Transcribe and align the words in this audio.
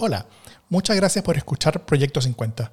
Hola, 0.00 0.26
muchas 0.68 0.94
gracias 0.94 1.24
por 1.24 1.36
escuchar 1.36 1.84
Proyecto 1.84 2.20
50. 2.20 2.70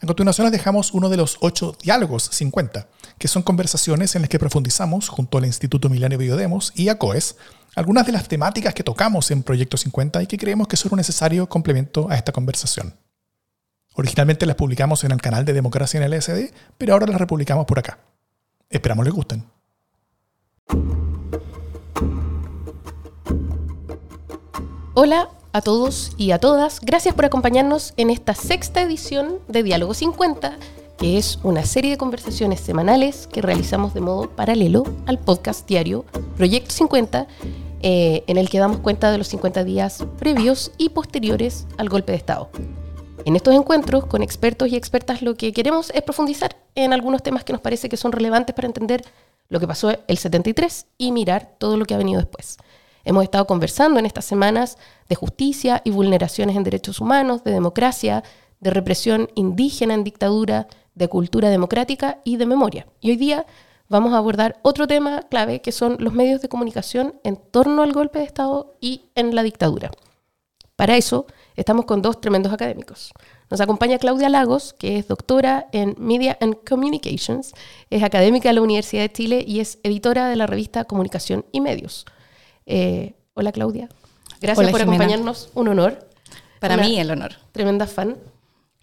A 0.00 0.04
continuación 0.04 0.46
les 0.46 0.50
dejamos 0.50 0.92
uno 0.92 1.08
de 1.08 1.16
los 1.16 1.36
ocho 1.38 1.76
diálogos 1.80 2.28
50, 2.32 2.88
que 3.18 3.28
son 3.28 3.44
conversaciones 3.44 4.16
en 4.16 4.22
las 4.22 4.28
que 4.28 4.40
profundizamos 4.40 5.08
junto 5.08 5.38
al 5.38 5.44
Instituto 5.44 5.88
Milenio 5.88 6.18
Biodemos 6.18 6.72
y 6.74 6.88
a 6.88 6.98
COES 6.98 7.36
algunas 7.76 8.04
de 8.04 8.10
las 8.10 8.26
temáticas 8.26 8.74
que 8.74 8.82
tocamos 8.82 9.30
en 9.30 9.44
Proyecto 9.44 9.76
50 9.76 10.24
y 10.24 10.26
que 10.26 10.36
creemos 10.36 10.66
que 10.66 10.76
son 10.76 10.94
un 10.94 10.96
necesario 10.96 11.48
complemento 11.48 12.08
a 12.10 12.16
esta 12.16 12.32
conversación. 12.32 12.96
Originalmente 13.94 14.44
las 14.44 14.56
publicamos 14.56 15.04
en 15.04 15.12
el 15.12 15.22
canal 15.22 15.44
de 15.44 15.52
Democracia 15.52 15.98
en 15.98 16.12
el 16.12 16.20
SD, 16.20 16.52
pero 16.76 16.94
ahora 16.94 17.06
las 17.06 17.20
republicamos 17.20 17.64
por 17.64 17.78
acá. 17.78 18.00
Esperamos 18.68 19.04
les 19.04 19.14
gusten. 19.14 19.44
Hola 24.94 25.30
a 25.54 25.62
todos 25.62 26.10
y 26.16 26.32
a 26.32 26.40
todas, 26.40 26.80
gracias 26.80 27.14
por 27.14 27.24
acompañarnos 27.26 27.94
en 27.96 28.10
esta 28.10 28.34
sexta 28.34 28.82
edición 28.82 29.38
de 29.46 29.62
Diálogo 29.62 29.94
50, 29.94 30.58
que 30.98 31.16
es 31.16 31.38
una 31.44 31.64
serie 31.64 31.92
de 31.92 31.96
conversaciones 31.96 32.58
semanales 32.58 33.28
que 33.28 33.40
realizamos 33.40 33.94
de 33.94 34.00
modo 34.00 34.28
paralelo 34.28 34.82
al 35.06 35.20
podcast 35.20 35.68
diario 35.68 36.06
Proyecto 36.36 36.72
50, 36.72 37.28
eh, 37.82 38.24
en 38.26 38.36
el 38.36 38.50
que 38.50 38.58
damos 38.58 38.78
cuenta 38.78 39.12
de 39.12 39.18
los 39.18 39.28
50 39.28 39.62
días 39.62 40.04
previos 40.18 40.72
y 40.76 40.88
posteriores 40.88 41.68
al 41.78 41.88
golpe 41.88 42.10
de 42.10 42.18
Estado. 42.18 42.50
En 43.24 43.36
estos 43.36 43.54
encuentros 43.54 44.06
con 44.06 44.24
expertos 44.24 44.72
y 44.72 44.74
expertas 44.74 45.22
lo 45.22 45.36
que 45.36 45.52
queremos 45.52 45.92
es 45.94 46.02
profundizar 46.02 46.56
en 46.74 46.92
algunos 46.92 47.22
temas 47.22 47.44
que 47.44 47.52
nos 47.52 47.62
parece 47.62 47.88
que 47.88 47.96
son 47.96 48.10
relevantes 48.10 48.56
para 48.56 48.66
entender 48.66 49.04
lo 49.50 49.60
que 49.60 49.68
pasó 49.68 49.96
el 50.08 50.18
73 50.18 50.86
y 50.98 51.12
mirar 51.12 51.54
todo 51.58 51.76
lo 51.76 51.84
que 51.84 51.94
ha 51.94 51.98
venido 51.98 52.20
después. 52.20 52.58
Hemos 53.04 53.24
estado 53.24 53.46
conversando 53.46 53.98
en 53.98 54.06
estas 54.06 54.24
semanas 54.24 54.78
de 55.08 55.14
justicia 55.14 55.82
y 55.84 55.90
vulneraciones 55.90 56.56
en 56.56 56.64
derechos 56.64 57.00
humanos, 57.00 57.44
de 57.44 57.52
democracia, 57.52 58.24
de 58.60 58.70
represión 58.70 59.28
indígena 59.34 59.94
en 59.94 60.04
dictadura, 60.04 60.68
de 60.94 61.08
cultura 61.08 61.50
democrática 61.50 62.20
y 62.24 62.36
de 62.36 62.46
memoria. 62.46 62.86
Y 63.00 63.10
hoy 63.10 63.16
día 63.16 63.46
vamos 63.88 64.14
a 64.14 64.18
abordar 64.18 64.58
otro 64.62 64.86
tema 64.86 65.22
clave 65.28 65.60
que 65.60 65.72
son 65.72 65.96
los 66.00 66.14
medios 66.14 66.40
de 66.40 66.48
comunicación 66.48 67.20
en 67.24 67.36
torno 67.36 67.82
al 67.82 67.92
golpe 67.92 68.20
de 68.20 68.24
Estado 68.24 68.76
y 68.80 69.02
en 69.14 69.34
la 69.34 69.42
dictadura. 69.42 69.90
Para 70.76 70.96
eso 70.96 71.26
estamos 71.56 71.84
con 71.84 72.02
dos 72.02 72.20
tremendos 72.20 72.52
académicos. 72.52 73.12
Nos 73.50 73.60
acompaña 73.60 73.98
Claudia 73.98 74.28
Lagos, 74.28 74.72
que 74.72 74.98
es 74.98 75.06
doctora 75.06 75.68
en 75.72 75.94
Media 75.98 76.36
and 76.40 76.56
Communications, 76.68 77.52
es 77.90 78.02
académica 78.02 78.48
de 78.48 78.54
la 78.54 78.62
Universidad 78.62 79.02
de 79.02 79.12
Chile 79.12 79.44
y 79.46 79.60
es 79.60 79.78
editora 79.82 80.28
de 80.28 80.36
la 80.36 80.46
revista 80.46 80.84
Comunicación 80.84 81.44
y 81.52 81.60
Medios. 81.60 82.06
Eh, 82.66 83.14
hola 83.34 83.52
Claudia. 83.52 83.88
Gracias 84.40 84.70
por 84.70 84.82
acompañarnos. 84.82 85.50
Un 85.54 85.68
honor. 85.68 86.08
Para 86.60 86.76
mí 86.76 86.98
el 86.98 87.10
honor. 87.10 87.32
Tremenda 87.52 87.86
fan. 87.86 88.16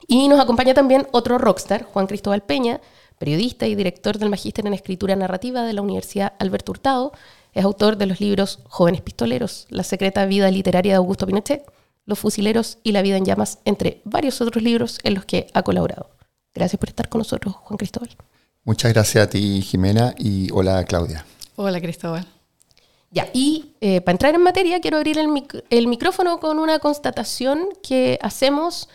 Y 0.08 0.28
nos 0.28 0.40
acompaña 0.40 0.74
también 0.74 1.08
otro 1.12 1.38
rockstar, 1.38 1.84
Juan 1.84 2.08
Cristóbal 2.08 2.44
Peña, 2.44 2.82
periodista 3.18 3.68
y 3.68 3.76
director 3.76 4.18
del 4.18 4.30
Magíster 4.30 4.66
en 4.66 4.74
Escritura 4.74 5.16
Narrativa 5.16 5.64
de 5.64 5.74
la 5.74 5.82
Universidad 5.82 6.34
Alberto 6.40 6.72
Hurtado. 6.72 7.12
Es 7.54 7.64
autor 7.64 7.98
de 7.98 8.06
los 8.08 8.20
libros 8.20 8.60
Jóvenes 8.68 9.02
Pistoleros, 9.02 9.68
La 9.70 9.84
secreta 9.84 10.26
vida 10.26 10.50
literaria 10.50 10.94
de 10.94 10.98
Augusto 10.98 11.28
Pinochet, 11.28 11.64
Los 12.06 12.20
fusileros 12.20 12.80
y 12.84 12.92
La 12.92 13.02
vida 13.02 13.18
en 13.18 13.26
llamas, 13.26 13.60
entre 13.66 14.02
varios 14.04 14.42
otros 14.42 14.64
libros 14.64 15.00
en 15.04 15.14
los 15.14 15.26
que 15.26 15.48
ha 15.54 15.62
colaborado. 15.64 16.10
Gracias 16.54 16.80
por 16.80 16.90
estar 16.90 17.10
con 17.10 17.20
nosotros, 17.20 17.56
Juan 17.56 17.78
Cristóbal. 17.78 18.10
Muchas 18.64 18.94
gracias 18.94 19.26
a 19.26 19.30
ti, 19.30 19.62
Jimena, 19.62 20.14
y 20.18 20.52
hola, 20.52 20.84
Claudia. 20.86 21.26
Hola, 21.56 21.80
Cristóbal. 21.80 22.28
Ya, 23.14 23.28
y 23.34 23.74
eh, 23.82 24.00
para 24.00 24.14
entrar 24.14 24.36
en 24.36 24.42
materia, 24.42 24.80
quiero 24.80 24.96
abrir 24.96 25.18
el, 25.20 25.88
micrófono 25.88 26.40
con 26.40 26.60
una 26.60 26.80
constatación 26.80 27.68
que 27.84 28.18
hacemos 28.22 28.88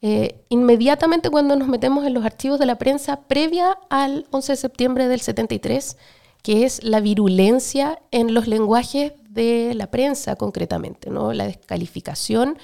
eh, 0.00 0.40
inmediatamente 0.48 1.28
cuando 1.28 1.54
nos 1.54 1.68
metemos 1.68 2.06
en 2.06 2.14
los 2.14 2.24
archivos 2.24 2.58
de 2.58 2.64
la 2.64 2.78
prensa 2.78 3.20
previa 3.28 3.78
al 3.90 4.26
11 4.30 4.52
de 4.52 4.56
septiembre 4.56 5.08
del 5.08 5.20
73, 5.20 5.98
que 6.42 6.64
es 6.64 6.82
la 6.82 7.00
virulencia 7.00 8.00
en 8.10 8.32
los 8.32 8.48
lenguajes 8.48 9.12
de 9.28 9.74
la 9.74 9.90
prensa 9.90 10.36
concretamente, 10.36 11.10
¿no? 11.10 11.34
la 11.34 11.44
descalificación 11.44 12.56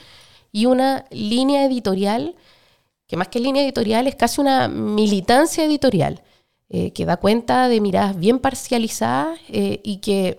y 0.52 0.64
una 0.64 1.04
línea 1.10 1.66
editorial, 1.66 2.34
que 3.06 3.18
más 3.18 3.28
que 3.28 3.40
línea 3.40 3.62
editorial 3.62 4.06
es 4.06 4.14
casi 4.14 4.40
una 4.40 4.68
militancia 4.68 5.66
editorial, 5.66 6.22
eh, 6.70 6.92
que 6.92 7.04
da 7.04 7.18
cuenta 7.18 7.68
de 7.68 7.82
miradas 7.82 8.18
bien 8.18 8.38
parcializadas 8.38 9.38
y 9.50 9.98
que 9.98 10.38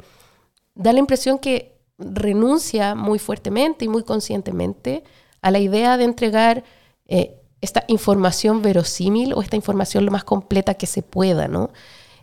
da 0.76 0.94
la 0.94 1.00
impresión 1.00 1.40
que 1.40 1.76
renuncia 1.98 2.96
muy 2.96 3.20
fuertemente 3.20 3.86
y 3.86 3.88
muy 3.88 4.04
conscientemente 4.04 5.04
a 5.42 5.52
la 5.52 5.60
idea 5.60 5.98
de 5.98 6.04
entregar 6.04 6.64
eh, 7.08 7.40
esta 7.62 7.86
información 7.88 8.62
verosímil 8.62 9.34
o 9.34 9.42
esta 9.42 9.56
información 9.56 10.06
lo 10.06 10.12
más 10.12 10.24
completa 10.24 10.74
que 10.74 10.88
se 10.88 11.02
pueda, 11.02 11.48
¿no? 11.48 11.70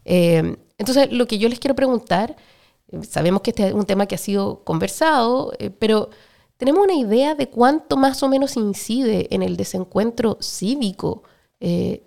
Eh, 0.04 0.56
entonces, 0.78 1.10
lo 1.12 1.26
que 1.26 1.38
yo 1.38 1.48
les 1.48 1.58
quiero 1.58 1.74
preguntar, 1.74 2.36
sabemos 3.08 3.42
que 3.42 3.50
este 3.50 3.68
es 3.68 3.74
un 3.74 3.84
tema 3.84 4.06
que 4.06 4.16
ha 4.16 4.18
sido 4.18 4.62
conversado, 4.64 5.52
eh, 5.58 5.70
pero 5.70 6.10
¿tenemos 6.56 6.84
una 6.84 6.94
idea 6.94 7.34
de 7.34 7.48
cuánto 7.48 7.96
más 7.96 8.22
o 8.22 8.28
menos 8.28 8.56
incide 8.56 9.28
en 9.34 9.42
el 9.42 9.56
desencuentro 9.56 10.38
cívico 10.40 11.22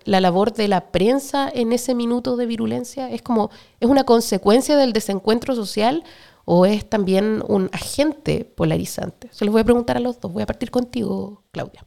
la 0.04 0.20
labor 0.20 0.52
de 0.52 0.68
la 0.68 0.92
prensa 0.92 1.50
en 1.50 1.72
ese 1.72 1.94
minuto 1.94 2.36
de 2.36 2.44
virulencia? 2.44 3.10
¿Es 3.10 3.22
como, 3.22 3.48
es 3.80 3.88
una 3.88 4.04
consecuencia 4.04 4.76
del 4.76 4.92
desencuentro 4.92 5.54
social 5.54 6.04
o 6.46 6.64
es 6.64 6.88
también 6.88 7.42
un 7.46 7.68
agente 7.72 8.46
polarizante? 8.46 9.28
Se 9.32 9.44
los 9.44 9.52
voy 9.52 9.60
a 9.60 9.64
preguntar 9.64 9.98
a 9.98 10.00
los 10.00 10.18
dos. 10.18 10.32
Voy 10.32 10.42
a 10.42 10.46
partir 10.46 10.70
contigo, 10.70 11.42
Claudia. 11.52 11.84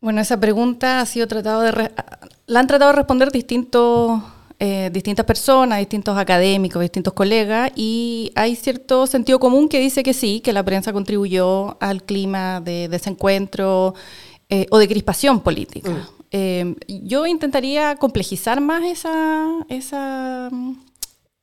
Bueno, 0.00 0.20
esa 0.22 0.40
pregunta 0.40 1.00
ha 1.00 1.06
sido 1.06 1.28
tratado 1.28 1.60
de 1.60 1.90
la 2.46 2.60
han 2.60 2.66
tratado 2.66 2.90
de 2.90 2.96
responder 2.96 3.30
distintos, 3.30 4.20
eh, 4.58 4.90
distintas 4.92 5.26
personas, 5.26 5.78
distintos 5.78 6.16
académicos, 6.16 6.80
distintos 6.80 7.12
colegas, 7.12 7.70
y 7.76 8.32
hay 8.34 8.56
cierto 8.56 9.06
sentido 9.06 9.38
común 9.38 9.68
que 9.68 9.78
dice 9.78 10.02
que 10.02 10.14
sí, 10.14 10.40
que 10.40 10.52
la 10.54 10.64
prensa 10.64 10.92
contribuyó 10.92 11.76
al 11.80 12.02
clima 12.02 12.60
de 12.60 12.88
desencuentro 12.88 13.94
eh, 14.48 14.66
o 14.70 14.78
de 14.78 14.88
crispación 14.88 15.40
política. 15.40 15.90
Mm. 15.90 16.20
Eh, 16.32 16.74
yo 16.88 17.26
intentaría 17.26 17.96
complejizar 17.96 18.60
más 18.60 18.82
esa, 18.84 19.46
esa 19.68 20.48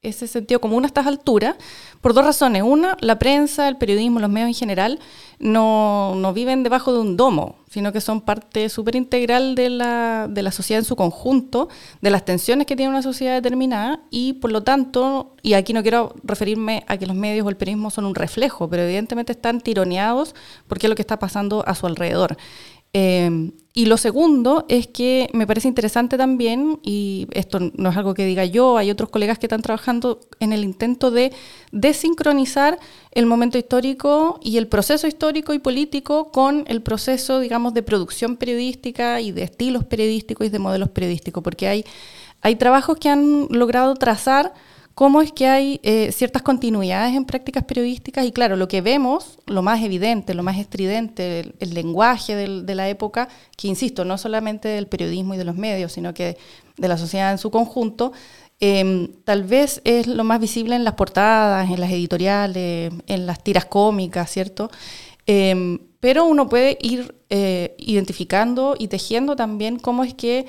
ese 0.04 0.28
sentido 0.28 0.62
común 0.62 0.84
a 0.84 0.88
estas 0.88 1.08
alturas 1.08 1.56
por 2.02 2.14
dos 2.14 2.24
razones. 2.24 2.62
Una, 2.64 2.98
la 3.02 3.18
prensa, 3.18 3.68
el 3.68 3.78
periodismo, 3.78 4.20
los 4.20 4.30
medios 4.30 4.50
en 4.50 4.54
general 4.54 5.00
no, 5.40 6.14
no 6.16 6.34
viven 6.34 6.64
debajo 6.64 6.94
de 6.94 7.00
un 7.00 7.18
domo, 7.18 7.56
sino 7.70 7.92
que 7.92 8.00
son 8.00 8.22
parte 8.22 8.70
súper 8.70 8.96
integral 8.96 9.56
de 9.56 9.70
la, 9.70 10.28
de 10.30 10.44
la 10.44 10.52
sociedad 10.52 10.82
en 10.82 10.86
su 10.86 10.96
conjunto, 10.96 11.68
de 12.02 12.12
las 12.12 12.26
tensiones 12.26 12.68
que 12.68 12.76
tiene 12.76 12.92
una 12.92 13.02
sociedad 13.02 13.34
determinada 13.34 14.00
y 14.12 14.34
por 14.34 14.52
lo 14.52 14.64
tanto, 14.64 15.36
y 15.42 15.54
aquí 15.54 15.74
no 15.74 15.82
quiero 15.82 16.14
referirme 16.24 16.84
a 16.88 16.98
que 16.98 17.08
los 17.08 17.16
medios 17.16 17.46
o 17.46 17.50
el 17.50 17.58
periodismo 17.58 17.90
son 17.90 18.06
un 18.06 18.16
reflejo, 18.16 18.70
pero 18.70 18.84
evidentemente 18.84 19.32
están 19.32 19.62
tironeados 19.62 20.36
porque 20.68 20.86
es 20.86 20.90
lo 20.90 20.96
que 20.96 21.02
está 21.02 21.18
pasando 21.18 21.64
a 21.68 21.74
su 21.74 21.88
alrededor. 21.88 22.38
Eh, 23.00 23.52
y 23.76 23.86
lo 23.86 23.98
segundo 23.98 24.66
es 24.70 24.88
que 24.88 25.30
me 25.34 25.46
parece 25.46 25.68
interesante 25.68 26.18
también, 26.18 26.80
y 26.82 27.28
esto 27.30 27.60
no 27.76 27.90
es 27.92 27.96
algo 27.96 28.16
que 28.16 28.26
diga 28.26 28.44
yo, 28.44 28.76
hay 28.76 28.90
otros 28.90 29.10
colegas 29.10 29.38
que 29.38 29.46
están 29.46 29.62
trabajando 29.62 30.22
en 30.40 30.52
el 30.52 30.64
intento 30.64 31.12
de 31.12 31.32
desincronizar 31.72 32.80
el 33.12 33.28
momento 33.28 33.60
histórico 33.60 34.40
y 34.42 34.58
el 34.58 34.66
proceso 34.66 35.06
histórico 35.06 35.54
y 35.54 35.60
político 35.60 36.32
con 36.32 36.64
el 36.66 36.82
proceso, 36.82 37.40
digamos, 37.40 37.76
de 37.76 37.84
producción 37.84 38.36
periodística 38.36 39.22
y 39.22 39.32
de 39.32 39.44
estilos 39.44 39.86
periodísticos 39.86 40.48
y 40.48 40.50
de 40.50 40.58
modelos 40.58 40.90
periodísticos, 40.90 41.44
porque 41.44 41.68
hay, 41.68 41.86
hay 42.42 42.56
trabajos 42.56 42.98
que 42.98 43.10
han 43.10 43.48
logrado 43.52 43.94
trazar 43.94 44.56
cómo 44.98 45.22
es 45.22 45.32
que 45.32 45.46
hay 45.46 45.80
eh, 45.84 46.12
ciertas 46.12 46.42
continuidades 46.42 47.16
en 47.16 47.24
prácticas 47.24 47.64
periodísticas 47.66 48.26
y 48.26 48.32
claro, 48.32 48.56
lo 48.56 48.68
que 48.68 48.82
vemos, 48.82 49.38
lo 49.46 49.62
más 49.62 49.84
evidente, 49.84 50.34
lo 50.34 50.42
más 50.42 50.58
estridente, 50.58 51.54
el, 51.60 51.74
lenguaje 51.76 52.36
de 52.36 52.74
la 52.76 52.90
época, 52.90 53.30
que 53.56 53.68
insisto, 53.68 54.06
no 54.06 54.18
solamente 54.18 54.70
del 54.70 54.88
periodismo 54.88 55.36
y 55.36 55.38
de 55.38 55.44
los 55.44 55.56
medios, 55.56 55.92
sino 55.92 56.16
que 56.16 56.36
de 56.78 56.88
la 56.88 56.98
sociedad 56.98 57.32
en 57.32 57.38
su 57.38 57.52
conjunto, 57.52 58.12
em, 58.60 59.10
tal 59.24 59.44
vez 59.44 59.82
es 59.84 60.08
lo 60.08 60.24
más 60.24 60.40
visible 60.40 60.76
en 60.76 60.84
las 60.84 60.96
portadas, 60.96 61.70
en 61.70 61.80
las 61.80 61.92
editoriales, 61.92 62.92
en 63.06 63.28
las 63.28 63.44
tiras 63.44 63.66
cómicas, 63.66 64.32
¿cierto? 64.32 64.72
Em, 65.28 65.78
pero 66.00 66.26
uno 66.26 66.50
puede 66.50 66.76
ir 66.82 67.14
eh, 67.30 67.76
identificando 67.78 68.76
y 68.80 68.88
tejiendo 68.88 69.36
también 69.36 69.78
cómo 69.78 70.04
es 70.04 70.16
que 70.16 70.48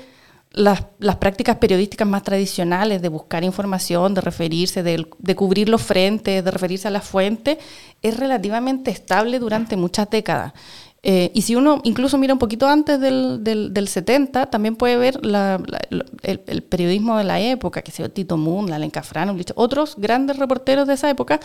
las, 0.51 0.81
prácticas 1.19 1.57
periodísticas 1.57 2.07
más 2.07 2.23
tradicionales 2.23 3.01
de 3.01 3.09
buscar 3.09 3.43
información, 3.43 4.13
de 4.13 4.21
referirse, 4.21 4.81
de, 4.81 5.35
cubrir 5.35 5.69
los 5.69 5.81
frentes, 5.81 6.43
de 6.43 6.51
referirse 6.51 6.87
a 6.87 6.91
la 6.91 7.01
fuente, 7.01 7.59
es 8.01 8.17
relativamente 8.17 8.89
estable 8.91 9.39
durante 9.39 9.77
muchas 9.77 10.09
décadas. 10.09 10.53
Eh, 11.01 11.31
y 11.33 11.43
si 11.43 11.55
uno 11.55 11.79
incluso 11.85 12.17
mira 12.17 12.33
un 12.33 12.39
poquito 12.39 12.67
antes 12.67 12.99
del, 12.99 13.41
del, 13.43 13.87
70, 13.87 14.47
también 14.47 14.75
puede 14.75 14.97
ver 14.97 15.19
el, 15.23 16.63
periodismo 16.63 17.17
de 17.17 17.23
la 17.23 17.39
época, 17.39 17.81
que 17.81 17.91
sea 17.91 18.09
Tito 18.09 18.35
Moon, 18.35 18.69
la 18.69 19.03
Fran, 19.03 19.39
otros 19.55 19.95
grandes 19.97 20.37
reporteros 20.37 20.87
de 20.87 20.95
esa 20.95 21.09
época, 21.09 21.39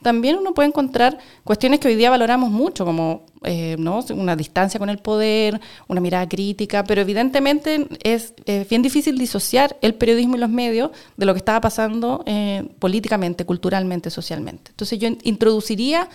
también 0.00 0.36
uno 0.36 0.54
puede 0.54 0.68
encontrar 0.68 1.18
cuestiones 1.42 1.80
que 1.80 1.88
hoy 1.88 1.96
día 1.96 2.08
valoramos 2.08 2.50
mucho, 2.50 2.84
como 2.84 3.26
eh, 3.42 3.74
¿no? 3.78 4.04
una 4.14 4.36
distancia 4.36 4.78
con 4.78 4.90
el 4.90 4.98
poder, 4.98 5.60
una 5.88 6.00
mirada 6.00 6.28
crítica, 6.28 6.84
pero 6.84 7.00
evidentemente 7.00 7.88
es 8.04 8.34
bien 8.68 8.82
difícil 8.82 9.18
disociar 9.18 9.76
el 9.80 9.94
periodismo 9.94 10.36
y 10.36 10.38
los 10.38 10.50
medios 10.50 10.90
de 11.16 11.26
lo 11.26 11.34
que 11.34 11.38
estaba 11.38 11.60
pasando 11.60 12.22
eh, 12.26 12.68
políticamente, 12.78 13.44
culturalmente, 13.44 14.10
socialmente. 14.10 14.70
Entonces 14.70 15.00
yo 15.00 15.08
introduciría 15.24 16.08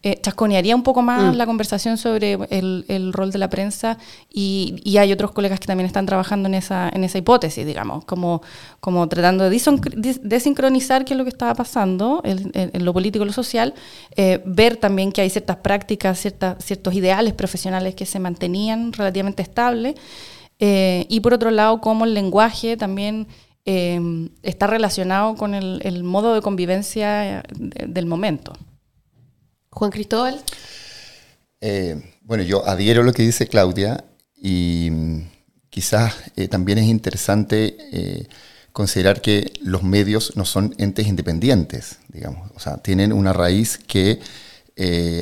eh, 0.00 0.20
chasconearía 0.22 0.76
un 0.76 0.84
poco 0.84 1.02
más 1.02 1.34
mm. 1.34 1.36
la 1.36 1.44
conversación 1.44 1.98
sobre 1.98 2.38
el, 2.50 3.12
rol 3.12 3.32
de 3.32 3.38
la 3.38 3.50
prensa 3.50 3.98
y, 4.32 4.96
hay 4.96 5.10
otros 5.10 5.32
colegas 5.32 5.58
que 5.58 5.66
también 5.66 5.86
están 5.86 6.06
trabajando 6.06 6.48
en 6.48 6.54
esa, 6.54 6.88
en 6.88 7.02
esa 7.02 7.18
hipótesis, 7.18 7.66
digamos, 7.66 8.04
como, 8.04 8.40
como 8.78 9.08
tratando 9.08 9.50
de 9.50 9.60
desincronizar 10.22 11.04
qué 11.04 11.14
es 11.14 11.18
lo 11.18 11.24
que 11.24 11.30
estaba 11.30 11.52
pasando 11.54 12.20
en, 12.22 12.84
lo 12.84 12.92
político 12.92 13.24
y 13.24 13.26
lo 13.26 13.32
social, 13.32 13.74
eh, 14.14 14.40
ver 14.46 14.76
también 14.76 15.10
que 15.10 15.20
hay 15.20 15.30
ciertas 15.30 15.56
prácticas, 15.56 16.20
ciertas, 16.20 16.64
ciertos 16.64 16.94
ideales 16.94 17.34
profesionales 17.34 17.96
que 17.96 18.06
se 18.06 18.20
mantenían 18.20 18.92
relativamente 18.92 19.42
estables, 19.42 19.96
eh, 20.60 21.06
y 21.08 21.18
por 21.20 21.34
otro 21.34 21.50
lado, 21.50 21.80
cómo 21.80 22.04
el 22.04 22.14
lenguaje 22.14 22.76
también... 22.76 23.26
está 24.42 24.66
relacionado 24.66 25.34
con 25.34 25.52
el, 25.52 26.02
modo 26.02 26.32
de 26.32 26.40
convivencia 26.40 27.42
del 27.54 28.06
momento. 28.06 28.54
Juan 29.78 29.92
Cristóbal. 29.92 30.42
Eh, 31.60 32.02
bueno, 32.22 32.42
yo 32.42 32.68
adhiero 32.68 33.02
a 33.02 33.04
lo 33.04 33.12
que 33.12 33.22
dice 33.22 33.46
Claudia 33.46 34.04
y 34.36 34.88
mm, 34.90 35.28
quizás 35.70 36.14
eh, 36.34 36.48
también 36.48 36.78
es 36.78 36.86
interesante 36.86 37.76
eh, 37.92 38.26
considerar 38.72 39.20
que 39.20 39.52
los 39.62 39.84
medios 39.84 40.36
no 40.36 40.44
son 40.44 40.74
entes 40.78 41.06
independientes, 41.06 41.98
digamos, 42.08 42.50
o 42.56 42.60
sea, 42.60 42.78
tienen 42.78 43.12
una 43.12 43.32
raíz 43.32 43.78
que 43.78 44.20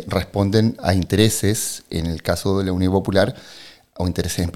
responden 0.06 0.76
a 0.82 0.93
intereses, 0.93 1.85
en 1.88 2.05
el 2.05 2.23
caso 2.23 2.58
de 2.58 2.67
la 2.67 2.73
Unión 2.73 2.93
Popular, 2.93 3.35
o 3.97 4.06
intereses 4.06 4.47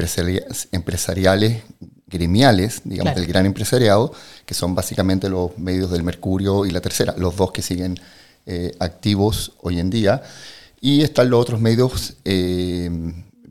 empresariales, 0.73 1.63
gremiales, 2.07 2.83
digamos, 2.85 3.15
del 3.15 3.27
gran 3.27 3.47
empresariado, 3.47 4.13
que 4.45 4.53
son 4.53 4.75
básicamente 4.75 5.31
los 5.31 5.57
medios 5.57 5.91
del 5.91 6.03
Mercurio 6.03 6.67
y 6.67 6.71
la 6.71 6.83
Tercera, 6.83 7.15
los 7.17 7.35
dos 7.35 7.51
que 7.51 7.63
siguen 7.63 7.99
eh, 8.47 8.73
activos 8.79 9.53
hoy 9.61 9.79
en 9.79 9.91
día. 9.91 10.23
Y 10.81 11.03
están 11.03 11.29
los 11.31 11.41
otros 11.41 11.61
medios 11.61 12.15
eh, 12.25 12.89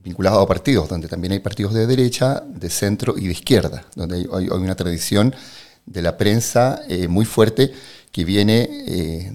vinculados 0.03 0.43
a 0.43 0.47
partidos, 0.47 0.89
donde 0.89 1.07
también 1.07 1.33
hay 1.33 1.39
partidos 1.39 1.73
de 1.73 1.85
derecha, 1.85 2.43
de 2.47 2.69
centro 2.69 3.15
y 3.17 3.25
de 3.25 3.31
izquierda, 3.31 3.85
donde 3.95 4.27
hay, 4.33 4.47
una 4.49 4.75
tradición 4.75 5.33
de 5.85 6.01
la 6.01 6.17
prensa 6.17 6.81
eh, 6.87 7.07
muy 7.07 7.25
fuerte 7.25 7.71
que 8.11 8.25
viene 8.25 8.67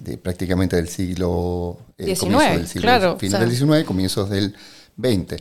de 0.02 0.18
prácticamente 0.18 0.74
del 0.74 0.88
siglo 0.88 1.78
XIX, 1.96 2.08
del 2.56 2.66
siglo, 2.66 3.18
final 3.18 3.40
del 3.40 3.56
XIX, 3.56 3.84
comienzos 3.84 4.28
del 4.28 4.52
XX. 5.00 5.36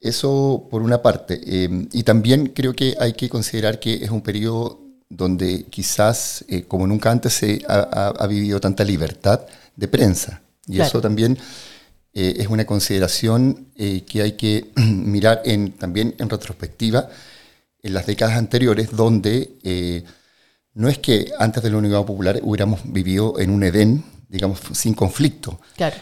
Eso 0.00 0.68
por 0.70 0.82
una 0.82 1.00
parte. 1.00 1.40
y 1.42 2.02
también 2.02 2.48
creo 2.48 2.74
que 2.74 2.94
hay 3.00 3.14
que 3.14 3.30
considerar 3.30 3.80
que 3.80 4.04
es 4.04 4.10
un 4.10 4.20
periodo 4.20 4.87
donde 5.08 5.64
quizás, 5.64 6.44
eh, 6.48 6.64
como 6.64 6.86
nunca 6.86 7.10
antes, 7.10 7.32
se 7.32 7.62
ha, 7.68 8.26
vivido 8.28 8.60
tanta 8.60 8.84
libertad 8.84 9.40
de 9.76 9.88
prensa. 9.88 10.42
Y 10.66 10.80
eso 10.80 11.00
también 11.00 11.38
eh, 12.12 12.34
es 12.38 12.48
una 12.48 12.66
consideración 12.66 13.68
eh, 13.74 14.04
que 14.06 14.22
hay 14.22 14.32
que 14.32 14.70
mirar 14.76 15.40
en, 15.44 15.72
también 15.72 16.14
en 16.18 16.28
retrospectiva 16.28 17.08
en 17.82 17.94
las 17.94 18.06
décadas 18.06 18.36
anteriores, 18.36 18.90
donde 18.90 20.04
no 20.74 20.88
es 20.88 20.98
que 20.98 21.32
antes 21.38 21.62
de 21.62 21.70
la 21.70 21.78
Unidad 21.78 22.04
Popular 22.04 22.40
hubiéramos 22.42 22.80
vivido 22.84 23.38
en 23.38 23.50
un 23.50 23.62
Edén, 23.62 24.04
digamos, 24.28 24.60
sin 24.72 24.94
conflicto. 24.94 25.60
Claro. 25.76 25.96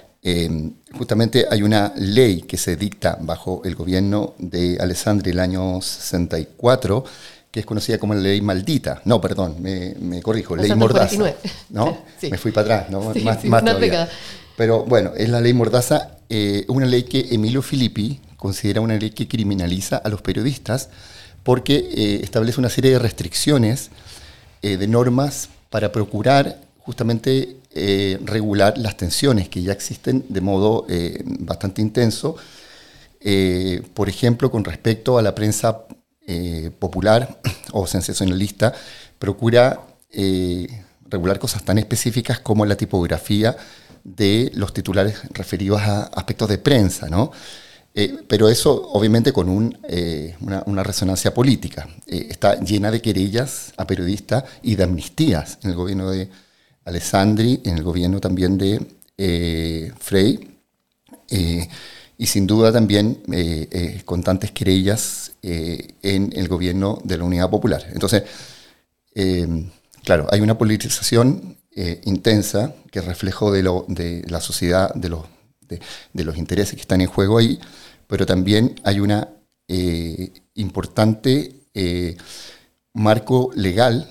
justamente 0.99 1.47
hay 1.49 1.63
una 1.63 1.93
ley 1.97 2.43
que 2.43 2.57
se 2.57 2.77
dicta 2.77 3.19
bajo 3.21 3.63
el 3.65 3.75
gobierno 3.75 4.35
de 4.39 4.79
Alessandri 4.81 5.31
el 5.31 5.39
año 5.39 5.81
64, 5.83 7.05
que 7.57 7.61
es 7.61 7.67
conocida 7.67 7.97
como 7.97 8.13
la 8.13 8.21
ley 8.21 8.43
maldita. 8.43 9.01
No, 9.07 9.19
perdón, 9.19 9.57
me, 9.61 10.21
corrijo, 10.21 10.55
ley 10.57 10.75
mordaza. 10.75 11.17
¿no? 11.71 12.03
Me 12.31 12.37
fui 12.37 12.53
para 12.53 12.83
atrás, 12.83 12.91
¿no? 12.91 13.01
más, 13.25 13.63
Pero 14.59 14.85
bueno, 14.85 15.13
es 15.17 15.31
la 15.31 15.41
ley 15.41 15.55
mordaza, 15.55 16.19
eh, 16.29 16.67
una 16.69 16.85
ley 16.85 17.05
que 17.05 17.29
Emilio 17.31 17.63
Filippi 17.63 18.21
considera 18.37 18.83
una 18.83 18.97
ley 18.97 19.09
que 19.09 19.27
criminaliza 19.27 19.97
a 19.97 20.11
los 20.11 20.21
periodistas 20.21 20.91
porque 21.45 21.77
eh, 21.77 22.21
establece 22.23 22.61
una 22.61 22.69
serie 22.69 22.91
de 22.91 22.99
restricciones, 22.99 23.89
eh, 24.61 24.77
de 24.77 24.87
normas 24.87 25.49
para 25.71 25.93
procurar 25.93 26.61
justamente 26.81 27.57
regular 28.25 28.77
las 28.77 28.99
tensiones 28.99 29.49
que 29.49 29.63
ya 29.63 29.73
existen 29.73 30.25
de 30.31 30.41
modo 30.41 30.87
bastante 31.41 31.83
intenso. 31.83 32.37
por 33.93 34.09
ejemplo, 34.09 34.51
con 34.51 34.65
respecto 34.65 35.19
a 35.19 35.23
la 35.23 35.35
prensa 35.35 35.87
eh, 36.27 36.71
popular 36.79 37.41
o 37.73 37.87
sensacionalista 37.87 38.73
procura 39.19 39.81
eh, 40.11 40.67
regular 41.09 41.39
cosas 41.39 41.65
tan 41.65 41.79
específicas 41.79 42.41
como 42.41 42.67
la 42.67 42.77
tipografía 42.77 43.57
de 44.05 44.51
los 44.55 44.73
titulares 44.73 45.21
referidos 45.31 45.81
a 45.83 46.03
aspectos 46.05 46.49
de 46.49 46.59
prensa, 46.59 47.09
¿no? 47.09 47.33
Eh, 47.95 48.15
pero 48.29 48.49
eso 48.49 48.91
obviamente 48.93 49.33
con 49.33 49.49
una, 49.49 50.83
resonancia 50.83 51.33
política. 51.33 51.89
está 52.07 52.61
llena 52.61 52.91
de 52.91 53.01
querellas 53.01 53.73
a 53.77 53.87
periodistas 53.87 54.45
y 54.63 54.77
de 54.77 54.85
amnistías 54.85 55.59
en 55.63 55.71
el 55.71 55.77
gobierno 55.77 56.11
de 56.11 56.29
Alessandri, 56.85 57.63
en 57.65 57.79
el 57.79 57.83
gobierno 57.83 58.21
también 58.21 58.59
de 58.59 59.93
Frey 59.99 60.57
y 62.19 62.27
sin 62.27 62.47
duda 62.47 62.73
también 62.73 63.23
eh, 63.33 63.69
eh, 63.71 64.03
constantes 64.05 64.51
querellas 64.51 65.26
eh, 65.43 65.95
en 66.03 66.33
el 66.35 66.49
gobierno 66.49 67.01
de 67.05 67.19
la 67.19 67.25
Unidad 67.25 67.51
Popular. 67.51 67.85
Entonces, 67.93 68.23
claro, 70.05 70.27
hay 70.31 70.41
una 70.41 70.59
politización 70.59 71.57
intensa 72.05 72.75
que 72.91 72.99
es 72.99 73.05
reflejo 73.05 73.53
de, 73.53 73.63
lo, 73.63 73.85
de 73.89 74.25
la 74.29 74.41
sociedad, 74.41 74.95
de 74.95 75.09
los, 75.09 75.25
de, 75.61 76.25
los 76.25 76.37
intereses 76.37 76.75
que 76.75 76.81
están 76.83 77.01
en 77.01 77.07
juego 77.07 77.39
ahí, 77.39 77.59
pero 78.07 78.27
también 78.27 78.79
hay 78.85 79.01
una 79.01 79.29
importante 80.55 81.55
marco 82.93 83.51
legal, 83.55 84.09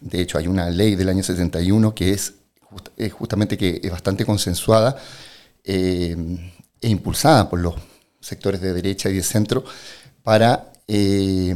de 0.00 0.20
hecho 0.20 0.38
hay 0.38 0.48
una 0.48 0.70
ley 0.70 0.96
del 0.96 1.08
año 1.08 1.22
71 1.22 1.94
que 1.94 2.12
es 2.12 2.34
justamente 3.12 3.56
que 3.56 3.80
es 3.82 3.90
bastante 3.90 4.24
consensuada, 4.24 4.96
e 5.64 6.88
impulsada 6.88 7.48
por 7.48 7.60
los 7.60 7.74
sectores 8.20 8.60
de 8.60 8.72
derecha 8.72 9.08
y 9.08 9.14
de 9.14 9.22
centro 9.22 9.64
para 10.22 10.72
eh, 10.88 11.54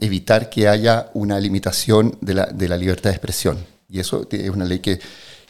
evitar 0.00 0.50
que 0.50 0.68
haya 0.68 1.10
una 1.14 1.38
limitación 1.38 2.16
de 2.20 2.34
la, 2.34 2.46
de 2.46 2.68
la, 2.68 2.76
libertad 2.76 3.10
de 3.10 3.16
expresión. 3.16 3.58
Y 3.88 4.00
eso 4.00 4.26
es 4.30 4.50
una 4.50 4.64
ley 4.64 4.80
que, 4.80 4.98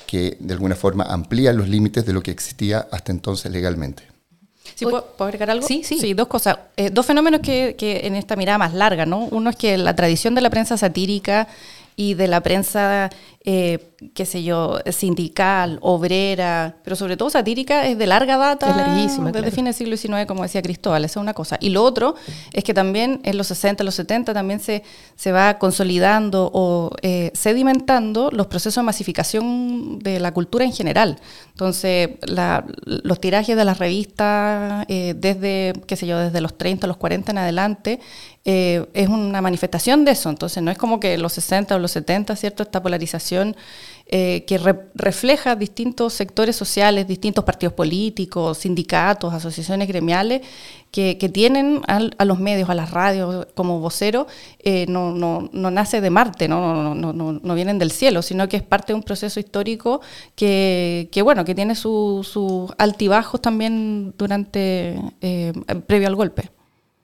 que 0.07 0.37
de 0.40 0.55
alguna 0.55 0.75
forma 0.75 1.05
amplía 1.05 1.52
los 1.52 1.69
límites 1.69 2.05
de 2.05 2.12
lo 2.12 2.23
que 2.23 2.31
existía 2.31 2.87
hasta 2.90 3.12
entonces 3.12 3.50
legalmente. 3.50 4.02
Sí, 4.75 4.85
¿puedo, 4.85 5.07
agregar 5.19 5.50
algo? 5.50 5.66
Sí, 5.66 5.83
sí. 5.85 5.99
Sí, 5.99 6.12
dos 6.12 6.26
cosas. 6.26 6.59
Eh, 6.76 6.90
dos 6.90 7.07
fenómenos 7.07 7.40
que, 7.40 7.76
que, 7.78 8.07
en 8.07 8.16
esta 8.16 8.37
mirada 8.37 8.59
más 8.59 8.75
larga, 8.75 9.07
¿no? 9.07 9.21
Uno 9.31 9.50
es 9.50 9.57
que 9.57 9.78
la 9.78 9.95
tradición 9.95 10.35
de 10.35 10.40
la 10.40 10.50
prensa 10.50 10.76
satírica 10.76 11.49
y 11.95 12.14
de 12.14 12.28
la 12.28 12.43
prensa 12.43 13.11
eh, 13.49 13.93
qué 14.12 14.26
sé 14.26 14.43
yo, 14.43 14.81
sindical, 14.91 15.79
obrera, 15.81 16.79
pero 16.83 16.97
sobre 16.97 17.17
todo 17.17 17.31
satírica, 17.31 17.87
es 17.87 17.97
de 17.97 18.09
larga 18.09 18.37
data. 18.37 18.69
Es 18.69 18.76
larguísima. 18.76 19.31
Desde 19.31 19.53
fines 19.53 19.79
del 19.79 19.97
siglo 19.97 20.17
XIX, 20.17 20.26
como 20.26 20.43
decía 20.43 20.62
Cristóbal, 20.62 21.05
esa 21.05 21.21
es 21.21 21.23
una 21.23 21.33
cosa. 21.33 21.57
Y 21.61 21.69
lo 21.69 21.85
otro 21.85 22.17
es 22.53 22.65
que 22.65 22.75
también 22.75 23.21
en 23.23 23.38
los 23.38 23.47
60, 23.47 23.85
los 23.85 23.95
70 23.95 24.35
también 24.35 24.59
se, 24.59 24.83
se 25.15 25.31
va 25.31 25.59
consolidando 25.59 26.50
o 26.53 26.91
eh, 27.03 27.31
sedimentando 27.35 28.31
los 28.33 28.49
procesos 28.49 28.83
de 28.83 28.87
masificación 28.87 30.00
de 30.00 30.19
la 30.19 30.35
cultura 30.35 30.65
en 30.65 30.73
general. 30.73 31.21
Entonces, 31.50 32.11
los 32.85 33.21
tirajes 33.21 33.57
de 33.57 33.65
las 33.65 33.79
revistas, 33.79 34.87
eh, 34.88 35.15
desde, 35.17 35.73
qué 35.87 35.95
sé 35.95 36.09
yo, 36.09 36.19
desde 36.19 36.41
los 36.41 36.59
30, 36.59 36.88
los 36.88 36.97
40 36.97 37.31
en 37.31 37.38
adelante, 37.38 38.00
es 38.45 39.09
una 39.09 39.41
manifestación 39.41 40.05
de 40.05 40.12
eso. 40.12 40.31
Entonces, 40.31 40.62
no 40.62 40.71
es 40.71 40.79
como 40.79 41.00
que 41.00 41.19
los 41.19 41.33
60 41.33 41.75
o 41.75 41.79
los 41.81 41.91
70, 41.91 42.37
¿cierto? 42.37 42.62
Esta 42.62 42.81
polarización 42.81 43.36
eh, 44.09 44.45
que 44.47 44.59
refleja 44.95 45.57
distintos 45.57 46.12
sectores 46.12 46.55
sociales, 46.55 47.09
distintos 47.09 47.43
partidos 47.45 47.73
políticos, 47.73 48.59
sindicatos, 48.59 49.35
asociaciones 49.35 49.88
gremiales, 49.88 50.43
que, 50.93 51.16
tienen 51.35 51.83
a 51.88 52.25
los 52.25 52.38
medios, 52.38 52.71
a 52.71 52.75
las 52.76 52.93
radios 52.93 53.49
como 53.55 53.81
vocero, 53.81 54.28
eh, 54.61 54.87
no, 54.88 55.12
no, 55.12 55.50
no, 55.52 55.71
nace 55.73 56.00
de 56.00 56.11
Marte, 56.11 56.47
¿no? 56.47 56.95
No, 56.95 57.12
no, 57.12 57.55
vienen 57.57 57.78
del 57.81 57.90
cielo, 57.90 58.23
sino 58.23 58.49
que 58.49 58.59
es 58.59 58.62
parte 58.62 58.93
de 58.93 58.95
un 58.95 59.02
proceso 59.02 59.40
histórico 59.40 60.00
que, 60.37 61.09
que 61.11 61.23
bueno, 61.23 61.45
que 61.45 61.57
tiene 61.57 61.75
sus 61.75 62.33
altibajos 62.78 63.43
también 63.43 64.14
durante, 64.16 65.00
eh, 65.21 65.52
previo 65.87 66.07
al 66.07 66.14
golpe. 66.14 66.50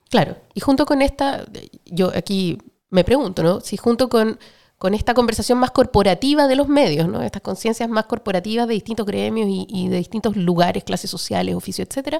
Claro, 0.08 0.36
y 0.54 0.60
junto 0.60 0.86
con 0.86 1.02
esta, 1.02 1.44
yo 1.84 2.12
aquí 2.14 2.58
me 2.90 3.02
pregunto, 3.02 3.42
¿no? 3.42 3.60
Si 3.60 3.76
junto 3.76 4.08
con 4.08 4.38
con 4.82 4.94
esta 4.94 5.14
conversación 5.14 5.60
más 5.60 5.70
corporativa 5.70 6.48
de 6.48 6.56
los 6.56 6.66
medios, 6.66 7.06
¿no? 7.06 7.22
estas 7.22 7.40
conciencias 7.40 7.88
más 7.88 8.06
corporativas 8.06 8.66
de 8.66 8.74
distintos 8.74 9.06
gremios 9.06 9.46
y, 9.48 9.86
de 9.86 9.96
distintos 9.96 10.34
lugares, 10.34 10.82
clases 10.82 11.08
sociales, 11.08 11.54
oficios, 11.54 11.86
etc., 11.88 12.16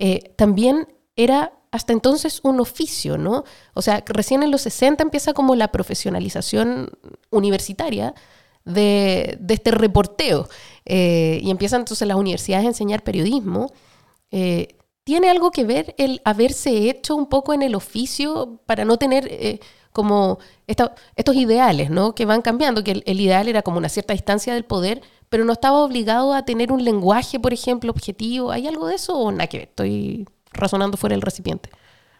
eh, 0.00 0.34
también 0.34 0.88
era 1.14 1.52
hasta 1.70 1.92
entonces 1.92 2.40
un 2.42 2.58
oficio, 2.58 3.16
¿no? 3.16 3.44
O 3.74 3.82
sea, 3.82 4.02
recién 4.06 4.42
en 4.42 4.50
los 4.50 4.62
60 4.62 5.04
empieza 5.04 5.34
como 5.34 5.54
la 5.54 5.70
profesionalización 5.70 6.90
universitaria 7.30 8.12
de, 8.64 9.38
este 9.48 9.70
reporteo 9.70 10.48
eh, 10.84 11.38
y 11.40 11.48
empiezan 11.52 11.82
entonces 11.82 12.08
las 12.08 12.16
universidades 12.16 12.64
a 12.64 12.70
enseñar 12.70 13.04
periodismo. 13.04 13.70
Eh, 14.32 14.74
¿Tiene 15.04 15.30
algo 15.30 15.52
que 15.52 15.62
ver 15.62 15.94
el 15.96 16.22
haberse 16.24 16.90
hecho 16.90 17.14
un 17.14 17.28
poco 17.28 17.54
en 17.54 17.62
el 17.62 17.76
oficio 17.76 18.58
para 18.66 18.84
no 18.84 18.96
tener 18.96 19.60
eh, 19.88 19.92
como 19.92 20.38
estos 20.66 21.36
ideales, 21.36 21.90
¿no? 21.90 22.14
Que 22.14 22.24
van 22.24 22.42
cambiando, 22.42 22.84
que 22.84 23.02
el, 23.04 23.20
ideal 23.20 23.48
era 23.48 23.62
como 23.62 23.78
una 23.78 23.88
cierta 23.88 24.12
distancia 24.12 24.54
del 24.54 24.64
poder, 24.64 25.02
pero 25.28 25.44
no 25.44 25.52
estaba 25.52 25.78
obligado 25.78 26.34
a 26.34 26.44
tener 26.44 26.72
un 26.72 26.84
lenguaje, 26.84 27.40
por 27.40 27.52
ejemplo, 27.52 27.90
objetivo. 27.90 28.50
¿Hay 28.50 28.66
algo 28.66 28.86
de 28.86 28.94
eso 28.94 29.16
o 29.18 29.30
nada 29.32 29.46
que 29.46 29.58
ver? 29.58 29.68
Estoy 29.68 30.26
razonando 30.52 30.96
fuera 30.96 31.14
del 31.14 31.22
recipiente. 31.22 31.70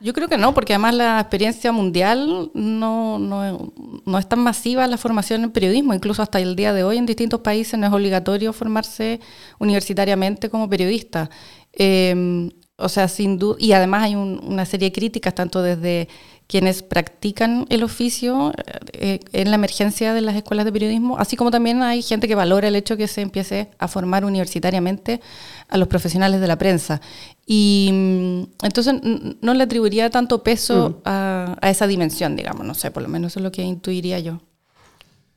Yo 0.01 0.13
creo 0.13 0.29
que 0.29 0.39
no, 0.39 0.55
porque 0.55 0.75
además 0.75 0.95
la 0.95 1.21
experiencia 1.21 1.73
mundial 1.73 2.53
no, 2.55 3.19
no, 3.19 3.73
no, 4.05 4.19
es 4.19 4.29
tan 4.29 4.39
masiva 4.39 4.87
la 4.87 4.97
formación 4.97 5.43
en 5.43 5.51
periodismo. 5.51 5.93
Incluso 5.93 6.23
hasta 6.23 6.39
el 6.39 6.55
día 6.55 6.73
de 6.73 6.85
hoy 6.85 6.99
en 6.99 7.07
distintos 7.07 7.41
países 7.41 7.79
no 7.79 7.87
es 7.87 7.93
obligatorio 7.93 8.53
formarse 8.53 9.19
universitariamente 9.59 10.51
como 10.51 10.69
periodista. 10.69 11.31
Em, 11.73 12.51
o 12.77 12.89
sea, 12.89 13.09
sin 13.09 13.39
duda, 13.39 13.57
y 13.59 13.73
además 13.73 14.05
hay 14.05 14.15
una 14.15 14.65
serie 14.65 14.91
de 14.91 14.93
críticas, 14.93 15.35
tanto 15.35 15.63
desde 15.63 16.09
quienes 16.49 16.83
practican 16.83 17.67
el 17.69 17.83
oficio 17.83 18.53
eh, 18.95 19.21
en 19.33 19.51
la 19.51 19.57
emergencia 19.57 20.15
de 20.15 20.23
las 20.23 20.35
escuelas 20.35 20.65
de 20.65 20.73
periodismo, 20.73 21.19
así 21.19 21.37
como 21.37 21.51
también 21.51 21.83
hay 21.83 22.01
gente 22.03 22.27
que 22.27 22.35
valora 22.35 22.69
el 22.69 22.75
hecho 22.75 22.97
que 22.97 23.07
se 23.07 23.21
empiece 23.21 23.69
a 23.79 23.87
formar 23.87 24.25
universitariamente 24.25 25.21
a 25.69 25.77
los 25.77 25.89
profesionales 25.89 26.41
de 26.41 26.47
la 26.47 26.57
prensa. 26.57 27.03
Y 27.47 27.91
mm, 27.93 28.65
entonces 28.65 28.95
no 29.43 29.55
le 29.55 29.63
atribuiría 29.63 30.09
tanto 30.09 30.43
peso 30.43 30.91
mm. 30.91 31.09
a, 31.09 31.57
a, 31.61 31.71
esa 31.71 31.87
dimensión, 31.87 32.35
digamos, 32.35 32.67
no 32.67 32.75
sé, 32.75 32.91
por 32.91 33.03
lo 33.03 33.11
menos 33.11 33.33
eso 33.33 33.41
es 33.41 33.45
lo 33.45 33.53
que 33.53 33.63
intuiría 33.63 34.19
yo. 34.19 34.41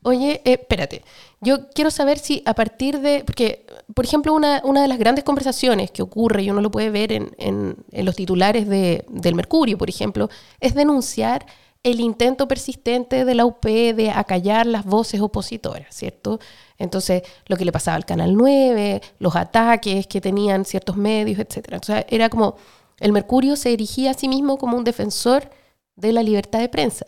Oye, 0.04 0.42
eh, 0.46 0.54
espérate, 0.54 1.04
yo 1.42 1.70
quiero 1.70 1.90
saber 1.90 2.20
si 2.20 2.44
a 2.46 2.54
partir 2.54 3.00
de, 3.00 3.24
porque, 3.26 3.66
por 3.96 4.06
ejemplo, 4.06 4.34
una, 4.34 4.62
una 4.64 4.84
de 4.84 4.88
las 4.88 5.00
grandes 5.00 5.24
conversaciones 5.24 5.90
que 5.90 6.04
ocurre, 6.04 6.44
y 6.44 6.52
uno 6.52 6.62
lo 6.62 6.70
puede 6.70 6.92
ver 6.92 7.12
en, 7.12 7.36
en, 7.40 8.06
los 8.06 8.16
titulares 8.16 8.68
de, 8.68 9.06
del 9.10 9.34
Mercurio, 9.34 9.78
por 9.78 9.90
ejemplo, 9.90 10.30
es 10.60 10.76
denunciar 10.76 11.48
el 11.84 12.00
intento 12.00 12.48
persistente 12.48 13.26
de 13.26 13.34
la 13.34 13.46
UP 13.46 13.66
de 13.66 14.12
acallar 14.12 14.68
las 14.68 14.86
voces 14.86 15.20
opositoras, 15.20 15.96
¿cierto? 15.96 16.40
Entonces, 16.78 17.24
lo 17.48 17.58
que 17.58 17.66
le 17.66 17.72
pasaba 17.72 17.96
al 17.96 18.06
Canal 18.06 18.36
9, 18.36 19.02
los 19.18 19.36
ataques 19.36 20.06
que 20.06 20.22
tenían 20.22 20.64
ciertos 20.64 20.96
medios, 20.96 21.40
etc. 21.40 21.82
Era 22.08 22.30
como, 22.30 22.56
el 23.00 23.12
Mercurio 23.12 23.56
se 23.56 23.74
erigía 23.74 24.12
a 24.12 24.14
sí 24.14 24.28
mismo 24.28 24.60
como 24.60 24.78
un 24.78 24.84
defensor 24.84 25.50
de 25.96 26.14
la 26.14 26.22
libertad 26.22 26.60
de 26.60 26.70
prensa, 26.70 27.06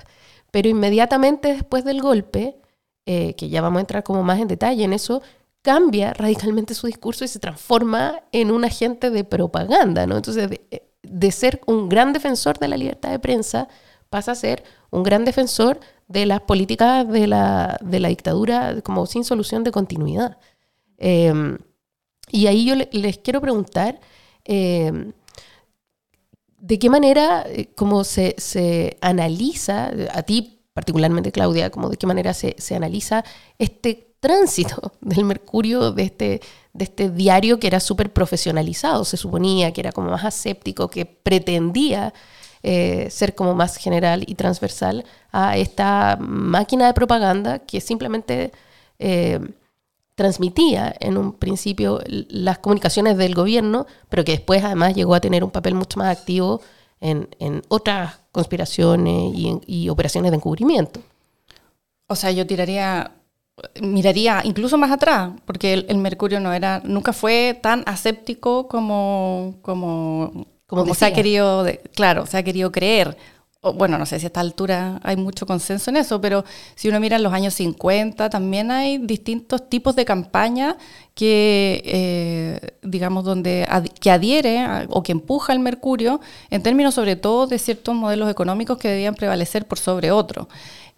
pero 0.50 0.70
inmediatamente 0.70 1.54
después 1.54 1.86
del 1.86 2.02
golpe, 2.02 2.56
eh, 3.05 3.36
que 3.36 3.50
ya 3.50 3.62
vamos 3.62 3.79
a 3.79 3.81
entrar 3.81 4.03
como 4.03 4.24
más 4.24 4.39
en 4.39 4.48
detalle 4.48 4.83
en 4.83 4.93
eso, 4.93 5.22
cambia 5.62 6.13
radicalmente 6.13 6.74
su 6.74 6.88
discurso 6.88 7.25
y 7.25 7.27
se 7.27 7.39
transforma 7.39 8.22
en 8.31 8.51
un 8.51 8.63
agente 8.65 9.10
de 9.10 9.24
propaganda, 9.24 10.05
¿no? 10.05 10.17
Entonces, 10.17 10.50
de, 11.01 11.31
ser 11.31 11.62
un 11.65 11.89
gran 11.89 12.13
defensor 12.13 12.60
de 12.60 12.67
la 12.67 12.77
libertad 12.77 13.12
de 13.12 13.19
prensa, 13.19 13.67
pasa 14.10 14.33
a 14.33 14.36
ser 14.36 14.63
un 14.91 15.03
gran 15.03 15.25
defensor 15.25 15.79
de 16.07 16.25
las 16.25 16.41
políticas 16.41 17.07
de 17.10 17.27
la, 17.27 17.79
dictadura 17.81 18.81
como 18.81 19.05
sin 19.05 19.24
solución 19.24 19.63
de 19.63 19.72
continuidad. 19.72 20.38
Em, 20.98 21.57
y 22.29 22.48
ahí 22.48 22.65
yo 22.65 22.75
les 22.75 23.17
quiero 23.17 23.41
preguntar, 23.41 24.00
em, 24.45 25.13
¿de 26.57 26.79
qué 26.79 26.89
manera 26.89 27.43
eh, 27.48 27.69
como 27.75 28.03
se, 28.03 28.36
se, 28.38 28.98
analiza, 29.01 29.91
a 30.13 30.24
ti 30.24 30.52
particularmente 30.74 31.32
Claudia, 31.32 31.70
como 31.70 31.89
de 31.89 31.98
qué 31.98 32.08
manera 32.08 32.34
se, 32.34 32.56
analiza 32.75 33.24
este 33.60 34.15
tránsito 34.20 34.94
del 35.01 35.24
Mercurio, 35.24 35.92
de 35.92 36.03
este, 36.03 36.42
de 36.74 36.84
este 36.84 37.10
diario 37.10 37.60
que 37.60 37.68
era 37.68 37.80
súper 37.80 38.12
profesionalizado, 38.12 39.06
se 39.06 39.18
suponía 39.18 39.72
que 39.72 39.82
era 39.82 39.92
como 39.92 40.10
más 40.10 40.25
aséptico, 40.25 40.89
que 40.89 41.06
pretendía 41.06 42.13
eh, 42.63 43.10
ser 43.12 43.36
como 43.36 43.53
más 43.56 43.75
general 43.77 44.24
y 44.25 44.36
transversal 44.36 45.06
a 45.32 45.58
esta 45.58 46.18
máquina 46.20 46.88
de 46.88 46.94
propaganda 46.94 47.60
que 47.60 47.82
simplemente 47.82 48.51
eh, 49.00 49.39
transmitía 50.15 50.96
en 51.00 51.18
un 51.18 51.34
principio 51.34 52.00
las 52.08 52.60
comunicaciones 52.60 53.18
del 53.18 53.36
gobierno, 53.36 53.86
pero 54.10 54.24
que 54.24 54.34
después 54.34 54.63
además 54.63 54.96
llegó 54.96 55.15
a 55.15 55.20
tener 55.20 55.44
un 55.44 55.51
papel 55.51 55.75
mucho 55.75 56.00
más 56.00 56.15
activo 56.15 56.62
en, 57.03 57.27
en 57.39 57.62
otras 57.67 58.22
conspiraciones 58.31 59.33
y, 59.36 59.60
y, 59.67 59.89
operaciones 59.89 60.31
de 60.31 60.38
encubrimiento. 60.38 61.01
O 62.07 62.15
sea, 62.15 62.31
yo 62.31 62.48
tiraría, 62.48 63.12
miraría 63.81 64.41
incluso 64.45 64.77
más 64.77 64.89
atrás, 64.89 65.31
porque 65.45 65.74
el, 65.74 65.98
Mercurio 65.98 66.39
no 66.39 66.53
era, 66.53 66.81
nunca 66.86 67.12
fue 67.12 67.60
tan 67.62 67.83
aséptico 67.86 68.69
como, 68.69 69.55
como, 69.62 70.48
como, 70.65 70.95
se 70.95 71.05
ha 71.05 71.13
querido, 71.13 71.65
claro, 71.93 72.25
se 72.25 72.38
ha 72.38 72.43
querido 72.43 72.72
creer 72.72 73.17
bueno, 73.72 73.98
no 73.98 74.05
sé 74.05 74.20
si 74.20 74.25
a 74.25 74.27
esta 74.27 74.41
altura 74.41 75.00
hay 75.03 75.15
mucho 75.15 75.46
consenso 75.46 75.89
en 75.89 75.98
eso, 75.98 76.20
pero 76.20 76.43
si 76.75 76.89
uno 76.89 77.00
mira 77.00 77.15
en 77.15 77.24
los 77.24 77.32
años 77.32 77.53
50, 77.53 78.29
también 78.29 78.72
hay 78.72 78.98
distintos 78.98 79.70
tipos 79.70 79.96
de 79.96 80.03
campaña 80.03 80.77
que, 81.15 81.82
eh, 81.86 82.77
digamos, 82.82 83.24
donde 83.24 83.65
que 84.01 84.12
adhiere 84.12 84.86
o 84.89 85.01
que 85.01 85.13
empuja 85.13 85.53
el 85.53 85.60
mercurio, 85.60 86.20
en 86.50 86.62
términos 86.62 86.96
sobre 86.96 87.15
todo 87.15 87.48
de 87.48 87.58
ciertos 87.58 87.96
modelos 87.96 88.29
económicos 88.29 88.77
que 88.77 88.89
debían 88.89 89.15
prevalecer 89.15 89.65
por 89.65 89.79
sobre 89.79 90.12
otros. 90.12 90.48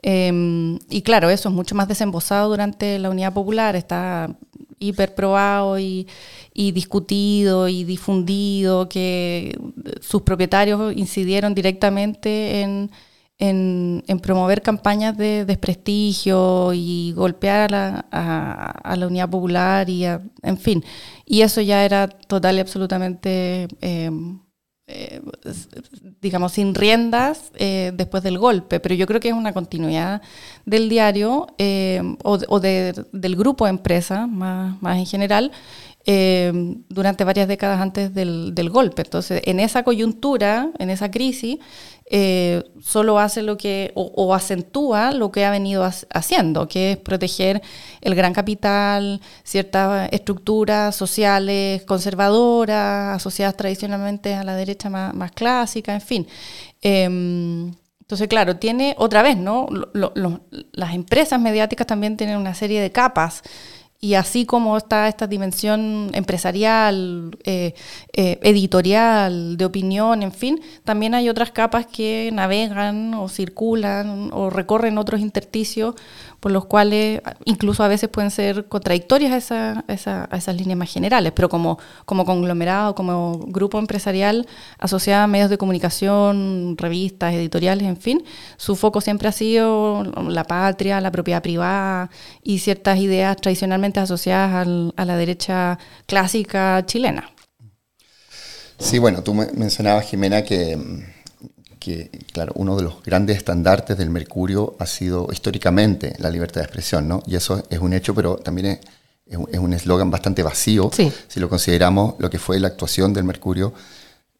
Em, 0.01 0.79
y 0.89 1.01
claro, 1.01 1.29
eso 1.29 1.49
es 1.49 1.55
mucho 1.55 1.75
más 1.75 1.87
desembosado 1.87 2.49
durante 2.49 2.99
la 2.99 3.09
Unidad 3.09 3.33
Popular, 3.33 3.75
está 3.75 4.35
hiperprobado 4.79 5.79
y, 5.79 6.07
y 6.53 6.71
discutido 6.71 7.67
y 7.67 7.83
difundido, 7.83 8.89
que 8.89 9.57
sus 10.01 10.21
propietarios 10.23 10.95
incidieron 10.95 11.53
directamente 11.55 12.61
en, 12.61 12.91
en, 13.39 14.19
promover 14.21 14.61
campañas 14.61 15.17
de 15.17 15.45
desprestigio 15.45 16.71
y 16.73 17.13
golpear 17.15 17.73
a 17.73 18.95
la, 18.95 19.07
Unidad 19.07 19.29
Popular 19.29 19.89
y 19.89 20.05
en 20.05 20.57
fin. 20.57 20.83
Y 21.25 21.41
eso 21.41 21.61
ya 21.61 21.83
era 21.85 22.07
total 22.07 22.57
y 22.57 22.59
absolutamente 22.59 23.67
em, 23.81 24.39
eh, 24.87 25.19
digamos, 26.21 26.51
sin 26.51 26.75
riendas 26.75 27.51
eh, 27.55 27.91
después 27.95 28.21
del 28.21 28.37
golpe, 28.37 28.79
pero 28.79 28.93
yo 28.93 29.07
creo 29.07 29.19
que 29.19 29.29
es 29.29 29.33
una 29.33 29.51
continuidad 29.51 30.21
del 30.65 30.89
diario 30.89 31.47
eh, 31.57 32.03
o, 32.23 32.59
del 32.59 33.35
grupo 33.35 33.65
de 33.65 33.71
empresa 33.71 34.27
más, 34.27 34.79
más 34.83 34.97
en 34.97 35.07
general 35.07 35.51
durante 36.07 37.23
varias 37.23 37.47
décadas 37.47 37.81
antes 37.81 38.13
del, 38.13 38.69
golpe. 38.69 39.01
Entonces, 39.01 39.41
en 39.45 39.59
esa 39.59 39.83
coyuntura, 39.83 40.69
en 40.77 40.91
esa 40.91 41.09
crisis, 41.09 41.57
eh, 42.11 42.63
solo 42.79 43.17
hace 43.17 43.41
lo 43.41 43.57
que, 43.57 43.91
o, 43.95 44.35
acentúa 44.35 45.11
lo 45.11 45.31
que 45.31 45.45
ha 45.45 45.49
venido 45.49 45.83
haciendo, 46.13 46.67
que 46.67 46.91
es 46.91 46.97
proteger 46.97 47.63
el 48.01 48.13
gran 48.13 48.33
capital, 48.33 49.19
ciertas 49.43 50.09
estructuras 50.11 50.95
sociales 50.95 51.83
conservadoras, 51.85 53.15
asociadas 53.15 53.57
tradicionalmente 53.57 54.35
a 54.35 54.43
la 54.43 54.55
derecha 54.55 54.89
más, 54.91 55.31
clásica, 55.31 55.95
en 55.95 56.01
fin. 56.01 56.27
Em, 56.81 57.73
entonces, 58.01 58.27
claro, 58.27 58.57
tiene 58.57 58.93
otra 58.99 59.23
vez, 59.23 59.35
¿no? 59.35 59.65
las 60.73 60.93
empresas 60.93 61.41
mediáticas 61.41 61.87
también 61.87 62.15
tienen 62.17 62.37
una 62.37 62.53
serie 62.53 62.79
de 62.79 62.91
capas 62.91 63.41
y 64.05 64.13
así 64.13 64.45
como 64.45 64.77
está 64.77 65.07
esta 65.07 65.25
dimensión 65.25 66.11
empresarial, 66.13 67.35
eh, 67.43 67.73
eh, 68.13 68.37
editorial, 68.43 69.57
de 69.57 69.65
opinión, 69.65 70.21
en 70.21 70.31
fin, 70.31 70.61
también 70.83 71.15
hay 71.15 71.27
otras 71.27 71.49
capas 71.49 71.87
que 71.87 72.29
navegan 72.31 73.15
o 73.15 73.27
circulan 73.29 74.29
o 74.31 74.51
recorren 74.51 74.99
otros 74.99 75.21
intersticios 75.21 75.95
por 76.39 76.51
los 76.51 76.65
cuales 76.65 77.21
incluso 77.45 77.83
a 77.83 77.87
veces 77.87 78.09
pueden 78.09 78.31
ser 78.31 78.67
contradictorias 78.67 79.51
a, 79.51 79.83
esas 79.87 80.55
líneas 80.55 80.77
más 80.77 80.91
generales, 80.91 81.33
pero 81.35 81.49
como, 81.49 81.79
como 82.05 82.25
conglomerado, 82.25 82.95
como 82.95 83.39
grupo 83.47 83.79
empresarial 83.79 84.47
asociado 84.77 85.23
a 85.23 85.27
medios 85.27 85.49
de 85.49 85.57
comunicación, 85.57 86.75
revistas, 86.77 87.33
editoriales, 87.33 87.87
en 87.87 87.97
fin, 87.97 88.23
su 88.57 88.75
foco 88.75 89.01
siempre 89.01 89.27
ha 89.27 89.31
sido 89.31 90.03
la 90.27 90.43
patria, 90.43 91.01
la 91.01 91.11
propiedad 91.11 91.41
privada 91.41 92.09
y 92.43 92.59
ciertas 92.59 92.99
ideas 92.99 93.37
tradicionalmente 93.37 93.99
asociadas 93.99 94.67
a 94.95 95.05
la 95.05 95.17
derecha 95.17 95.79
clásica 96.05 96.83
chilena. 96.85 97.31
Sí, 98.77 98.99
bueno, 98.99 99.23
tú 99.23 99.33
mencionabas, 99.33 100.05
Jimena, 100.05 100.43
que 100.43 100.77
que, 101.85 102.09
claro, 102.33 102.51
uno 102.55 102.75
de 102.75 102.81
los 102.81 103.03
grandes 103.03 103.37
estandartes 103.37 103.95
del 103.95 104.09
mercurio 104.09 104.75
ha 104.79 104.87
sido 104.87 105.27
históricamente 105.31 106.15
la 106.17 106.31
libertad 106.31 106.61
de 106.61 106.65
expresión, 106.65 107.07
¿no? 107.07 107.21
Y 107.27 107.35
eso 107.35 107.63
es 107.69 107.77
un 107.77 107.93
hecho, 107.93 108.15
pero 108.15 108.37
también 108.37 108.65
es, 108.65 108.79
es 109.27 109.59
un 109.59 109.71
eslogan 109.71 110.09
bastante 110.09 110.41
vacío 110.41 110.89
Sí. 110.91 111.11
si 111.27 111.39
lo 111.39 111.47
consideramos 111.47 112.15
lo 112.17 112.31
que 112.31 112.39
fue 112.39 112.59
la 112.59 112.69
actuación 112.69 113.13
del 113.13 113.23
mercurio, 113.23 113.71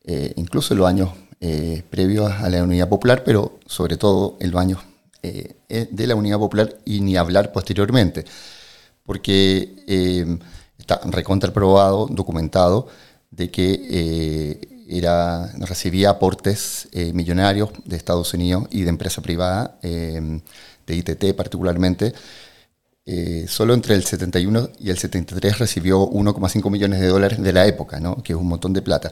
eh, 0.04 0.34
incluso 0.38 0.74
en 0.74 0.80
los 0.80 0.88
años 0.88 1.10
eh, 1.40 1.84
previos 1.88 2.32
a 2.32 2.50
la 2.50 2.64
Unidad 2.64 2.90
Popular, 2.90 3.24
pero 3.24 3.60
sobre 3.68 3.96
todo 3.98 4.38
en 4.40 4.50
los 4.50 4.60
años 4.60 4.80
eh, 5.22 5.56
de 5.70 6.08
la 6.08 6.16
Unidad 6.16 6.40
Popular 6.40 6.78
y 6.84 7.02
ni 7.02 7.16
hablar 7.16 7.52
posteriormente, 7.52 8.26
porque 9.04 10.40
está 10.80 11.00
recontraprobado, 11.06 12.08
documentado, 12.10 12.88
de 13.30 13.52
que 13.52 14.75
era, 14.88 15.52
recibía 15.60 16.12
aportes 16.12 16.88
eh, 16.92 17.12
millonarios 17.14 17.70
de 17.86 17.96
Estados 17.96 18.34
Unidos 18.34 18.68
y 18.72 18.84
de 18.84 18.90
empresa 18.90 19.22
privada, 19.22 19.78
eh, 19.82 20.42
de 20.86 20.96
ITT 20.96 21.36
particularmente. 21.36 22.14
Eh, 23.08 23.46
solo 23.48 23.76
entre 23.76 23.94
el 23.94 24.04
71 24.04 24.70
y 24.80 24.90
el 24.90 24.98
73 24.98 25.60
recibió 25.60 26.10
1,5 26.10 26.72
millones 26.72 27.00
de 27.00 27.08
dólares 27.08 27.42
de 27.42 27.54
la 27.54 27.68
época, 27.68 28.00
¿no? 28.00 28.16
que 28.24 28.34
es 28.34 28.40
un 28.40 28.48
montón 28.48 28.74
de 28.74 28.82
plata. 28.82 29.12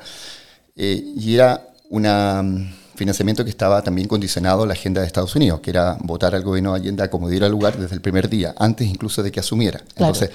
Eh, 0.75 1.13
y 1.15 1.36
era 1.36 1.68
un 1.92 2.74
financiamiento 2.96 3.44
que 3.44 3.51
estaba 3.51 3.84
también 3.84 4.08
condicionado 4.08 4.63
a 4.63 4.68
la 4.68 4.74
agenda 4.74 5.01
de 5.01 5.08
Estados 5.08 5.36
Unidos, 5.36 5.60
que 5.60 5.70
era 5.70 5.98
votar 6.01 6.34
al 6.34 6.42
gobierno 6.42 6.74
de 6.74 6.80
Allende 6.80 7.03
a 7.03 7.10
como 7.12 7.30
diera 7.30 7.48
lugar 7.48 7.77
desde 7.77 7.94
el 7.94 8.01
primer 8.01 8.30
día, 8.30 8.56
antes 8.58 8.88
incluso 8.88 9.22
de 9.22 9.32
que 9.32 9.39
asumiera. 9.39 9.80
Claro. 9.80 10.13
Entonces, 10.13 10.32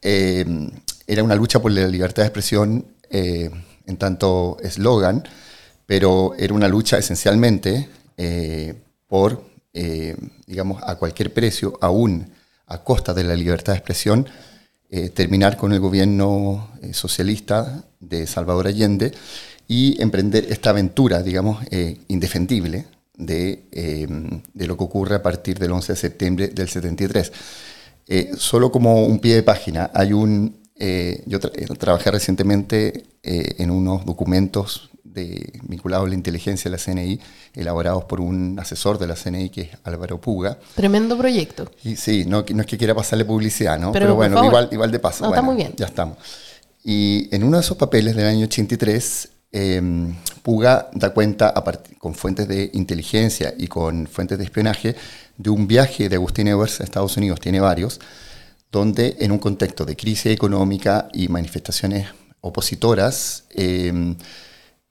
eh, 0.00 0.70
era 1.06 1.22
una 1.22 1.34
lucha 1.34 1.60
por 1.60 1.72
la 1.72 1.86
libertad 1.86 2.22
de 2.22 2.26
expresión 2.28 2.86
eh, 3.10 3.50
en 3.88 3.96
tanto 3.96 4.58
eslogan, 4.62 5.24
pero 5.86 6.34
era 6.38 6.54
una 6.54 6.68
lucha 6.68 6.98
esencialmente 6.98 7.88
eh, 8.16 8.74
por, 9.08 9.42
eh, 9.72 10.16
digamos, 10.46 10.82
a 10.84 10.96
cualquier 10.96 11.32
precio, 11.32 11.78
aún 11.80 12.30
a 12.66 12.84
costa 12.84 13.14
de 13.14 13.24
la 13.24 13.34
libertad 13.34 13.72
de 13.72 13.78
expresión, 13.78 14.28
eh, 14.90 15.08
terminar 15.08 15.56
con 15.56 15.72
el 15.72 15.80
gobierno 15.80 16.70
socialista 16.92 17.84
de 17.98 18.26
Salvador 18.26 18.66
Allende 18.66 19.12
y 19.66 20.00
emprender 20.00 20.46
esta 20.50 20.70
aventura, 20.70 21.22
digamos, 21.22 21.64
indefendible 22.08 22.86
de, 23.14 23.64
de 24.54 24.66
lo 24.66 24.76
que 24.76 24.84
ocurre 24.84 25.16
a 25.16 25.22
partir 25.22 25.58
del 25.58 25.72
11 25.72 25.92
de 25.92 25.96
septiembre 25.98 26.48
del 26.48 26.68
73. 26.68 27.32
Eh, 28.10 28.30
solo 28.38 28.72
como 28.72 29.04
un 29.04 29.18
pie 29.18 29.34
de 29.34 29.42
página, 29.42 29.90
hay 29.92 30.14
un, 30.14 30.57
eh, 30.78 31.22
yo 31.26 31.40
tra- 31.40 31.52
eh, 31.54 31.66
trabajé 31.76 32.10
recientemente 32.10 33.04
eh, 33.22 33.56
en 33.58 33.70
unos 33.70 34.04
documentos 34.04 34.90
de, 35.02 35.60
vinculados 35.64 36.06
a 36.06 36.08
la 36.08 36.14
inteligencia 36.14 36.70
de 36.70 36.76
la 36.76 36.82
CNI, 36.82 37.20
elaborados 37.54 38.04
por 38.04 38.20
un 38.20 38.58
asesor 38.60 38.98
de 38.98 39.06
la 39.06 39.14
CNI 39.14 39.50
que 39.50 39.60
es 39.62 39.68
Álvaro 39.84 40.20
Puga. 40.20 40.58
Tremendo 40.74 41.16
proyecto. 41.18 41.70
Y 41.84 41.96
sí, 41.96 42.24
no, 42.26 42.44
es 42.46 42.66
que 42.66 42.78
quiera 42.78 42.94
pasarle 42.94 43.24
publicidad, 43.24 43.78
¿no? 43.78 43.92
Pero, 43.92 44.14
bueno, 44.14 44.44
igual, 44.44 44.68
igual 44.70 44.90
de 44.90 44.98
paso. 44.98 45.24
No, 45.24 45.30
está 45.30 45.42
muy 45.42 45.56
bien. 45.56 45.72
Ya 45.76 45.86
estamos. 45.86 46.18
Y 46.84 47.28
en 47.34 47.42
uno 47.44 47.56
de 47.56 47.62
esos 47.62 47.76
papeles 47.76 48.14
del 48.14 48.26
año 48.26 48.44
83, 48.44 49.28
eh, 49.52 49.82
Puga 50.42 50.88
da 50.94 51.10
cuenta, 51.10 51.52
con 51.98 52.14
fuentes 52.14 52.48
de 52.48 52.70
inteligencia 52.72 53.54
y 53.58 53.66
con 53.66 54.06
fuentes 54.06 54.38
de 54.38 54.44
espionaje, 54.44 54.94
de 55.36 55.50
un 55.50 55.66
viaje 55.66 56.08
de 56.08 56.16
Agustín 56.16 56.48
Evers 56.48 56.80
a 56.80 56.84
Estados 56.84 57.16
Unidos, 57.16 57.40
tiene 57.40 57.60
varios, 57.60 58.00
donde 58.70 59.16
en 59.20 59.32
un 59.32 59.38
contexto 59.38 59.84
de 59.84 59.96
crisis 59.96 60.26
económica 60.32 61.08
y 61.12 61.28
manifestaciones 61.28 62.08
opositoras, 62.40 63.44
eh, 63.50 64.14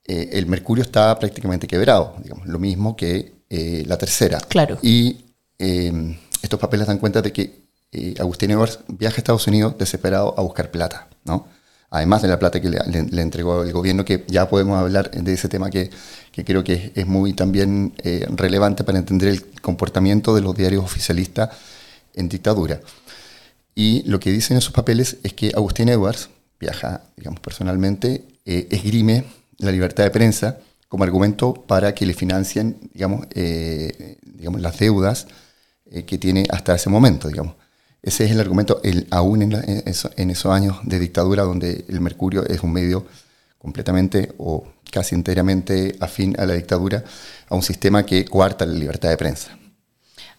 eh, 0.06 0.30
el 0.34 0.46
mercurio 0.48 0.84
estaba 0.84 1.18
prácticamente 1.20 1.68
quebrado, 1.68 2.16
digamos, 2.24 2.48
lo 2.48 2.60
mismo 2.60 2.96
que 2.96 3.34
eh, 3.50 3.84
la 3.88 3.98
tercera. 3.98 4.40
Claro. 4.40 4.78
Y 4.82 5.26
eh, 5.60 6.18
estos 6.42 6.60
papeles 6.60 6.88
dan 6.88 6.98
cuenta 6.98 7.22
de 7.22 7.32
que 7.32 7.68
eh, 7.92 8.16
Agustín 8.20 8.52
Evers 8.52 8.80
viaja 8.88 9.16
a 9.16 9.20
Estados 9.20 9.48
Unidos 9.48 9.76
desesperado 9.78 10.34
a 10.38 10.42
buscar 10.42 10.72
plata, 10.72 11.08
¿no? 11.24 11.48
Además 11.90 12.22
de 12.22 12.28
la 12.28 12.38
plata 12.38 12.60
que 12.60 12.70
le, 12.70 12.80
le- 12.88 13.04
le 13.04 13.22
entregó 13.22 13.64
el 13.64 13.72
gobierno, 13.72 14.04
que 14.04 14.26
ya 14.28 14.50
podemos 14.50 14.78
hablar 14.78 15.10
de 15.10 15.34
ese 15.34 15.48
tema 15.48 15.70
que, 15.70 15.90
que 16.34 16.44
creo 16.44 16.62
que 16.62 16.74
es, 16.74 16.92
es 16.96 17.08
muy 17.08 17.32
también 17.32 17.94
relevante 18.36 18.84
para 18.84 18.98
entender 18.98 19.30
el 19.30 19.46
comportamiento 19.62 20.36
de 20.36 20.42
los 20.42 20.54
diarios 20.54 20.84
oficialistas 20.84 21.50
en 22.14 22.28
dictadura. 22.28 22.82
Y 23.80 24.02
lo 24.10 24.20
que 24.20 24.32
dicen 24.32 24.58
esos 24.58 24.74
papeles 24.74 25.18
es 25.22 25.34
que 25.34 25.52
Agustín 25.56 25.88
Edwards 25.90 26.30
viaja, 26.60 27.04
digamos, 27.16 27.40
personalmente, 27.42 28.24
eh, 28.44 28.68
esgrime 28.72 29.26
la 29.60 29.72
libertad 29.72 30.04
de 30.04 30.10
prensa 30.10 30.58
como 30.90 31.04
argumento 31.04 31.54
para 31.54 31.94
que 31.94 32.08
le 32.08 32.16
financien, 32.16 32.76
digamos, 32.96 33.28
eh, 33.36 34.18
digamos 34.24 34.62
las 34.62 34.80
deudas 34.80 35.28
eh, 35.92 36.06
que 36.06 36.18
tiene 36.18 36.48
hasta 36.50 36.74
ese 36.76 36.90
momento, 36.90 37.28
digamos. 37.28 37.54
Ese 38.02 38.26
es 38.26 38.32
el 38.32 38.40
argumento, 38.40 38.82
el, 38.84 39.06
aún 39.12 39.44
en, 39.44 39.52
la- 39.54 39.62
en 39.62 39.84
eso- 39.86 40.10
en 40.18 40.32
esos 40.32 40.52
años 40.52 40.78
de 40.84 40.98
dictadura 41.00 41.44
donde 41.44 41.86
el 41.88 42.02
mercurio 42.02 42.46
es 42.48 42.62
un 42.64 42.74
medio 42.74 43.06
completamente 43.60 44.34
o 44.40 44.66
casi 44.92 45.14
enteramente 45.16 45.96
afín 46.00 46.36
a 46.40 46.46
la 46.48 46.54
dictadura, 46.54 47.04
a 47.50 47.56
un 47.56 47.62
sistema 47.64 48.06
que 48.06 48.26
coarta 48.26 48.66
la 48.66 48.74
libertad 48.74 49.10
de 49.10 49.18
prensa. 49.18 49.57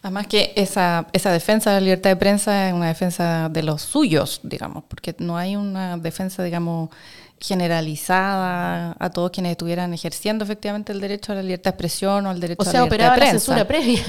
Además 0.09 0.27
que 0.27 0.53
esa, 0.57 1.07
esa 1.12 1.31
defensa 1.33 1.71
de 1.71 1.77
la 1.77 1.81
libertad 1.85 2.11
de 2.11 2.16
prensa 2.16 2.68
es 2.68 2.73
una 2.75 2.88
defensa 2.88 3.49
de 3.51 3.62
los 3.62 3.83
suyos, 3.83 4.40
digamos, 4.42 4.85
porque 4.88 5.14
no 5.18 5.37
hay 5.37 5.55
una 5.55 5.97
defensa, 5.99 6.42
digamos, 6.42 6.88
generalizada 7.40 8.97
a 8.99 9.11
todos 9.11 9.31
quienes 9.31 9.53
estuvieran 9.53 9.92
ejerciendo 9.94 10.44
efectivamente 10.44 10.92
el 10.92 11.01
derecho 11.01 11.33
a 11.33 11.37
la 11.37 11.42
libertad 11.42 11.71
de 11.71 11.75
expresión 11.75 12.27
o 12.27 12.31
al 12.31 12.40
derecho 12.40 12.61
O 12.61 12.62
a 12.62 12.66
la 12.66 12.71
sea, 12.73 12.83
libertad 12.85 12.97
operaba 13.09 13.14
de 13.14 13.21
la 13.21 13.27
prensa. 13.27 13.38
censura 13.47 13.68
previa. 13.68 14.03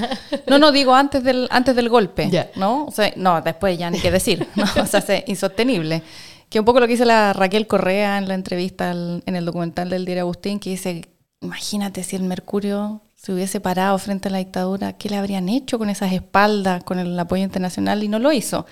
No, 0.46 0.58
no, 0.58 0.72
digo 0.72 0.94
antes 0.94 1.22
del, 1.22 1.46
antes 1.50 1.76
del 1.76 1.88
golpe, 1.88 2.28
Ya. 2.30 2.50
¿no? 2.56 2.86
O 2.86 2.90
sea, 2.90 3.12
no, 3.16 3.40
después 3.42 3.78
ya 3.78 3.90
ni 3.90 4.00
qué 4.00 4.10
decir, 4.10 4.46
¿no? 4.56 4.64
O 4.82 4.86
sea, 4.86 5.00
es 5.00 5.24
insostenible. 5.28 6.02
Que 6.48 6.58
un 6.58 6.64
poco 6.64 6.80
lo 6.80 6.86
que 6.86 6.94
dice 6.94 7.04
la 7.04 7.32
Raquel 7.32 7.66
Correa 7.66 8.18
en 8.18 8.26
la 8.26 8.34
entrevista 8.34 8.90
al- 8.90 9.22
en 9.26 9.36
el 9.36 9.44
documental 9.44 9.88
del 9.90 10.04
diario 10.04 10.22
Agustín, 10.24 10.58
que 10.58 10.70
dice, 10.70 11.08
imagínate 11.40 12.02
si 12.02 12.16
el 12.16 12.22
Mercurio 12.24 13.02
se 13.20 13.34
hubiese 13.34 13.60
parado 13.60 13.98
frente 13.98 14.28
a 14.28 14.30
la 14.30 14.38
dictadura, 14.38 14.94
¿qué 14.94 15.10
le 15.10 15.16
habrían 15.16 15.50
hecho 15.50 15.78
con 15.78 15.90
esas 15.90 16.10
espaldas, 16.10 16.82
con 16.84 16.98
el 16.98 17.18
apoyo 17.18 17.42
internacional? 17.42 18.02
Y 18.02 18.08
no 18.08 18.18
lo 18.18 18.32
hizo. 18.32 18.64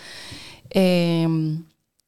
Eh, 0.71 1.29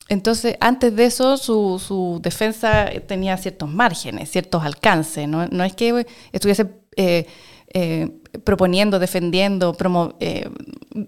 entonces, 0.08 0.56
antes 0.58 0.96
de 0.96 1.04
eso, 1.04 1.36
su, 1.36 1.78
su 1.78 2.18
defensa 2.22 2.88
tenía 3.06 3.36
ciertos 3.36 3.68
márgenes, 3.68 4.30
ciertos 4.30 4.64
alcances. 4.64 5.28
No, 5.28 5.46
no 5.48 5.64
es 5.64 5.74
que 5.74 6.06
estuviese 6.32 6.66
eh, 6.96 7.26
eh, 7.74 8.08
proponiendo, 8.42 8.98
defendiendo, 8.98 9.74
promo- 9.74 10.14
eh, 10.20 10.48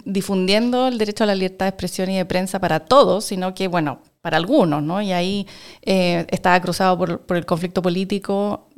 difundiendo 0.05 0.89
el 0.89 0.99
derecho 0.99 1.25
a 1.25 1.29
la 1.29 1.35
libertad 1.35 1.65
de 1.65 1.71
expresión 1.71 2.11
y 2.11 2.17
de 2.19 2.27
prensa 2.27 2.61
para 2.61 2.81
todos, 2.81 3.25
sino 3.25 3.55
que, 3.55 3.69
bueno, 3.69 4.03
para 4.21 4.37
algunos, 4.37 4.83
¿no? 4.83 5.01
Y 5.01 5.13
ahí 5.13 5.47
estaba 5.81 6.61
cruzado 6.61 6.99
por, 6.99 7.23
por 7.23 7.39
el 7.39 7.47
conflicto 7.47 7.81
político 7.81 8.69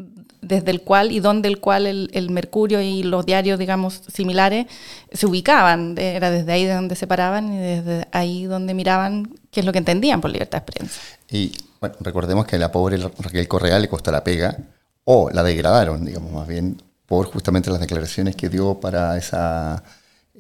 desde 0.46 0.70
el 0.70 0.83
cual 0.83 1.12
y 1.12 1.20
donde 1.20 1.48
el 1.48 1.59
cual 1.61 1.87
el, 1.87 2.11
el 2.12 2.30
Mercurio 2.30 2.80
y 2.80 3.02
los 3.02 3.24
diarios, 3.26 3.59
digamos, 3.59 4.02
similares 4.12 4.66
se 5.12 5.26
ubicaban. 5.26 5.96
Era 5.98 6.30
desde 6.30 6.52
ahí 6.52 6.64
de 6.64 6.74
donde 6.74 6.96
se 6.96 7.07
paraban 7.07 7.52
y 7.52 7.59
desde 7.59 8.07
ahí 8.12 8.44
donde 8.44 8.74
miraban 8.74 9.30
qué 9.50 9.61
es 9.61 9.66
lo 9.66 9.72
que 9.72 9.78
entendían 9.78 10.20
por 10.20 10.30
libertad 10.30 10.62
de 10.62 10.72
prensa. 10.72 11.00
Y 11.30 11.52
bueno, 11.80 11.96
recordemos 12.00 12.46
que 12.46 12.57
a 12.57 12.59
la 12.59 12.70
pobre 12.70 12.96
Ra- 12.96 13.11
Raquel 13.18 13.48
Correa 13.48 13.78
le 13.78 13.88
costó 13.88 14.11
la 14.11 14.22
pega, 14.22 14.57
o 15.04 15.28
la 15.30 15.42
degradaron, 15.42 16.04
digamos, 16.04 16.33
más 16.33 16.48
bien, 16.48 16.80
por 17.07 17.26
justamente 17.26 17.70
las 17.70 17.80
declaraciones 17.80 18.35
que 18.37 18.48
dio 18.48 18.80
para 18.80 19.18
esa 19.18 19.85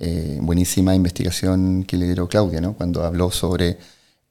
eh, 0.00 0.38
buenísima 0.40 0.94
investigación 0.94 1.84
que 1.84 1.98
lideró 1.98 2.26
Claudia, 2.28 2.60
¿no? 2.62 2.72
Cuando 2.72 3.04
habló 3.04 3.30
sobre, 3.30 3.76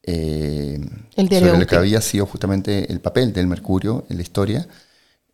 eh, 0.01 0.79
El 1.15 1.29
sobre 1.29 1.59
lo 1.59 1.67
que 1.67 1.75
había 1.75 2.01
sido 2.01 2.25
justamente 2.25 2.91
el 2.91 2.99
papel 2.99 3.31
del 3.31 3.45
Mercurio 3.45 4.05
en 4.09 4.17
la 4.17 4.23
historia. 4.23 4.67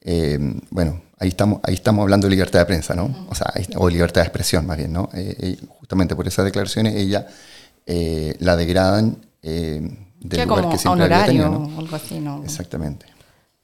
Eh, 0.01 0.37
bueno, 0.69 1.01
ahí 1.19 1.29
estamos, 1.29 1.59
ahí 1.63 1.73
estamos 1.73 2.03
hablando 2.03 2.27
de 2.27 2.31
libertad 2.31 2.59
de 2.59 2.65
prensa, 2.65 2.93
¿no? 2.95 3.27
O 3.29 3.35
sea, 3.35 3.51
o 3.75 3.89
libertad 3.89 4.21
de 4.21 4.27
expresión, 4.27 4.65
más 4.65 4.77
bien, 4.77 4.93
¿no? 4.93 5.09
Eh, 5.13 5.35
eh, 5.39 5.57
justamente 5.79 6.15
por 6.15 6.27
esas 6.27 6.45
declaraciones 6.45 6.95
ella 6.95 7.27
eh, 7.85 8.35
la 8.39 8.55
degradan 8.55 9.17
eh, 9.41 9.81
del 10.21 10.47
lugar 10.47 10.63
como 10.63 10.69
que 10.71 10.77
siempre 10.77 11.05
había 11.05 11.17
honorario 11.17 11.43
tenido, 11.43 11.67
¿no? 11.67 11.79
algo 11.79 11.95
así, 11.95 12.19
¿no? 12.19 12.43
Exactamente. 12.43 13.05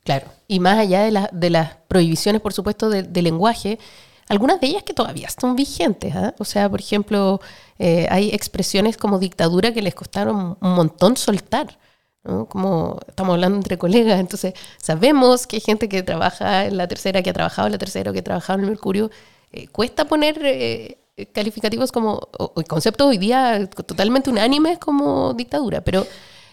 Claro. 0.04 0.28
Y 0.48 0.60
más 0.60 0.78
allá 0.78 1.02
de, 1.04 1.12
la- 1.12 1.30
de 1.32 1.50
las 1.50 1.76
prohibiciones, 1.88 2.42
por 2.42 2.54
supuesto, 2.54 2.90
de, 2.90 3.04
de 3.04 3.22
lenguaje, 3.22 3.80
algunas 4.28 4.60
de 4.62 4.68
ellas 4.68 4.84
que 4.84 4.94
todavía 4.94 5.28
están 5.28 5.56
vigentes. 5.56 6.16
¿ah? 6.16 6.34
O 6.38 6.46
sea, 6.46 6.70
por 6.70 6.80
ejemplo, 6.80 7.40
eh, 7.80 8.08
hay 8.10 8.30
expresiones 8.30 8.98
como 8.98 9.20
dictadura 9.20 9.74
que 9.74 9.82
les 9.82 9.96
costaron 9.96 10.58
un 10.62 10.76
montón 10.76 11.18
soltar. 11.18 11.78
¿No? 12.26 12.46
Como 12.48 13.00
estamos 13.08 13.34
hablando 13.34 13.58
entre 13.58 13.78
colegas, 13.78 14.20
entonces 14.20 14.54
sabemos 14.78 15.48
que 15.48 15.58
hay 15.58 15.62
gente 15.62 15.88
que 15.88 16.04
trabaja 16.04 16.66
en 16.66 16.78
la 16.78 16.88
tercera, 16.88 17.22
que 17.22 17.30
ha 17.30 17.34
trabajado 17.34 17.68
en 17.68 17.72
la 17.74 17.78
tercera, 17.78 18.12
que 18.12 18.20
ha 18.20 18.24
trabajado 18.24 18.60
en 18.60 18.66
el 18.66 18.72
Mercurio. 18.72 19.10
eh, 19.52 19.68
cuesta 19.68 20.06
poner 20.06 20.40
eh, 20.44 20.98
calificativos 21.34 21.92
como, 21.92 22.14
o, 22.38 22.52
o 22.56 22.64
conceptos 22.64 23.08
hoy 23.08 23.18
día 23.18 23.68
totalmente 23.70 24.30
unánimes 24.30 24.80
como 24.80 25.34
dictadura, 25.34 25.82
pero 25.82 26.06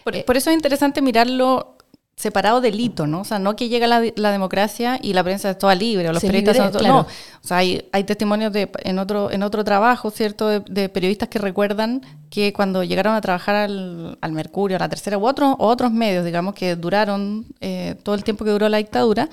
Por, 0.03 0.15
eh, 0.15 0.23
por 0.25 0.35
eso 0.37 0.49
es 0.49 0.55
interesante 0.55 1.01
mirarlo 1.01 1.72
separado 2.15 2.61
del 2.61 2.79
hito, 2.79 3.07
¿no? 3.07 3.21
O 3.21 3.23
sea, 3.23 3.39
no 3.39 3.55
que 3.55 3.69
llega 3.69 3.87
la, 3.87 4.01
la 4.15 4.31
democracia 4.31 4.99
y 5.01 5.13
la 5.13 5.23
prensa 5.23 5.49
es 5.49 5.57
toda 5.57 5.73
libre, 5.75 6.07
o 6.09 6.13
los 6.13 6.21
Se 6.21 6.27
periodistas 6.27 6.57
libre, 6.57 6.71
son 6.71 6.79
claro. 6.79 6.95
No, 6.95 7.01
o 7.01 7.47
sea, 7.47 7.57
hay, 7.57 7.87
hay 7.91 8.03
testimonios 8.03 8.53
de, 8.53 8.69
en, 8.83 8.99
otro, 8.99 9.31
en 9.31 9.41
otro 9.43 9.63
trabajo, 9.63 10.11
¿cierto?, 10.11 10.47
de, 10.47 10.59
de 10.61 10.89
periodistas 10.89 11.29
que 11.29 11.39
recuerdan 11.39 12.01
que 12.29 12.53
cuando 12.53 12.83
llegaron 12.83 13.15
a 13.15 13.21
trabajar 13.21 13.55
al, 13.55 14.17
al 14.21 14.31
Mercurio, 14.31 14.77
a 14.77 14.79
la 14.79 14.89
Tercera, 14.89 15.17
u 15.17 15.25
otros, 15.25 15.55
o 15.57 15.67
otros 15.67 15.91
medios, 15.91 16.23
digamos, 16.23 16.53
que 16.53 16.75
duraron 16.75 17.45
eh, 17.61 17.95
todo 18.03 18.15
el 18.15 18.23
tiempo 18.23 18.45
que 18.45 18.51
duró 18.51 18.69
la 18.69 18.77
dictadura, 18.77 19.29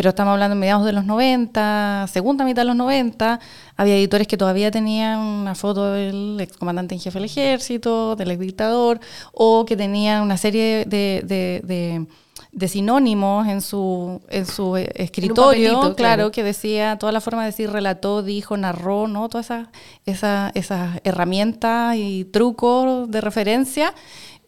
pero 0.00 0.08
estamos 0.08 0.32
hablando 0.32 0.54
de 0.54 0.60
mediados 0.60 0.86
de 0.86 0.94
los 0.94 1.04
90, 1.04 2.06
segunda 2.10 2.42
mitad 2.46 2.62
de 2.62 2.68
los 2.68 2.76
90, 2.76 3.38
había 3.76 3.96
editores 3.96 4.26
que 4.26 4.38
todavía 4.38 4.70
tenían 4.70 5.18
una 5.18 5.54
foto 5.54 5.92
del 5.92 6.38
excomandante 6.40 6.94
en 6.94 7.02
jefe 7.02 7.18
del 7.18 7.26
ejército, 7.26 8.16
del 8.16 8.30
exdictador, 8.30 8.98
o 9.34 9.66
que 9.66 9.76
tenían 9.76 10.22
una 10.22 10.38
serie 10.38 10.86
de, 10.86 11.20
de- 11.22 11.60
de- 11.64 12.06
de 12.52 12.66
sinónimos 12.68 13.46
en 13.46 13.60
su, 13.60 14.22
en 14.30 14.46
su 14.46 14.74
eh, 14.78 14.90
escritorio, 14.94 15.74
papelito, 15.74 15.80
claro, 15.80 15.94
claro. 15.96 16.30
que 16.30 16.42
decía 16.42 16.96
toda 16.98 17.12
la 17.12 17.20
forma 17.20 17.42
de 17.42 17.50
decir 17.50 17.70
relató, 17.70 18.22
dijo, 18.22 18.56
narró, 18.56 19.06
¿no? 19.06 19.28
Todas 19.28 19.46
esas 19.50 19.68
esa, 20.06 20.50
esas 20.54 20.98
herramientas 21.04 21.96
y 21.96 22.24
trucos 22.24 23.10
de 23.10 23.20
referencia 23.20 23.92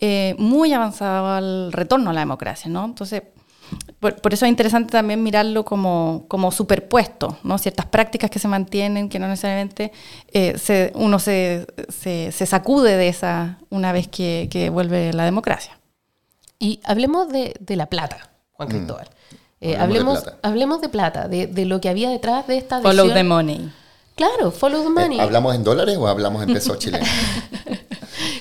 eh, 0.00 0.34
muy 0.38 0.72
avanzado 0.72 1.28
al 1.28 1.72
retorno 1.72 2.08
a 2.08 2.12
la 2.14 2.20
democracia, 2.20 2.70
¿no? 2.70 2.86
Entonces, 2.86 3.22
por, 4.00 4.16
por 4.20 4.34
eso 4.34 4.44
es 4.46 4.50
interesante 4.50 4.92
también 4.92 5.22
mirarlo 5.22 5.64
como, 5.64 6.24
como 6.28 6.50
superpuesto, 6.50 7.38
¿no? 7.44 7.58
Ciertas 7.58 7.86
prácticas 7.86 8.30
que 8.30 8.38
se 8.38 8.48
mantienen, 8.48 9.08
que 9.08 9.18
no 9.18 9.28
necesariamente 9.28 9.92
eh, 10.32 10.58
se- 10.58 10.92
uno 10.94 11.18
se, 11.18 11.66
se, 11.88 12.32
se 12.32 12.46
sacude 12.46 12.96
de 12.96 13.08
esa 13.08 13.58
una 13.70 13.92
vez 13.92 14.08
que, 14.08 14.48
que 14.50 14.70
vuelve 14.70 15.12
la 15.12 15.24
democracia. 15.24 15.78
Y 16.58 16.80
hablemos 16.84 17.28
de, 17.28 17.54
de 17.60 17.76
la 17.76 17.86
plata, 17.86 18.30
Juan 18.52 18.68
Cristóbal. 18.68 19.08
Eh, 19.60 19.76
Hablemos 19.76 19.78
de 19.78 19.82
hablemos, 19.84 20.22
plata. 20.22 20.38
hablemos 20.42 20.80
de 20.80 20.88
plata, 20.88 21.28
de, 21.28 21.46
de 21.46 21.64
lo 21.66 21.80
que 21.80 21.88
había 21.88 22.10
detrás 22.10 22.46
de 22.48 22.56
esta 22.58 22.80
Follow 22.80 23.04
adhesión. 23.06 23.14
the 23.14 23.24
money. 23.24 23.72
Claro, 24.16 24.50
follow 24.50 24.82
the 24.82 24.88
money. 24.90 25.18
Eh, 25.18 25.22
¿Hablamos 25.22 25.54
en 25.54 25.62
dólares 25.64 25.96
o 25.98 26.06
hablamos 26.08 26.42
en 26.42 26.52
pesos 26.52 26.78
chilenos? 26.80 27.08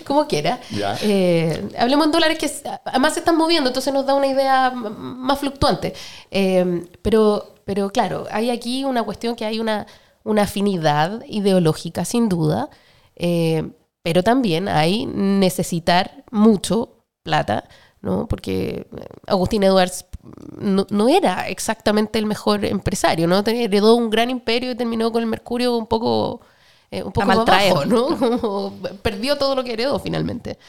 como 0.05 0.27
quiera. 0.27 0.59
Ya. 0.71 0.97
Eh, 1.01 1.69
hablemos 1.77 2.05
en 2.05 2.11
dólares 2.11 2.37
que 2.37 2.49
además 2.85 3.13
se 3.13 3.19
están 3.19 3.37
moviendo, 3.37 3.69
entonces 3.69 3.93
nos 3.93 4.05
da 4.05 4.13
una 4.13 4.27
idea 4.27 4.71
más 4.71 5.39
fluctuante. 5.39 5.93
Eh, 6.29 6.85
pero, 7.01 7.55
pero 7.65 7.89
claro, 7.91 8.27
hay 8.31 8.49
aquí 8.49 8.83
una 8.83 9.03
cuestión 9.03 9.35
que 9.35 9.45
hay 9.45 9.59
una, 9.59 9.87
una 10.23 10.43
afinidad 10.43 11.23
ideológica, 11.27 12.05
sin 12.05 12.29
duda, 12.29 12.69
eh, 13.15 13.71
pero 14.03 14.23
también 14.23 14.67
hay 14.67 15.05
necesitar 15.05 16.23
mucho 16.31 17.05
plata, 17.23 17.65
¿no? 18.01 18.27
Porque 18.27 18.87
Agustín 19.27 19.63
Edwards 19.63 20.05
no, 20.57 20.85
no 20.89 21.07
era 21.07 21.47
exactamente 21.47 22.19
el 22.19 22.25
mejor 22.25 22.65
empresario, 22.65 23.27
¿no? 23.27 23.39
Heredó 23.45 23.95
un 23.95 24.09
gran 24.09 24.29
imperio 24.29 24.71
y 24.71 24.75
terminó 24.75 25.11
con 25.11 25.21
el 25.21 25.27
Mercurio 25.29 25.77
un 25.77 25.87
poco, 25.87 26.41
eh, 26.91 27.03
un 27.03 27.11
poco 27.11 27.25
abajo, 27.31 27.85
¿no? 27.85 28.17
Como 28.41 28.73
perdió 29.01 29.37
todo 29.37 29.55
lo 29.55 29.63
que 29.63 29.73
heredó 29.73 29.97
finalmente. 29.99 30.59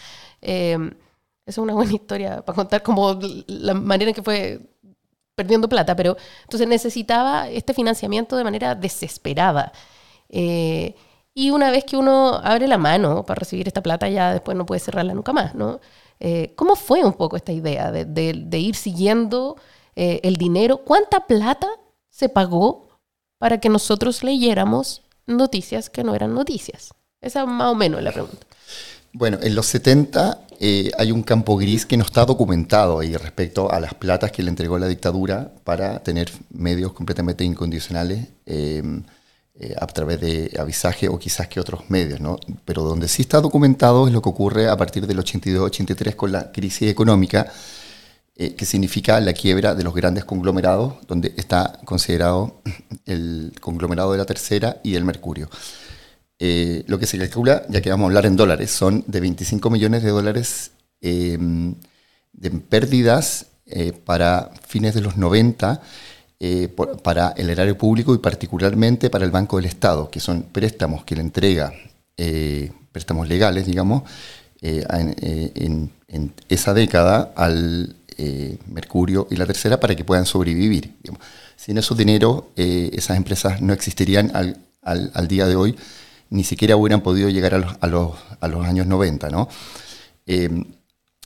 Eh, 0.41 0.79
esa 1.45 1.61
es 1.61 1.65
una 1.65 1.75
buena 1.75 1.93
historia 1.93 2.43
para 2.45 2.55
contar 2.57 2.83
como 2.85 3.19
la 3.49 3.75
manera 3.75 4.11
en 4.11 4.15
que 4.15 4.23
fue 4.23 4.61
perdiendo 5.35 5.69
plata, 5.69 5.97
pero 5.97 6.17
entonces 6.43 6.69
necesitaba 6.69 7.49
este 7.49 7.75
financiamiento 7.75 8.37
de 8.37 8.45
manera 8.45 8.75
desesperada. 8.77 9.73
Eh, 10.29 10.95
y 11.35 11.51
una 11.51 11.71
vez 11.71 11.85
que 11.85 11.97
uno 11.97 12.35
abre 12.45 12.69
la 12.69 12.79
mano 12.79 13.25
para 13.25 13.41
recibir 13.41 13.67
esta 13.67 13.83
plata, 13.83 14.09
ya 14.09 14.33
después 14.33 14.57
no 14.57 14.67
puede 14.67 14.81
cerrarla 14.81 15.15
nunca 15.15 15.33
más, 15.33 15.55
¿no? 15.55 15.81
Eh, 16.21 16.53
¿Cómo 16.57 16.77
fue 16.77 17.03
un 17.05 17.15
poco 17.15 17.37
esta 17.37 17.53
idea 17.53 17.91
de, 17.91 18.05
de- 18.05 18.35
de 18.47 18.59
ir 18.59 18.77
siguiendo 18.77 19.57
eh, 19.97 20.21
el 20.23 20.37
dinero? 20.37 20.79
¿Cuánta 20.85 21.27
plata 21.27 21.67
se 22.11 22.29
pagó 22.29 22.89
para 23.39 23.59
que 23.59 23.69
nosotros 23.69 24.23
leyéramos 24.23 25.03
noticias 25.27 25.91
que 25.91 26.05
no 26.05 26.15
eran 26.15 26.35
noticias? 26.35 26.91
Esa 27.21 27.47
más 27.47 27.69
o 27.69 27.75
menos 27.75 27.99
es 27.99 28.05
la 28.05 28.13
pregunta. 28.13 28.47
Bueno, 29.13 29.39
en 29.43 29.55
los 29.55 29.67
70 29.67 30.47
eh, 30.59 30.91
hay 30.97 31.13
un 31.13 31.23
campo 31.23 31.57
gris 31.57 31.85
que 31.85 31.97
no 31.97 32.05
está 32.05 32.25
documentado 32.25 33.01
ahí 33.01 33.17
respecto 33.17 33.71
a 33.71 33.79
las 33.81 33.95
platas 33.95 34.33
que 34.33 34.43
le 34.43 34.49
entregó 34.49 34.79
la 34.79 34.89
dictadura 34.89 35.53
para 35.65 36.03
tener 36.03 36.31
medios 36.51 36.93
completamente 36.93 37.45
incondicionales 37.45 38.29
eh, 38.47 38.83
eh, 39.55 39.75
a 39.79 39.87
través 39.87 40.19
de 40.21 40.51
avisaje 40.59 41.09
o 41.09 41.19
quizás 41.19 41.47
que 41.47 41.61
otros 41.61 41.91
medios, 41.91 42.21
¿no? 42.21 42.39
Pero 42.65 42.83
donde 42.83 43.07
sí 43.07 43.21
está 43.21 43.41
documentado 43.41 44.07
es 44.07 44.13
lo 44.15 44.23
que 44.23 44.31
ocurre 44.31 44.69
a 44.69 44.77
partir 44.79 45.07
del 45.07 45.19
82-83 45.19 46.17
con 46.17 46.33
la 46.33 46.51
crisis 46.51 46.89
económica, 46.89 47.53
eh, 48.43 48.55
que 48.57 48.65
significa 48.67 49.21
la 49.21 49.33
quiebra 49.35 49.75
de 49.75 49.85
los 49.85 49.95
grandes 49.95 50.25
conglomerados, 50.25 50.95
donde 51.07 51.33
está 51.37 51.79
considerado 51.85 52.61
el 53.07 53.53
conglomerado 53.61 54.11
de 54.13 54.19
la 54.19 54.25
tercera 54.27 54.79
y 54.83 54.95
el 54.97 55.05
Mercurio. 55.05 55.49
Eh, 56.39 56.83
lo 56.89 56.99
que 56.99 57.07
se 57.07 57.19
calcula, 57.19 57.63
ya 57.69 57.81
que 57.81 57.91
vamos 57.91 58.05
a 58.07 58.09
hablar 58.09 58.27
en 58.27 58.35
dólares, 58.37 58.71
son 58.73 59.05
de 59.07 59.21
25 59.21 59.71
millones 59.71 60.03
de 60.03 60.11
dólares 60.11 60.73
eh, 61.01 61.39
de 62.33 62.51
pérdidas 62.51 63.47
eh, 63.67 63.93
para 63.93 64.51
fines 64.67 64.95
de 64.95 65.03
los 65.03 65.17
90 65.17 65.81
eh, 66.41 66.67
por- 66.75 67.01
para 67.03 67.33
el 67.37 67.49
erario 67.49 67.79
público 67.79 68.13
y 68.15 68.19
particularmente 68.19 69.09
para 69.09 69.25
el 69.25 69.31
Banco 69.31 69.57
del 69.59 69.67
Estado, 69.67 70.11
que 70.11 70.19
son 70.19 70.43
préstamos 70.43 71.05
que 71.05 71.15
le 71.15 71.21
entrega, 71.21 71.73
préstamos 72.91 73.29
legales, 73.29 73.67
digamos, 73.67 74.03
en 74.61 75.93
esa 76.49 76.75
década 76.75 77.33
al 77.37 77.97
eh, 78.19 78.59
Mercurio 78.69 79.27
y 79.31 79.37
la 79.37 79.47
Tercera 79.47 79.81
para 79.81 79.95
que 79.95 80.05
puedan 80.05 80.27
sobrevivir. 80.27 80.95
Sin 81.57 81.79
esos 81.79 81.97
dinero, 81.97 82.51
eh, 82.57 82.91
esas 82.93 83.17
empresas 83.17 83.61
no 83.61 83.73
existirían 83.73 84.31
al, 84.35 84.59
al- 84.83 85.29
día 85.29 85.47
de 85.47 85.57
hoy, 85.57 85.77
ni 86.31 86.45
siquiera 86.45 86.77
hubieran 86.77 87.03
podido 87.03 87.29
llegar 87.29 87.55
a 87.55 87.59
los, 87.59 87.77
a 87.81 87.87
los, 87.87 88.13
a 88.41 88.49
los 88.49 88.67
años 88.67 88.87
90, 88.87 89.31
¿no? 89.31 89.49
Eh, 90.27 90.49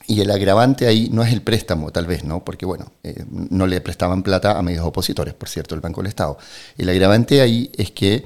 y 0.09 0.21
el 0.21 0.31
agravante 0.31 0.87
ahí 0.87 1.09
no 1.13 1.23
es 1.25 1.33
el 1.33 1.43
préstamo, 1.43 1.91
tal 1.91 2.07
vez, 2.07 2.23
¿no? 2.25 2.45
Porque, 2.45 2.65
bueno, 2.65 2.93
eh, 3.03 3.25
no 3.29 3.67
le 3.67 3.81
prestaban 3.81 4.23
plata 4.23 4.57
a 4.59 4.63
medios 4.63 4.85
opositores, 4.87 5.35
por 5.35 5.49
cierto, 5.49 5.75
el 5.75 5.81
Banco 5.81 6.01
del 6.01 6.09
Estado. 6.09 6.39
El 6.79 6.89
agravante 6.89 7.41
ahí 7.41 7.73
es 7.77 7.91
que 7.91 8.25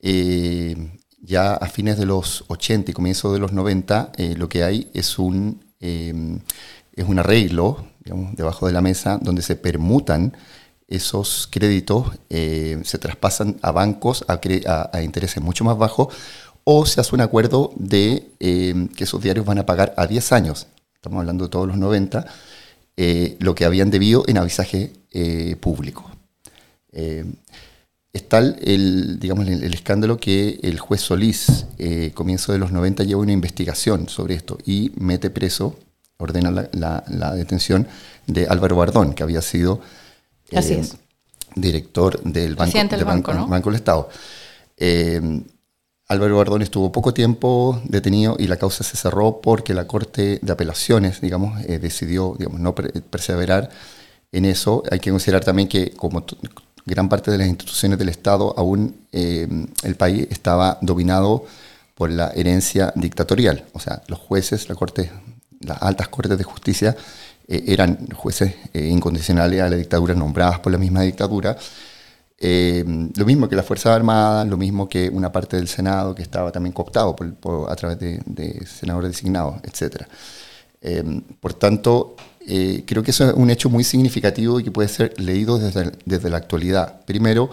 eh, 0.00 0.76
ya 1.20 1.54
a 1.54 1.68
fines 1.68 1.98
de 1.98 2.06
los 2.06 2.44
80 2.48 2.90
y 2.90 2.94
comienzo 2.94 3.32
de 3.32 3.38
los 3.38 3.52
90, 3.52 4.12
eh, 4.16 4.34
lo 4.36 4.48
que 4.48 4.64
hay 4.64 4.90
es 4.94 5.18
un, 5.18 5.64
eh, 5.80 6.12
es 6.96 7.06
un 7.06 7.18
arreglo, 7.18 7.84
digamos, 8.02 8.34
debajo 8.34 8.66
de 8.66 8.72
la 8.72 8.80
mesa, 8.80 9.18
donde 9.20 9.42
se 9.42 9.54
permutan 9.54 10.32
esos 10.88 11.48
créditos, 11.50 12.12
eh, 12.30 12.80
se 12.84 12.98
traspasan 12.98 13.56
a 13.60 13.70
bancos 13.70 14.24
a, 14.28 15.02
intereses 15.02 15.42
mucho 15.42 15.64
más 15.64 15.76
bajos, 15.76 16.14
o 16.64 16.86
se 16.86 17.00
hace 17.00 17.14
un 17.14 17.20
acuerdo 17.20 17.72
de 17.76 18.30
eh, 18.40 18.88
que 18.96 19.04
esos 19.04 19.22
diarios 19.22 19.44
van 19.46 19.58
a 19.58 19.66
pagar 19.66 19.94
a 19.96 20.06
10 20.06 20.32
años, 20.32 20.68
estamos 20.94 21.20
hablando 21.20 21.44
de 21.44 21.50
todos 21.50 21.68
los 21.68 21.76
90, 21.76 22.26
eh, 22.96 23.36
lo 23.40 23.54
que 23.54 23.66
habían 23.66 23.90
debido 23.90 24.24
en 24.26 24.38
avisaje 24.38 24.92
público. 25.60 26.10
Es 26.92 28.28
tal 28.28 28.58
el, 28.62 29.18
digamos, 29.18 29.48
el, 29.48 29.72
escándalo 29.72 30.18
que 30.18 30.60
el 30.62 30.78
juez 30.78 31.00
Solís, 31.00 31.66
comienzo 32.12 32.52
de 32.52 32.58
los 32.58 32.70
90, 32.70 33.04
lleva 33.04 33.22
una 33.22 33.32
investigación 33.32 34.10
sobre 34.10 34.34
esto 34.34 34.58
y 34.66 34.92
mete 34.96 35.30
preso, 35.30 35.78
ordena 36.18 36.50
la, 36.50 36.68
la- 36.72 37.04
la 37.08 37.34
detención 37.34 37.86
de 38.26 38.46
Álvaro 38.48 38.76
Bardón, 38.76 39.14
que 39.14 39.22
había 39.22 39.42
sido 39.42 39.80
eh, 40.50 40.58
Así 40.58 40.74
es. 40.74 40.96
director 41.54 42.20
del 42.22 42.54
Banco, 42.54 42.78
del 42.78 42.88
del 42.88 43.04
banco, 43.04 43.34
¿no? 43.34 43.46
Banco 43.46 43.70
del 43.70 43.76
Estado. 43.76 44.08
Eh, 44.76 45.42
Álvaro 46.08 46.36
Bardón 46.36 46.62
estuvo 46.62 46.92
poco 46.92 47.12
tiempo 47.12 47.80
detenido 47.84 48.36
y 48.38 48.46
la 48.46 48.56
causa 48.58 48.84
se 48.84 48.96
cerró 48.96 49.40
porque 49.40 49.74
la 49.74 49.86
Corte 49.88 50.38
de 50.40 50.52
Apelaciones, 50.52 51.20
digamos, 51.20 51.60
eh, 51.64 51.78
decidió 51.80 52.36
digamos, 52.38 52.60
no 52.60 52.74
per- 52.74 53.02
perseverar 53.02 53.70
en 54.30 54.44
eso. 54.44 54.84
Hay 54.90 55.00
que 55.00 55.10
considerar 55.10 55.44
también 55.44 55.68
que, 55.68 55.90
como 55.90 56.24
gran 56.84 57.08
parte 57.08 57.32
de 57.32 57.38
las 57.38 57.48
instituciones 57.48 57.98
del 57.98 58.08
Estado, 58.08 58.54
aún 58.56 58.94
eh, 59.12 59.48
el 59.82 59.96
país 59.96 60.28
estaba 60.30 60.78
dominado 60.80 61.44
por 61.96 62.10
la 62.10 62.30
herencia 62.36 62.92
dictatorial. 62.94 63.64
O 63.72 63.80
sea, 63.80 64.02
los 64.06 64.20
jueces, 64.20 64.68
la 64.68 64.76
corte, 64.76 65.10
las 65.60 65.82
altas 65.82 66.08
cortes 66.08 66.38
de 66.38 66.44
justicia 66.44 66.96
eh, 67.48 67.64
eran 67.68 68.08
jueces 68.10 68.54
eh, 68.72 68.86
incondicionales 68.86 69.60
a 69.60 69.68
la 69.70 69.76
dictadura, 69.76 70.14
nombradas 70.14 70.58
por 70.60 70.72
la 70.72 70.78
misma 70.78 71.02
dictadura. 71.02 71.56
Eh, 72.38 72.84
lo 73.16 73.24
mismo 73.24 73.48
que 73.48 73.56
las 73.56 73.64
Fuerzas 73.64 73.96
Armadas, 73.96 74.46
lo 74.46 74.56
mismo 74.56 74.88
que 74.88 75.08
una 75.08 75.32
parte 75.32 75.56
del 75.56 75.68
Senado 75.68 76.14
que 76.14 76.22
estaba 76.22 76.52
también 76.52 76.72
cooptado 76.72 77.16
a 77.68 77.76
través 77.76 77.98
de, 77.98 78.66
senadores 78.66 79.12
designados, 79.12 79.56
etc. 79.62 80.02
Eh, 80.82 81.22
por 81.40 81.54
tanto, 81.54 82.16
creo 82.46 83.02
que 83.02 83.10
eso 83.10 83.30
es 83.30 83.34
un 83.34 83.50
hecho 83.50 83.70
muy 83.70 83.84
significativo 83.84 84.60
y 84.60 84.64
que 84.64 84.70
puede 84.70 84.88
ser 84.88 85.18
leído 85.18 85.58
desde, 85.58 85.92
desde 86.04 86.28
la 86.28 86.36
actualidad. 86.36 87.04
Primero, 87.06 87.50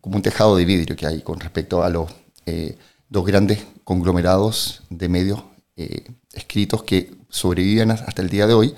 como 0.00 0.16
un 0.16 0.22
tejado 0.22 0.56
de 0.56 0.64
vidrio 0.64 0.96
que 0.96 1.06
hay 1.06 1.22
con 1.22 1.40
respecto 1.40 1.82
a 1.82 1.90
los 1.90 2.10
dos 3.08 3.26
grandes 3.26 3.64
conglomerados 3.84 4.82
de 4.90 5.08
medios 5.08 5.42
escritos 6.32 6.82
que 6.84 7.19
sobreviven 7.30 7.90
hasta 7.90 8.22
el 8.22 8.28
día 8.28 8.46
de 8.46 8.54
hoy 8.54 8.74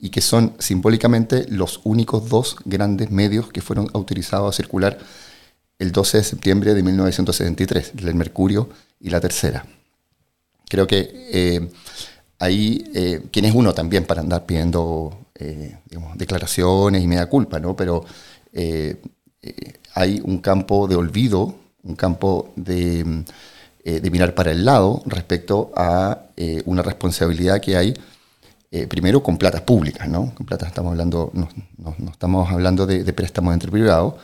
y 0.00 0.10
que 0.10 0.20
son 0.20 0.54
simbólicamente 0.58 1.46
los 1.48 1.80
únicos 1.84 2.28
dos 2.28 2.56
grandes 2.64 3.10
medios 3.10 3.48
que 3.48 3.60
fueron 3.60 3.88
autorizados 3.92 4.54
a 4.54 4.56
circular 4.56 4.98
el 5.78 5.92
12 5.92 6.18
de 6.18 6.24
septiembre 6.24 6.74
de 6.74 6.82
1973, 6.82 7.92
el 7.98 8.14
Mercurio 8.14 8.68
y 9.00 9.10
la 9.10 9.20
Tercera. 9.20 9.64
Creo 10.68 10.86
que 10.86 11.10
eh, 11.32 11.70
ahí, 12.38 12.84
eh, 12.94 13.22
¿quién 13.32 13.44
es 13.44 13.54
uno 13.54 13.72
también 13.72 14.04
para 14.04 14.20
andar 14.20 14.44
pidiendo 14.44 15.26
eh, 15.34 15.78
declaraciones 16.14 17.02
y 17.02 17.06
media 17.06 17.26
culpa? 17.26 17.58
¿no? 17.58 17.74
Pero 17.76 18.04
hay 19.94 20.20
un 20.24 20.38
campo 20.38 20.88
de 20.88 20.96
olvido, 20.96 21.54
un 21.84 21.94
campo 21.94 22.52
de, 22.56 23.24
de, 24.00 24.10
mirar 24.10 24.34
para 24.34 24.50
el 24.52 24.64
lado 24.64 25.02
respecto 25.06 25.72
a 25.76 26.26
una 26.66 26.82
responsabilidad 26.82 27.60
que 27.60 27.76
hay 27.76 27.94
primero 28.88 29.22
con 29.22 29.38
platas 29.38 29.62
públicas, 29.62 30.08
¿no? 30.08 30.34
Con 30.34 30.44
platas 30.44 30.68
estamos 30.68 30.90
hablando, 30.92 31.30
no, 31.32 31.48
estamos 32.10 32.50
hablando 32.50 32.86
de, 32.86 33.02
de, 33.02 33.12
préstamos 33.12 33.54
entre 33.54 33.70
privados, 33.70 34.14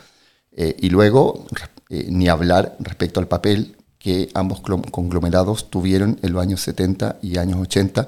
y 0.55 0.89
luego 0.89 1.45
ni 1.89 2.27
hablar 2.27 2.75
respecto 2.79 3.19
al 3.19 3.27
papel 3.27 3.75
que 4.05 4.29
ambos 4.35 4.61
conglomerados 4.91 5.71
tuvieron 5.71 6.19
en 6.21 6.31
los 6.31 6.39
años 6.39 6.61
70 6.61 7.17
y 7.23 7.39
años 7.39 7.59
80 7.59 8.05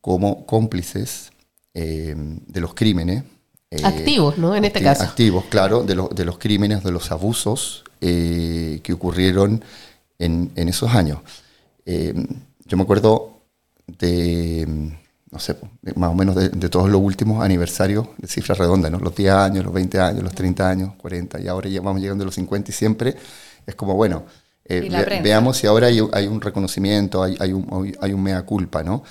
como 0.00 0.46
cómplices 0.46 1.32
eh, 1.74 2.14
de 2.16 2.60
los 2.60 2.74
crímenes. 2.74 3.24
Eh, 3.72 3.80
activos, 3.82 4.38
¿no? 4.38 4.54
En 4.54 4.64
este 4.64 4.80
caso. 4.80 5.02
Activos, 5.02 5.46
claro, 5.46 5.82
de, 5.82 5.96
los, 5.96 6.10
de 6.10 6.24
los 6.24 6.38
crímenes, 6.38 6.84
de 6.84 6.92
los 6.92 7.10
abusos 7.10 7.82
eh, 8.00 8.78
que 8.84 8.92
ocurrieron 8.92 9.64
en, 10.18 10.52
en 10.56 10.68
esos 10.68 10.94
años. 10.94 11.18
yo 11.84 12.76
me 12.76 12.82
acuerdo 12.82 13.40
de, 13.86 14.66
no 15.30 15.38
sé, 15.38 15.56
más 15.94 16.10
o 16.10 16.14
menos 16.14 16.34
de, 16.34 16.48
de, 16.48 16.68
todos 16.68 16.90
los 16.90 17.00
últimos 17.00 17.44
aniversarios 17.44 18.08
de 18.18 18.26
cifras 18.26 18.58
redondas, 18.58 18.90
¿no? 18.90 18.98
Los 18.98 19.14
10 19.14 19.32
años, 19.32 19.64
los 19.64 19.72
20 19.72 20.00
años, 20.00 20.22
los 20.22 20.34
30 20.34 20.68
años, 20.68 20.94
40, 20.96 21.40
y 21.40 21.48
ahora 21.48 21.68
ya 21.68 21.80
vamos 21.80 22.00
llegando 22.00 22.24
a 22.24 22.26
los 22.26 22.34
50 22.34 22.70
y 22.70 22.74
siempre 22.74 23.16
es 23.66 23.74
como, 23.74 23.94
bueno, 23.94 24.24
eh, 24.68 25.20
veamos 25.22 25.58
si 25.58 25.66
ahora 25.66 25.86
hay, 25.86 26.00
un 26.00 26.40
reconocimiento, 26.40 27.22
hay, 27.22 27.36
hay, 27.38 27.52
un, 27.52 27.94
hay 28.00 28.12
un 28.12 28.22
mea 28.22 28.42
culpa, 28.42 28.82
¿no? 28.82 29.04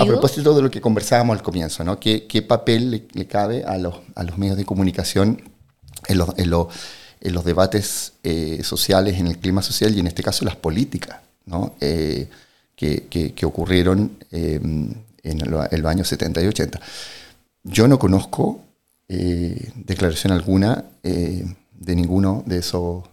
a, 0.00 0.06
propósito 0.06 0.54
de 0.54 0.62
lo 0.62 0.70
que 0.70 0.80
conversábamos 0.80 1.36
al 1.36 1.42
comienzo, 1.42 1.84
¿no? 1.84 2.00
¿Qué, 2.00 2.26
qué 2.26 2.40
papel 2.40 3.06
le, 3.12 3.26
cabe 3.26 3.62
a 3.64 3.76
los, 3.76 3.96
a 4.14 4.22
los 4.22 4.38
medios 4.38 4.56
de 4.56 4.64
comunicación 4.64 5.42
en 6.08 6.18
los, 6.18 6.30
en 6.38 6.48
los, 6.48 6.68
en 7.20 7.32
los 7.32 7.44
debates 7.44 8.12
eh, 8.22 8.60
sociales, 8.62 9.18
en 9.18 9.26
el 9.26 9.38
clima 9.38 9.62
social 9.62 9.94
y 9.94 10.00
en 10.00 10.06
este 10.06 10.22
caso 10.22 10.44
las 10.44 10.56
políticas, 10.56 11.20
¿no? 11.44 11.74
Eh, 11.80 12.28
que, 12.74 13.06
que, 13.08 13.46
ocurrieron 13.46 14.18
en 14.30 15.04
el, 15.22 15.86
año 15.86 16.04
70 16.04 16.42
y 16.42 16.46
80. 16.46 16.78
Yo 17.64 17.88
no 17.88 17.98
conozco 17.98 18.60
declaración 19.08 20.34
alguna 20.34 20.84
de 21.02 21.94
ninguno 21.94 22.42
de 22.44 22.58
esos 22.58 23.04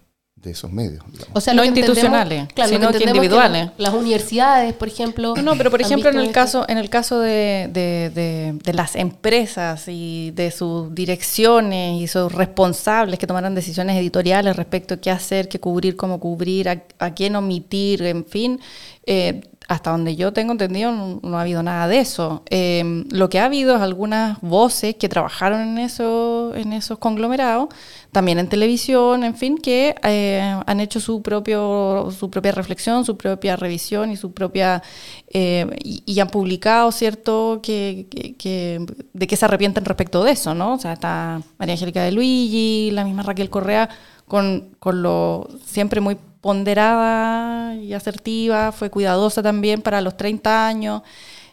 de 0.43 0.51
esos 0.51 0.71
medios. 0.71 1.03
O 1.31 1.39
sea, 1.39 1.53
no 1.53 1.63
institucionales, 1.63 2.47
sino 2.67 2.91
que 2.91 3.03
individuales. 3.03 3.69
las 3.77 3.93
universidades, 3.93 4.73
por 4.73 4.89
ejemplo. 4.89 5.33
No, 5.35 5.55
pero 5.55 5.71
por 5.71 5.81
ejemplo 5.81 6.09
en 6.09 6.19
el 6.19 6.31
caso, 6.31 6.65
en 6.67 6.77
el 6.77 6.89
caso 6.89 7.19
de, 7.19 7.69
de, 7.73 8.73
las 8.73 8.95
empresas 8.95 9.85
y 9.87 10.31
de 10.31 10.51
sus 10.51 10.93
direcciones 10.93 12.01
y 12.01 12.07
sus 12.07 12.31
responsables 12.31 13.19
que 13.19 13.27
tomaran 13.27 13.55
decisiones 13.55 13.97
editoriales 13.97 14.55
respecto 14.55 14.95
a 14.95 14.97
qué 14.97 15.11
hacer, 15.11 15.47
qué 15.47 15.59
cubrir, 15.59 15.95
cómo 15.95 16.19
cubrir, 16.19 16.69
a, 16.69 17.13
quién 17.13 17.35
omitir, 17.35 18.03
en 18.03 18.25
fin. 18.25 18.59
Eh, 19.05 19.41
hasta 19.67 19.91
donde 19.91 20.15
yo 20.15 20.33
tengo 20.33 20.51
entendido, 20.51 20.91
no, 20.91 21.37
ha 21.37 21.41
habido 21.41 21.63
nada 21.63 21.87
de 21.87 21.99
eso. 21.99 22.43
Em, 22.49 23.05
lo 23.11 23.29
que 23.29 23.39
ha 23.39 23.45
habido 23.45 23.75
es 23.75 23.81
algunas 23.81 24.39
voces 24.41 24.95
que 24.95 25.09
trabajaron 25.09 25.61
en, 25.61 25.77
eso, 25.77 26.53
en 26.55 26.73
esos 26.73 26.99
conglomerados, 26.99 27.69
también 28.13 28.39
en 28.39 28.47
televisión, 28.47 29.23
en 29.23 29.35
fin, 29.35 29.57
que 29.57 29.95
eh, 30.03 30.55
han 30.65 30.79
hecho 30.79 30.99
su, 30.99 31.21
propio, 31.21 32.09
su 32.17 32.29
propia 32.29 32.51
reflexión, 32.53 33.03
su 33.03 33.17
propia 33.17 33.55
revisión 33.55 34.11
y 34.11 34.15
su 34.15 34.33
propia. 34.33 34.81
Eh, 35.27 35.67
y, 35.83 36.19
han 36.19 36.29
publicado, 36.29 36.91
¿cierto?, 36.91 37.59
que, 37.61 38.07
que, 38.37 38.85
de 39.13 39.27
que 39.27 39.35
se 39.35 39.45
arrepienten 39.45 39.83
respecto 39.83 40.23
de 40.23 40.31
eso, 40.31 40.53
¿no? 40.53 40.75
O 40.75 40.79
sea, 40.79 40.93
está 40.93 41.41
María 41.57 41.73
Angélica 41.73 42.03
de 42.03 42.11
Luigi, 42.11 42.91
la 42.91 43.03
misma 43.03 43.23
Raquel 43.23 43.49
Correa, 43.49 43.89
con, 44.27 44.75
con 44.79 45.01
lo 45.01 45.49
siempre 45.65 45.99
muy 45.99 46.15
ponderada 46.39 47.75
y 47.75 47.93
asertiva, 47.93 48.71
fue 48.71 48.89
cuidadosa 48.91 49.41
también 49.41 49.81
para 49.81 50.01
los 50.01 50.17
30 50.17 50.67
años, 50.67 51.01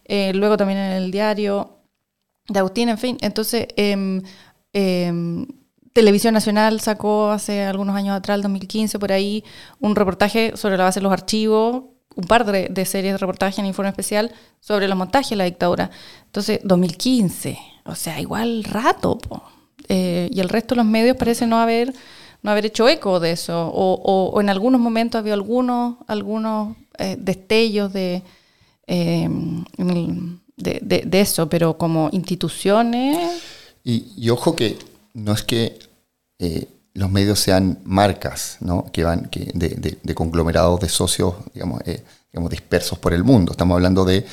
eh, 0.05 0.33
luego 0.35 0.57
también 0.57 0.79
en 0.79 0.93
el 0.93 1.11
diario 1.11 1.79
de 2.49 2.59
Agustín, 2.59 2.89
en 2.91 2.99
fin. 2.99 3.19
Entonces, 3.21 3.67
em, 3.77 4.21
Televisión 5.93 6.35
Nacional 6.35 6.81
sacó 6.81 7.31
hace 7.31 7.65
algunos 7.65 7.97
años 7.97 8.17
atrás, 8.17 8.37
el 8.37 8.43
2015, 8.43 8.99
por 8.99 9.13
ahí, 9.13 9.45
un 9.81 9.97
reportaje 9.97 10.57
sobre 10.57 10.77
la 10.77 10.85
base 10.85 11.01
de 11.01 11.05
los 11.05 11.13
archivos, 11.13 11.85
un 12.15 12.25
par 12.25 12.45
de, 12.45 12.85
series 12.85 13.15
de 13.15 13.19
reportaje 13.19 13.61
en 13.61 13.67
informe 13.67 13.91
especial 13.91 14.33
sobre 14.61 14.89
los 14.89 14.97
montajes 14.97 15.31
de 15.31 15.37
la 15.37 15.45
dictadura. 15.45 15.91
Entonces, 16.27 16.61
2015, 16.65 17.59
o 17.85 17.95
sea, 17.95 18.21
igual 18.21 18.65
rato, 18.65 19.19
eh, 19.89 20.29
y 20.33 20.41
el 20.41 20.49
resto 20.49 20.75
de 20.75 20.81
los 20.81 20.87
medios 20.87 21.17
parece 21.17 21.47
no 21.47 21.59
haber 21.59 21.93
no 22.43 22.51
haber 22.51 22.67
hecho 22.67 22.89
eco 22.89 23.21
de 23.21 23.33
eso, 23.33 23.71
o, 23.75 24.41
en 24.41 24.49
algunos 24.49 24.81
momentos 24.81 25.19
había 25.19 25.35
algunos, 25.35 25.97
algunos 26.07 26.77
eh, 26.99 27.17
destellos 27.19 27.93
de, 27.93 28.23
em, 28.87 29.65
de, 30.57 31.03
de, 31.05 31.21
eso, 31.21 31.49
pero 31.49 31.77
como 31.77 32.09
instituciones... 32.13 33.43
Y, 33.85 34.29
ojo 34.31 34.57
que 34.57 34.79
no 35.15 35.33
es 35.33 35.43
que 35.43 35.79
eh, 36.39 36.69
los 36.95 37.11
medios 37.11 37.39
sean 37.39 37.79
marcas, 37.85 38.57
¿no? 38.61 38.91
que 38.93 39.05
van 39.05 39.27
que 39.27 39.51
de, 39.55 40.15
conglomerados 40.15 40.81
de 40.81 40.89
socios, 40.89 41.35
digamos, 41.55 41.81
eh, 41.87 42.03
digamos, 42.33 42.51
dispersos 42.51 42.99
por 42.99 43.13
el 43.13 43.25
mundo. 43.25 43.53
Estamos 43.53 43.75
hablando 43.75 44.05
de 44.05 44.27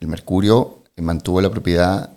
el 0.00 0.08
Mercurio 0.08 0.84
mantuvo 0.96 1.40
la 1.40 1.50
propiedad 1.50 2.10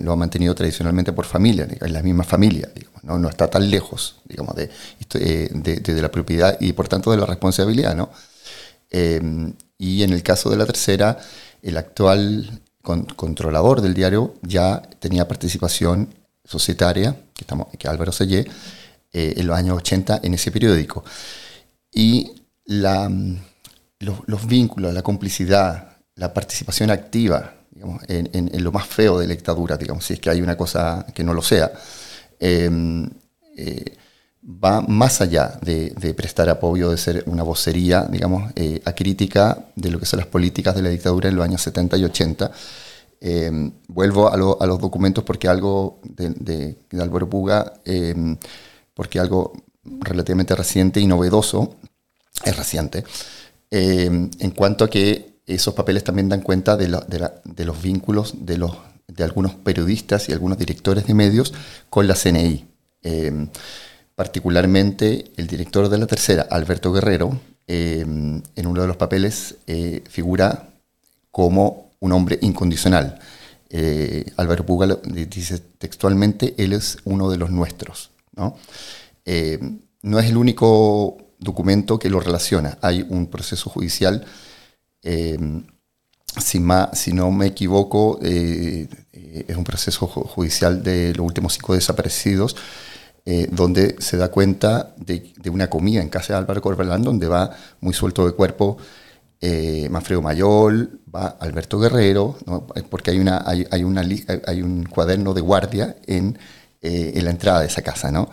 lo 0.00 0.12
ha 0.12 0.16
mantenido 0.16 0.54
tradicionalmente 0.54 1.12
por 1.12 1.24
familia, 1.24 1.66
es 1.80 1.90
la 1.90 2.02
misma 2.02 2.24
familia, 2.24 2.70
¿no? 3.02 3.18
no 3.18 3.28
está 3.28 3.48
tan 3.48 3.68
lejos 3.68 4.20
digamos, 4.24 4.54
eh, 4.56 5.50
de, 5.52 5.76
de, 5.76 6.02
la 6.02 6.10
propiedad 6.10 6.56
y 6.60 6.72
por 6.72 6.88
tanto 6.88 7.10
de 7.10 7.16
la 7.16 7.26
responsabilidad. 7.26 7.94
¿no? 7.94 8.10
Y 8.90 10.02
en 10.02 10.12
el 10.12 10.22
caso 10.22 10.50
de 10.50 10.56
la 10.56 10.66
tercera, 10.66 11.18
el 11.62 11.76
actual 11.76 12.62
controlador 12.82 13.80
del 13.80 13.94
diario 13.94 14.34
ya 14.42 14.82
tenía 15.00 15.26
participación 15.26 16.14
societaria, 16.44 17.16
que, 17.34 17.42
estamos, 17.42 17.68
que 17.78 17.88
Álvaro 17.88 18.12
Sellé, 18.12 18.46
eh, 19.12 19.34
en 19.36 19.46
los 19.46 19.56
años 19.56 19.76
80 19.78 20.20
en 20.22 20.34
ese 20.34 20.50
periódico. 20.50 21.04
Y 21.92 22.32
la, 22.66 23.10
los, 24.00 24.18
los 24.26 24.46
vínculos, 24.46 24.92
la 24.92 25.02
complicidad, 25.02 25.96
la 26.16 26.32
participación 26.32 26.90
activa 26.90 27.54
en, 28.08 28.62
lo 28.62 28.72
más 28.72 28.86
feo 28.86 29.18
de 29.18 29.26
la 29.26 29.34
dictadura, 29.34 29.76
digamos, 29.76 30.04
si 30.04 30.14
es 30.14 30.20
que 30.20 30.30
hay 30.30 30.40
una 30.40 30.56
cosa 30.56 31.06
que 31.14 31.24
no 31.24 31.34
lo 31.34 31.42
sea, 31.42 31.72
em, 32.38 33.08
eh, 33.56 33.96
va 34.44 34.80
más 34.82 35.20
allá 35.20 35.58
de, 35.62 36.14
prestar 36.16 36.48
apoyo, 36.48 36.90
de 36.90 36.98
ser 36.98 37.24
una 37.26 37.42
vocería, 37.42 38.02
digamos, 38.10 38.52
eh, 38.56 38.80
acrítica 38.84 39.66
de 39.74 39.90
lo 39.90 39.98
que 39.98 40.06
son 40.06 40.18
las 40.18 40.28
políticas 40.28 40.74
de 40.74 40.82
la 40.82 40.90
dictadura 40.90 41.28
en 41.28 41.36
los 41.36 41.44
años 41.44 41.62
70 41.62 41.96
y 41.96 42.04
80. 42.04 42.50
Em, 43.26 43.72
vuelvo 43.88 44.30
a, 44.30 44.36
los 44.36 44.78
documentos 44.78 45.24
porque 45.24 45.48
algo 45.48 45.98
de, 46.04 46.76
Álvaro 47.00 47.30
Puga, 47.30 47.72
em, 47.86 48.36
porque 48.92 49.18
algo 49.18 49.54
relativamente 49.82 50.54
reciente 50.54 51.00
y 51.00 51.06
novedoso, 51.06 51.74
es 52.44 52.54
reciente, 52.54 53.02
en 53.70 54.50
cuanto 54.54 54.84
a 54.84 54.90
que 54.90 55.38
esos 55.46 55.72
papeles 55.72 56.04
también 56.04 56.28
dan 56.28 56.42
cuenta 56.42 56.76
de, 56.76 56.88
los 56.88 57.82
vínculos 57.82 58.34
de, 58.44 58.58
los, 58.58 58.76
de 59.08 59.24
algunos 59.24 59.54
periodistas 59.54 60.28
y 60.28 60.32
algunos 60.32 60.58
directores 60.58 61.06
de 61.06 61.14
medios 61.14 61.54
con 61.88 62.06
la 62.06 62.14
CNI. 62.14 62.66
Particularmente 64.14 65.32
el 65.36 65.46
director 65.46 65.88
de 65.88 65.98
la 65.98 66.06
tercera, 66.06 66.46
Alberto 66.50 66.92
Guerrero, 66.92 67.40
en 67.66 68.42
uno 68.66 68.82
de 68.82 68.86
los 68.86 68.98
papeles 68.98 69.56
eh, 69.66 70.02
figura 70.08 70.68
como 71.30 71.84
un 72.04 72.12
hombre 72.12 72.38
incondicional. 72.42 73.18
Eh, 73.70 74.24
Álvaro 74.36 74.64
dice 75.04 75.58
textualmente, 75.78 76.54
él 76.58 76.72
es 76.72 76.98
uno 77.04 77.30
de 77.30 77.38
los 77.38 77.50
nuestros. 77.50 78.10
¿no? 78.36 78.56
Em, 79.24 79.80
no 80.02 80.18
es 80.18 80.26
el 80.26 80.36
único 80.36 81.16
documento 81.38 81.98
que 81.98 82.10
lo 82.10 82.20
relaciona. 82.20 82.78
Hay 82.82 83.04
un 83.08 83.26
proceso 83.26 83.70
judicial 83.70 84.24
eh, 85.04 85.38
si, 86.40 86.58
no 87.12 87.30
me 87.30 87.46
equivoco, 87.46 88.18
eh, 88.22 88.88
eh, 89.12 89.44
es 89.46 89.56
un 89.56 89.62
proceso 89.62 90.06
judicial 90.06 90.82
de 90.82 91.14
los 91.14 91.24
últimos 91.24 91.54
cinco 91.54 91.74
desaparecidos, 91.74 92.56
donde 93.52 93.96
se 94.00 94.18
da 94.18 94.30
cuenta 94.30 94.94
de, 94.98 95.32
una 95.50 95.70
comida 95.70 96.02
en 96.02 96.10
casa 96.10 96.34
de 96.34 96.40
Álvaro 96.40 96.60
Corbalán, 96.60 97.02
donde 97.02 97.26
va 97.26 97.56
muy 97.80 97.94
suelto 97.94 98.26
de 98.26 98.32
cuerpo 98.32 98.76
eh, 99.40 99.88
Manfredo 99.90 100.22
Mayol, 100.22 101.00
va 101.14 101.36
Alberto 101.40 101.78
Guerrero, 101.78 102.36
porque 102.88 103.10
hay, 103.10 103.18
una, 103.18 103.44
hay, 103.46 103.82
un 103.82 104.84
cuaderno 104.84 105.34
de 105.34 105.40
guardia 105.40 105.96
en, 106.06 106.38
eh, 106.80 107.12
en 107.14 107.24
la 107.24 107.30
entrada 107.30 107.60
de 107.60 107.66
esa 107.66 107.82
casa, 107.82 108.10
¿no? 108.10 108.30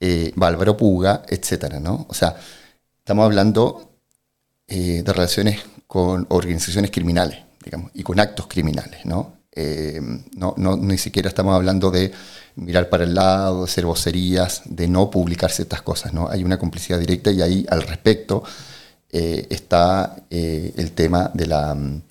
Eh, 0.00 0.32
va 0.40 0.48
Álvaro 0.48 0.76
Puga, 0.76 1.22
etcétera, 1.28 1.80
¿no? 1.80 2.06
O 2.08 2.14
sea, 2.14 2.36
estamos 2.98 3.24
hablando 3.24 3.92
de 4.66 5.04
relaciones 5.06 5.60
con 5.86 6.26
organizaciones 6.30 6.90
criminales, 6.90 7.38
digamos, 7.62 7.90
y 7.94 8.02
con 8.02 8.18
actos 8.18 8.46
criminales, 8.48 9.04
¿no? 9.04 9.36
no, 10.36 10.54
no, 10.58 10.76
ni 10.76 10.98
siquiera 10.98 11.28
estamos 11.28 11.54
hablando 11.54 11.90
de 11.90 12.12
mirar 12.56 12.88
para 12.88 13.04
el 13.04 13.14
lado, 13.14 13.60
de 13.60 13.70
hacer 13.70 13.86
vocerías, 13.86 14.62
de 14.64 14.88
no 14.88 15.10
publicar 15.10 15.50
ciertas 15.50 15.82
cosas, 15.82 16.12
¿no? 16.12 16.28
Hay 16.28 16.42
una 16.44 16.58
complicidad 16.58 16.98
directa 16.98 17.30
y 17.30 17.42
ahí 17.42 17.66
al 17.70 17.82
respecto 17.82 18.42
eh, 19.18 19.46
está 19.48 20.14
eh, 20.28 20.74
el 20.76 20.92
tema 20.92 21.30
de 21.32 21.46
la, 21.46 21.74
mm, 21.74 22.02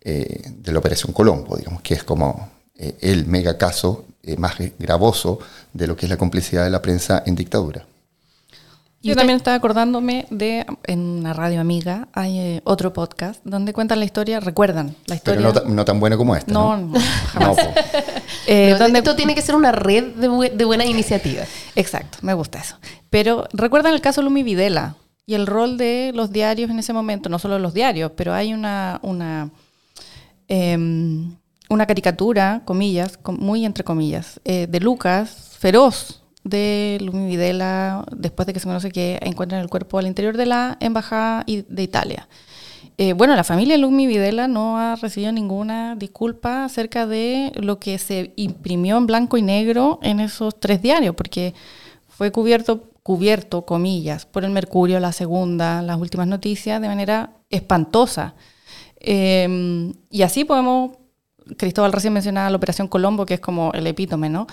eh, 0.00 0.52
de 0.56 0.72
la 0.72 0.78
Operación 0.78 1.12
Colombo, 1.12 1.54
digamos, 1.54 1.82
que 1.82 1.92
es 1.92 2.02
como 2.02 2.48
el 2.78 3.26
mega 3.26 3.58
caso 3.58 4.06
más 4.38 4.54
gravoso 4.78 5.38
de 5.74 5.86
lo 5.86 5.96
que 5.96 6.06
es 6.06 6.10
la 6.10 6.16
complicidad 6.16 6.64
de 6.64 6.70
la 6.70 6.80
prensa 6.80 7.22
en 7.26 7.34
dictadura. 7.34 7.84
Yo 9.02 9.14
también 9.14 9.36
estaba 9.36 9.56
acordándome 9.56 10.26
de, 10.30 10.66
en 10.84 11.00
una 11.00 11.32
radio 11.34 11.60
amiga, 11.60 12.08
hay 12.12 12.60
otro 12.64 12.92
podcast 12.92 13.40
donde 13.44 13.72
cuentan 13.72 13.98
la 13.98 14.06
historia, 14.06 14.40
recuerdan 14.40 14.96
la 15.06 15.14
historia. 15.14 15.52
Pero 15.52 15.68
no, 15.68 15.84
tan 15.84 16.00
bueno 16.00 16.16
como 16.16 16.36
este. 16.36 16.52
No, 16.52 16.76
no, 16.76 16.98
jamás. 17.28 17.56
donde, 18.78 18.98
esto 18.98 19.14
tiene 19.14 19.34
que 19.34 19.42
ser 19.42 19.54
una 19.54 19.72
red 19.72 20.14
de, 20.14 20.50
de 20.50 20.64
buenas 20.64 20.86
iniciativas. 20.86 21.48
Exacto, 21.76 22.18
me 22.22 22.32
gusta 22.34 22.60
eso. 22.60 22.76
Pero 23.10 23.46
recuerdan 23.52 23.94
el 23.94 24.00
caso 24.00 24.22
Lumi 24.22 24.42
Videla, 24.42 24.96
y 25.26 25.34
el 25.34 25.46
rol 25.46 25.76
de 25.76 26.12
los 26.14 26.30
diarios 26.30 26.70
en 26.70 26.78
ese 26.78 26.92
momento, 26.92 27.28
no 27.28 27.40
solo 27.40 27.58
los 27.58 27.74
diarios, 27.74 28.12
pero 28.16 28.32
hay 28.32 28.54
una, 28.54 29.00
una, 29.02 29.50
em, 30.46 31.36
una 31.68 31.86
caricatura, 31.86 32.62
comillas, 32.64 33.18
muy 33.26 33.64
entre 33.64 33.82
comillas, 33.82 34.40
eh, 34.44 34.68
de 34.68 34.80
Lucas, 34.80 35.56
feroz, 35.58 36.22
de 36.44 36.98
Lumi 37.00 37.26
Videla, 37.26 38.04
después 38.16 38.46
de 38.46 38.52
que 38.52 38.60
se 38.60 38.66
conoce 38.66 38.92
que 38.92 39.18
encuentran 39.20 39.60
el 39.60 39.68
cuerpo 39.68 39.98
al 39.98 40.06
interior 40.06 40.36
de 40.36 40.46
la 40.46 40.76
embajada 40.78 41.44
de 41.44 41.82
Italia. 41.82 42.28
Eh, 42.98 43.12
bueno, 43.12 43.34
la 43.34 43.44
familia 43.44 43.76
Lumi 43.76 44.06
Videla 44.06 44.46
no 44.46 44.78
ha 44.78 44.94
recibido 44.94 45.32
ninguna 45.32 45.96
disculpa 45.96 46.64
acerca 46.64 47.06
de 47.06 47.52
lo 47.56 47.80
que 47.80 47.98
se 47.98 48.32
imprimió 48.36 48.96
en 48.96 49.06
blanco 49.06 49.36
y 49.36 49.42
negro 49.42 49.98
en 50.02 50.20
esos 50.20 50.58
tres 50.60 50.80
diarios, 50.80 51.16
porque 51.16 51.52
fue 52.08 52.30
cubierto 52.30 52.84
cubierto, 53.06 53.64
comillas, 53.64 54.26
por 54.26 54.44
el 54.44 54.50
Mercurio, 54.50 54.98
la 54.98 55.12
segunda, 55.12 55.80
las 55.80 55.96
últimas 55.96 56.26
noticias, 56.26 56.82
de 56.82 56.88
manera 56.88 57.36
espantosa. 57.50 58.34
Em, 58.98 59.92
y 60.10 60.22
así 60.22 60.44
podemos, 60.44 60.90
Cristóbal 61.56 61.92
recién 61.92 62.12
mencionaba 62.12 62.50
la 62.50 62.56
Operación 62.56 62.88
Colombo, 62.88 63.24
que 63.24 63.34
es 63.34 63.40
como 63.40 63.70
el 63.74 63.86
epítome, 63.86 64.28
¿no? 64.28 64.48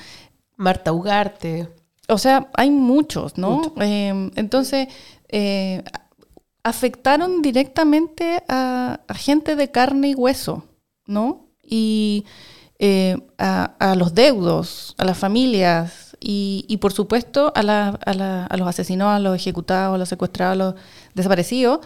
Marta 0.56 0.92
Ugarte. 0.92 1.68
O 2.08 2.20
sea, 2.20 2.52
hay 2.54 2.70
muchos, 2.70 3.39
¿no? 3.39 3.74
Em, 3.78 4.30
entonces, 4.36 4.88
eh, 5.30 5.82
afectaron 6.62 7.42
directamente 7.42 8.44
a, 8.48 9.00
gente 9.16 9.56
de 9.56 9.72
carne 9.72 10.10
y 10.10 10.13
hueso, 10.13 10.63
¿no? 11.08 11.48
Y 11.63 12.26
eh, 12.78 13.18
a, 13.39 13.74
a, 13.80 13.96
los 13.96 14.13
deudos, 14.13 14.94
a 15.00 15.06
las 15.06 15.18
familias, 15.18 16.03
y, 16.26 16.78
por 16.78 16.94
supuesto 16.94 17.52
a, 17.56 17.64
los 17.64 18.68
asesinados, 18.68 19.16
a 19.16 19.20
los 19.20 19.36
ejecutados, 19.36 19.96
a 19.96 19.98
los 19.98 20.10
secuestrados, 20.10 20.54
a 20.54 20.56
los 20.56 20.76
desaparecidos, 21.14 21.80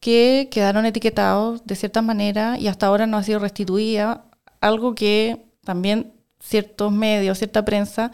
que 0.00 0.48
quedaron 0.50 0.84
etiquetados 0.84 1.64
de 1.66 1.76
cierta 1.76 2.02
manera 2.02 2.58
y 2.58 2.68
hasta 2.68 2.86
ahora 2.86 3.06
no 3.06 3.16
ha 3.16 3.22
sido 3.22 3.38
restituida, 3.38 4.24
algo 4.60 4.94
que 4.94 5.46
también 5.64 6.12
ciertos 6.40 6.92
medios, 6.92 7.38
cierta 7.38 7.64
prensa 7.64 8.10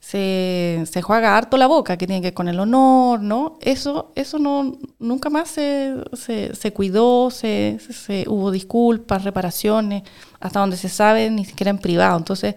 se, 0.00 0.82
se, 0.90 1.02
juega 1.02 1.36
harto 1.36 1.58
la 1.58 1.66
boca, 1.66 1.98
que 1.98 2.06
tiene 2.06 2.22
que 2.22 2.28
ver 2.28 2.34
con 2.34 2.48
el 2.48 2.58
honor, 2.58 3.20
¿no? 3.20 3.58
Eso, 3.60 4.12
eso 4.16 4.38
no, 4.38 4.78
nunca 4.98 5.28
más 5.28 5.50
se, 5.50 5.94
se, 6.14 6.72
cuidó, 6.72 7.30
se, 7.30 7.78
hubo 8.26 8.50
disculpas, 8.50 9.24
reparaciones, 9.24 10.02
hasta 10.40 10.60
donde 10.60 10.78
se 10.78 10.88
sabe, 10.88 11.30
ni 11.30 11.44
siquiera 11.44 11.70
en 11.70 11.78
privado. 11.78 12.16
Entonces, 12.16 12.54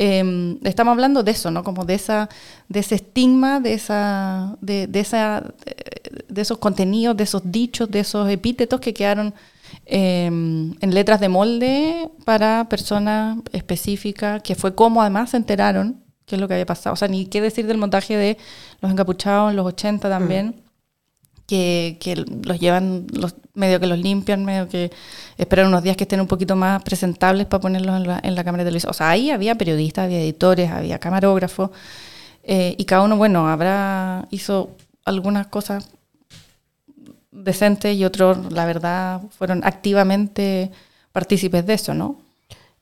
Em, 0.00 0.58
estamos 0.62 0.92
hablando 0.92 1.24
de 1.24 1.32
eso, 1.32 1.50
¿no? 1.50 1.64
Como 1.64 1.84
de 1.84 1.94
esa, 1.94 2.28
de 2.68 2.78
ese 2.78 2.94
estigma, 2.94 3.58
de 3.58 3.74
esa, 3.74 4.56
de, 4.60 4.88
esa, 4.94 5.42
de 6.28 6.40
esos 6.40 6.58
contenidos, 6.58 7.16
de 7.16 7.24
esos 7.24 7.42
dichos, 7.44 7.90
de 7.90 7.98
esos 7.98 8.30
epítetos 8.30 8.78
que 8.78 8.94
quedaron 8.94 9.34
em, 9.86 10.72
en 10.80 10.94
letras 10.94 11.18
de 11.18 11.28
molde 11.28 12.10
para 12.24 12.68
personas 12.68 13.38
específicas, 13.52 14.40
que 14.40 14.54
fue 14.54 14.72
como 14.72 15.02
además 15.02 15.30
se 15.30 15.36
enteraron 15.36 16.00
qué 16.26 16.36
es 16.36 16.40
lo 16.40 16.46
que 16.46 16.54
había 16.54 16.66
pasado. 16.66 16.94
O 16.94 16.96
sea, 16.96 17.08
ni 17.08 17.26
qué 17.26 17.40
decir 17.40 17.66
del 17.66 17.78
montaje 17.78 18.16
de 18.16 18.38
los 18.80 18.92
encapuchados 18.92 19.50
en 19.50 19.56
los 19.56 19.66
80 19.66 20.08
también. 20.08 20.46
Mm 20.46 20.67
que, 21.48 22.26
los 22.44 22.60
llevan, 22.60 23.06
los, 23.10 23.34
medio 23.54 23.80
que 23.80 23.86
los 23.86 23.98
limpian, 23.98 24.44
medio 24.44 24.68
que 24.68 24.92
esperan 25.38 25.68
unos 25.68 25.82
días 25.82 25.96
que 25.96 26.04
estén 26.04 26.20
un 26.20 26.26
poquito 26.26 26.54
más 26.56 26.82
presentables 26.82 27.46
para 27.46 27.60
ponerlos 27.62 27.96
en 27.96 28.06
la, 28.06 28.20
en 28.22 28.34
la 28.34 28.44
cámara 28.44 28.64
de 28.64 28.68
televisión. 28.68 28.90
O 28.90 28.94
sea, 28.94 29.08
ahí 29.08 29.30
había 29.30 29.56
periodistas, 29.56 30.04
había 30.04 30.20
editores, 30.20 30.70
había 30.70 30.98
camarógrafos, 30.98 31.70
eh, 32.44 32.74
y 32.78 32.84
cada 32.84 33.02
uno, 33.02 33.16
bueno, 33.16 33.48
habrá, 33.48 34.28
hizo 34.30 34.70
algunas 35.04 35.46
cosas 35.46 35.88
decentes 37.30 37.96
y 37.96 38.04
otros, 38.04 38.52
la 38.52 38.66
verdad, 38.66 39.22
fueron 39.30 39.64
activamente 39.64 40.70
partícipes 41.12 41.64
de 41.66 41.74
eso, 41.74 41.94
¿no? 41.94 42.20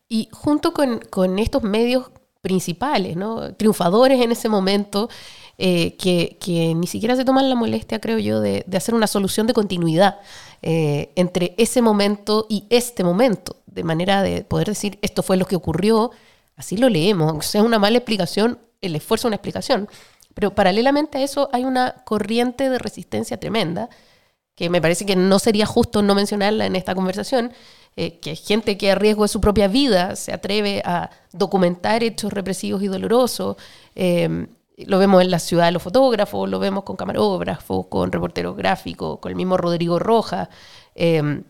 Y 0.08 0.28
junto 0.32 0.72
con, 0.72 1.00
con 1.10 1.38
estos 1.38 1.62
medios 1.62 2.10
principales, 2.40 3.16
¿no? 3.16 3.54
Triunfadores 3.54 4.20
en 4.20 4.32
ese 4.32 4.48
momento, 4.48 5.08
eh, 5.58 5.96
que, 5.96 6.74
ni 6.74 6.86
siquiera 6.86 7.16
se 7.16 7.24
toman 7.24 7.48
la 7.48 7.54
molestia, 7.54 7.98
creo 7.98 8.18
yo, 8.18 8.40
de, 8.40 8.64
hacer 8.76 8.94
una 8.94 9.06
solución 9.06 9.46
de 9.46 9.54
continuidad 9.54 10.20
eh, 10.60 11.12
entre 11.16 11.54
ese 11.56 11.80
momento 11.80 12.46
y 12.48 12.64
este 12.68 13.02
momento, 13.02 13.56
de 13.66 13.82
manera 13.82 14.22
de 14.22 14.42
poder 14.44 14.68
decir, 14.68 14.98
esto 15.00 15.22
fue 15.22 15.38
lo 15.38 15.46
que 15.46 15.56
ocurrió, 15.56 16.10
así 16.56 16.76
lo 16.76 16.90
leemos, 16.90 17.30
aunque 17.30 17.46
sea 17.46 17.62
una 17.62 17.78
mala 17.78 17.96
explicación, 17.96 18.58
el 18.82 18.96
esfuerzo 18.96 19.28
es 19.28 19.30
una 19.30 19.36
explicación. 19.36 19.88
Pero 20.34 20.54
paralelamente 20.54 21.16
a 21.18 21.22
eso 21.22 21.48
hay 21.52 21.64
una 21.64 22.02
corriente 22.04 22.68
de 22.68 22.78
resistencia 22.78 23.40
tremenda, 23.40 23.88
que 24.54 24.68
me 24.68 24.82
parece 24.82 25.06
que 25.06 25.16
no 25.16 25.38
sería 25.38 25.64
justo 25.64 26.02
no 26.02 26.14
mencionarla 26.14 26.66
en 26.66 26.76
esta 26.76 26.94
conversación, 26.94 27.52
eh, 27.96 28.18
que 28.20 28.36
gente 28.36 28.76
que 28.76 28.90
a 28.90 28.94
riesgo 28.94 29.22
de 29.22 29.28
su 29.28 29.40
propia 29.40 29.68
vida 29.68 30.16
se 30.16 30.34
atreve 30.34 30.82
a 30.84 31.10
documentar 31.32 32.02
hechos 32.02 32.30
represivos 32.32 32.82
y 32.82 32.88
dolorosos, 32.88 33.56
lo 34.76 34.98
vemos 34.98 35.22
en 35.22 35.30
la 35.30 35.38
ciudad 35.38 35.66
de 35.66 35.72
los 35.72 35.82
fotógrafos, 35.82 36.48
lo 36.48 36.58
vemos 36.58 36.84
con 36.84 36.96
camarógrafos, 36.96 37.86
con 37.86 38.12
reporteros 38.12 38.56
gráficos, 38.56 39.18
con 39.20 39.30
el 39.30 39.36
mismo 39.36 39.56
Rodrigo 39.56 39.98
Rojas, 39.98 40.48
em, 40.94 41.44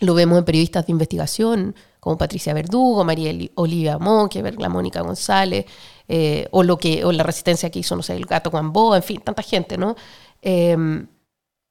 lo 0.00 0.14
vemos 0.14 0.38
en 0.38 0.44
periodistas 0.44 0.86
de 0.86 0.92
investigación 0.92 1.74
como 1.98 2.16
Patricia 2.16 2.54
Verdugo, 2.54 3.04
María 3.04 3.32
Olivia 3.56 3.98
Monque, 3.98 4.42
la 4.42 4.68
Mónica 4.68 5.02
González, 5.02 5.66
eh, 6.08 6.48
o, 6.52 6.62
lo 6.62 6.78
que, 6.78 7.04
o 7.04 7.12
la 7.12 7.22
resistencia 7.22 7.70
que 7.70 7.80
hizo, 7.80 7.96
no 7.96 8.02
sé, 8.02 8.16
el 8.16 8.24
gato 8.24 8.50
Gamboa, 8.50 8.96
en 8.96 9.02
fin, 9.02 9.20
tanta 9.20 9.42
gente, 9.42 9.76
¿no? 9.76 9.96
Em, 10.40 11.06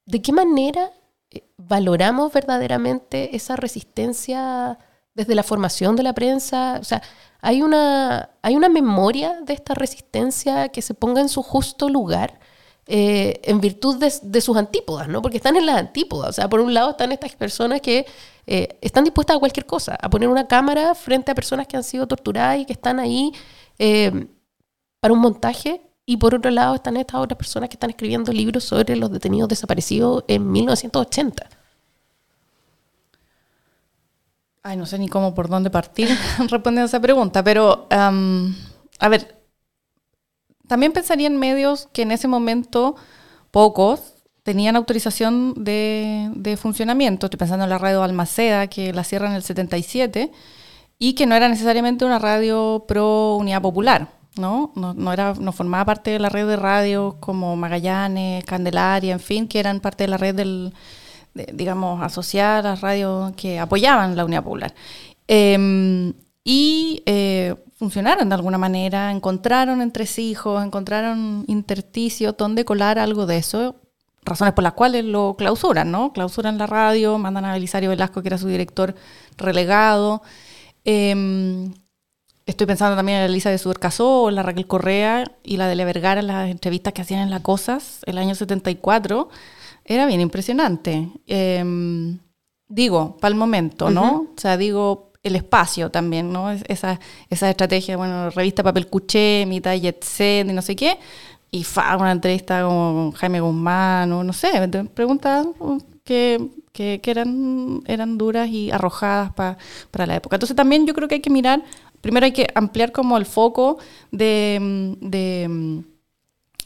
¿De 0.06 0.22
qué 0.22 0.32
manera 0.32 0.90
eh, 1.30 1.44
valoramos 1.56 2.32
verdaderamente 2.32 3.34
esa 3.36 3.56
resistencia 3.56 4.78
desde 5.14 5.34
la 5.34 5.42
formación 5.42 5.96
de 5.96 6.02
la 6.02 6.14
prensa? 6.14 6.78
O 6.80 6.84
sea, 6.84 7.02
hay 7.40 7.62
una, 7.62 8.30
hay 8.42 8.56
una 8.56 8.68
memoria 8.68 9.40
de 9.42 9.54
esta 9.54 9.74
resistencia 9.74 10.68
que 10.68 10.82
se 10.82 10.94
ponga 10.94 11.20
en 11.20 11.28
su 11.28 11.42
justo 11.42 11.88
lugar 11.88 12.38
eh, 12.92 13.40
en 13.44 13.60
virtud 13.60 13.98
de, 13.98 14.40
sus 14.40 14.56
antípodas, 14.56 15.06
¿no? 15.06 15.22
Porque 15.22 15.36
están 15.36 15.56
en 15.56 15.64
las 15.64 15.76
antípodas. 15.76 16.30
O 16.30 16.32
sea, 16.32 16.48
por 16.48 16.58
un 16.58 16.74
lado 16.74 16.90
están 16.90 17.12
estas 17.12 17.36
personas 17.36 17.80
que 17.80 18.04
eh, 18.48 18.78
están 18.80 19.04
dispuestas 19.04 19.36
a 19.36 19.38
cualquier 19.38 19.64
cosa, 19.64 19.96
a 20.00 20.10
poner 20.10 20.28
una 20.28 20.48
cámara 20.48 20.96
frente 20.96 21.30
a 21.30 21.34
personas 21.36 21.68
que 21.68 21.76
han 21.76 21.84
sido 21.84 22.08
torturadas 22.08 22.58
y 22.58 22.64
que 22.64 22.72
están 22.72 22.98
ahí 22.98 23.32
eh, 23.78 24.26
para 25.00 25.14
un 25.14 25.20
montaje. 25.20 25.82
Y 26.04 26.16
por 26.16 26.34
otro 26.34 26.50
lado 26.50 26.74
están 26.74 26.96
estas 26.96 27.20
otras 27.20 27.38
personas 27.38 27.68
que 27.68 27.74
están 27.74 27.90
escribiendo 27.90 28.32
libros 28.32 28.64
sobre 28.64 28.96
los 28.96 29.12
detenidos 29.12 29.48
desaparecidos 29.48 30.24
en 30.26 30.50
1980. 30.50 31.48
Ay, 34.62 34.76
no 34.76 34.84
sé 34.84 34.98
ni 34.98 35.08
cómo, 35.08 35.34
por 35.34 35.48
dónde 35.48 35.70
partir 35.70 36.08
respondiendo 36.38 36.82
a 36.82 36.84
esa 36.86 37.00
pregunta, 37.00 37.42
pero 37.42 37.86
a 37.90 39.08
ver, 39.08 39.40
también 40.68 40.92
pensaría 40.92 41.26
en 41.26 41.38
medios 41.38 41.88
que 41.92 42.02
en 42.02 42.12
ese 42.12 42.28
momento 42.28 42.94
pocos 43.50 44.14
tenían 44.42 44.76
autorización 44.76 45.54
de, 45.64 46.58
funcionamiento. 46.60 47.26
Estoy 47.26 47.38
pensando 47.38 47.64
en 47.64 47.70
la 47.70 47.78
radio 47.78 48.02
Almaceda, 48.02 48.66
que 48.66 48.92
la 48.92 49.04
cierra 49.04 49.28
en 49.28 49.34
el 49.34 49.42
77, 49.42 50.30
y 50.98 51.14
que 51.14 51.26
no 51.26 51.34
era 51.34 51.48
necesariamente 51.48 52.04
una 52.04 52.18
radio 52.18 52.84
pro 52.86 53.36
unidad 53.36 53.62
popular, 53.62 54.08
¿no? 54.36 54.72
No, 54.74 55.12
era, 55.12 55.34
no 55.34 55.52
formaba 55.52 55.86
parte 55.86 56.10
de 56.10 56.18
la 56.18 56.28
red 56.28 56.46
de 56.46 56.56
radios 56.56 57.14
como 57.20 57.56
Magallanes, 57.56 58.44
Candelaria, 58.44 59.12
en 59.12 59.20
fin, 59.20 59.48
que 59.48 59.58
eran 59.58 59.80
parte 59.80 60.04
de 60.04 60.08
la 60.08 60.18
red 60.18 60.34
del, 60.34 60.74
digamos, 61.34 62.02
asociadas 62.02 62.78
a 62.78 62.80
radios 62.80 63.32
que 63.36 63.58
apoyaban 63.58 64.16
la 64.16 64.24
Unidad 64.24 64.42
Popular. 64.42 64.74
Em, 65.28 66.12
y 66.44 67.02
eh, 67.06 67.54
funcionaron 67.78 68.28
de 68.28 68.34
alguna 68.34 68.58
manera, 68.58 69.10
encontraron 69.10 69.80
entresijos, 69.80 70.64
encontraron 70.64 71.44
intersticios 71.46 72.36
donde 72.36 72.64
colar 72.64 72.98
algo 72.98 73.26
de 73.26 73.38
eso, 73.38 73.76
razones 74.22 74.54
por 74.54 74.64
las 74.64 74.74
cuales 74.74 75.04
lo 75.04 75.34
clausuran, 75.36 75.90
¿no? 75.90 76.12
Clausuran 76.12 76.58
la 76.58 76.66
radio, 76.66 77.18
mandan 77.18 77.44
a 77.44 77.52
Belisario 77.52 77.90
Velasco, 77.90 78.22
que 78.22 78.28
era 78.28 78.38
su 78.38 78.48
director 78.48 78.94
relegado. 79.36 80.22
Em, 80.84 81.72
estoy 82.46 82.66
pensando 82.66 82.96
también 82.96 83.18
en 83.18 83.24
la 83.24 83.30
Elisa 83.30 83.50
de 83.50 83.58
Subercasó, 83.58 84.30
la 84.30 84.42
Raquel 84.42 84.66
Correa 84.66 85.30
y 85.42 85.56
la 85.56 85.68
de 85.68 85.76
Le 85.76 85.84
Vergara 85.84 86.22
las 86.22 86.50
entrevistas 86.50 86.92
que 86.92 87.02
hacían 87.02 87.20
en 87.20 87.30
La 87.30 87.40
Cosas 87.40 88.00
el 88.06 88.18
año 88.18 88.34
74. 88.34 89.28
Era 89.90 90.06
bien 90.06 90.20
impresionante. 90.20 91.08
Em, 91.26 92.20
digo, 92.68 93.16
para 93.20 93.32
el 93.32 93.36
momento, 93.36 93.90
¿no? 93.90 94.28
O 94.36 94.40
sea, 94.40 94.56
digo, 94.56 95.10
el 95.24 95.34
espacio 95.34 95.90
también, 95.90 96.32
¿no? 96.32 96.48
Esa, 96.52 97.00
esa 97.28 97.50
estrategia, 97.50 97.96
bueno, 97.96 98.30
revista 98.30 98.62
Papel 98.62 98.86
Cuché, 98.86 99.46
mitad 99.48 99.74
Jet 99.74 100.04
Set 100.04 100.48
y 100.48 100.52
no 100.52 100.62
sé 100.62 100.76
qué, 100.76 100.96
y 101.50 101.64
fa, 101.64 101.96
una 101.96 102.12
entrevista 102.12 102.62
con 102.62 103.10
Jaime 103.10 103.40
Guzmán, 103.40 104.12
o 104.12 104.22
no 104.22 104.32
sé, 104.32 104.48
preguntas 104.94 105.44
que, 106.04 106.40
que, 106.72 107.00
eran, 107.04 107.82
eran 107.86 108.16
duras 108.16 108.48
y 108.48 108.70
arrojadas 108.70 109.32
para 109.32 110.06
la 110.06 110.14
época. 110.14 110.36
Entonces 110.36 110.54
también 110.54 110.86
yo 110.86 110.94
creo 110.94 111.08
que 111.08 111.16
hay 111.16 111.20
que 111.20 111.30
mirar, 111.30 111.64
primero 112.00 112.26
hay 112.26 112.32
que 112.32 112.46
ampliar 112.54 112.92
como 112.92 113.16
el 113.16 113.26
foco 113.26 113.78
de, 114.12 114.96
de 115.00 115.82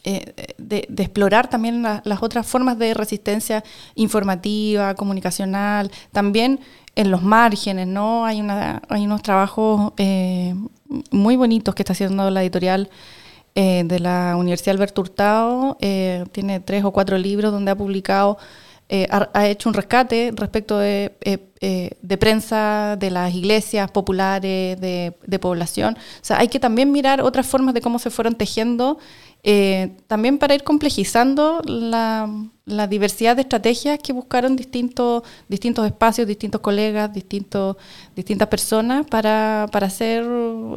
eh, 0.07 0.53
de, 0.59 0.85
explorar 0.99 1.49
también 1.49 1.81
las 1.81 2.21
otras 2.21 2.45
formas 2.45 2.77
de 2.77 2.93
resistencia 2.93 3.63
informativa, 3.95 4.93
comunicacional, 4.93 5.91
también 6.11 6.59
en 6.95 7.09
los 7.09 7.23
márgenes, 7.23 7.87
¿no? 7.87 8.23
Hay, 8.23 8.39
una, 8.39 8.83
hay 8.87 9.03
unos 9.03 9.23
trabajos 9.23 9.93
eh, 9.97 10.53
muy 11.09 11.35
bonitos 11.37 11.73
que 11.73 11.81
está 11.81 11.93
haciendo 11.93 12.29
la 12.29 12.43
editorial 12.43 12.91
eh, 13.55 13.81
de 13.83 13.99
la 13.99 14.35
Universidad 14.37 14.75
Alberto 14.75 15.01
Hurtado, 15.01 15.75
tiene 16.31 16.59
tres 16.59 16.83
o 16.83 16.91
cuatro 16.91 17.17
libros 17.17 17.51
donde 17.51 17.71
ha 17.71 17.75
publicado 17.75 18.37
ha, 19.09 19.47
hecho 19.47 19.69
un 19.69 19.73
rescate 19.73 20.31
respecto 20.35 20.77
de, 20.77 21.17
de, 21.59 22.17
prensa 22.19 22.95
de 22.99 23.09
las 23.09 23.33
iglesias 23.33 23.89
populares, 23.89 24.79
de, 24.79 25.39
población. 25.41 25.97
Hay 26.29 26.47
que 26.49 26.59
también 26.59 26.91
mirar 26.91 27.21
otras 27.21 27.47
formas 27.47 27.73
de 27.73 27.81
cómo 27.81 27.97
se 27.97 28.11
fueron 28.11 28.35
tejiendo 28.35 28.99
eh, 29.47 29.95
también 30.07 30.39
para 30.39 30.55
ir 30.55 30.63
complejizando 30.63 31.61
la, 31.65 32.27
diversidad 32.89 33.35
de 33.35 33.43
estrategias 33.43 33.99
que 33.99 34.11
buscaron 34.11 34.55
distintos, 34.55 35.21
distintos 35.47 35.85
espacios, 35.85 36.27
distintos 36.27 36.61
colegas, 36.61 37.13
distintas 37.13 38.47
personas 38.49 39.05
para, 39.05 39.65
hacer 39.65 40.25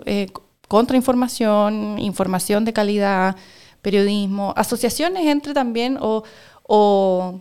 eh, 0.05 0.27
contrainformación, 0.69 1.99
información 1.99 2.67
de 2.67 2.75
calidad, 2.75 3.37
periodismo, 3.81 4.53
asociaciones 4.55 5.25
entre 5.25 5.55
también 5.55 5.97
o, 5.99 7.41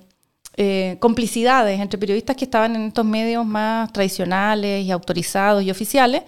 eh, 0.55 0.95
complicidades 1.01 1.82
entre 1.82 1.99
periodistas 1.99 2.38
que 2.38 2.45
estaban 2.45 2.73
en 2.78 2.84
estos 2.84 3.05
medios 3.05 3.45
más 3.45 3.91
tradicionales 3.91 4.86
y 4.86 4.91
autorizados 4.91 5.61
y 5.61 5.71
oficiales 5.71 6.23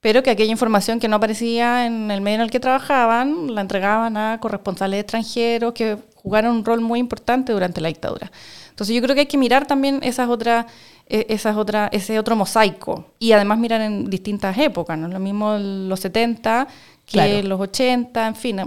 pero 0.00 0.22
que 0.22 0.30
aquella 0.30 0.52
información 0.52 1.00
que 1.00 1.08
no 1.08 1.16
aparecía 1.16 1.86
en 1.86 2.10
el 2.10 2.20
medio 2.20 2.36
en 2.36 2.40
el 2.42 2.50
que 2.50 2.60
trabajaban 2.60 3.54
la 3.54 3.60
entregaban 3.60 4.16
a 4.16 4.38
corresponsales 4.40 5.00
extranjeros 5.00 5.72
que 5.72 5.98
jugaron 6.14 6.56
un 6.56 6.64
rol 6.64 6.80
muy 6.80 7.00
importante 7.00 7.52
durante 7.52 7.80
la 7.80 7.88
dictadura. 7.88 8.30
Entonces 8.70 8.94
yo 8.94 9.02
creo 9.02 9.14
que 9.14 9.22
hay 9.22 9.26
que 9.26 9.38
mirar 9.38 9.66
también 9.66 10.00
esas 10.02 10.28
otras, 10.28 10.66
e, 11.06 11.26
esas 11.28 11.56
otras, 11.56 11.90
ese 11.92 12.18
otro 12.18 12.36
mosaico 12.36 13.12
y 13.18 13.32
además 13.32 13.58
mirar 13.58 13.80
en 13.80 14.08
distintas 14.08 14.56
épocas, 14.56 14.96
no 14.96 15.08
es 15.08 15.12
lo 15.12 15.18
mismo 15.18 15.56
los 15.58 15.98
70 16.00 16.68
que 17.04 17.42
los 17.42 17.60
80, 17.60 18.26
en 18.28 18.36
fin. 18.36 18.58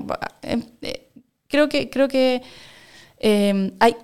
Em, 0.42 0.64
eh, 0.82 1.12
creo 1.48 1.70
que, 1.70 1.90
creo 1.90 2.08
que 2.08 2.42
em, 3.20 3.72
hay, 3.80 3.96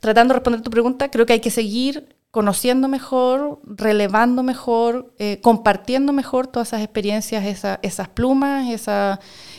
tratando 0.00 0.32
de 0.32 0.38
responder 0.38 0.62
tu 0.62 0.70
pregunta, 0.70 1.10
creo 1.10 1.26
que 1.26 1.34
hay 1.34 1.40
que 1.40 1.50
seguir 1.50 2.15
conociendo 2.36 2.86
mejor, 2.86 3.60
relevando 3.64 4.42
mejor, 4.42 5.10
eh, 5.18 5.40
compartiendo 5.40 6.12
mejor 6.12 6.46
todas 6.46 6.68
esas 6.68 6.82
experiencias, 6.82 7.42
esas 7.80 8.08
plumas, 8.10 8.68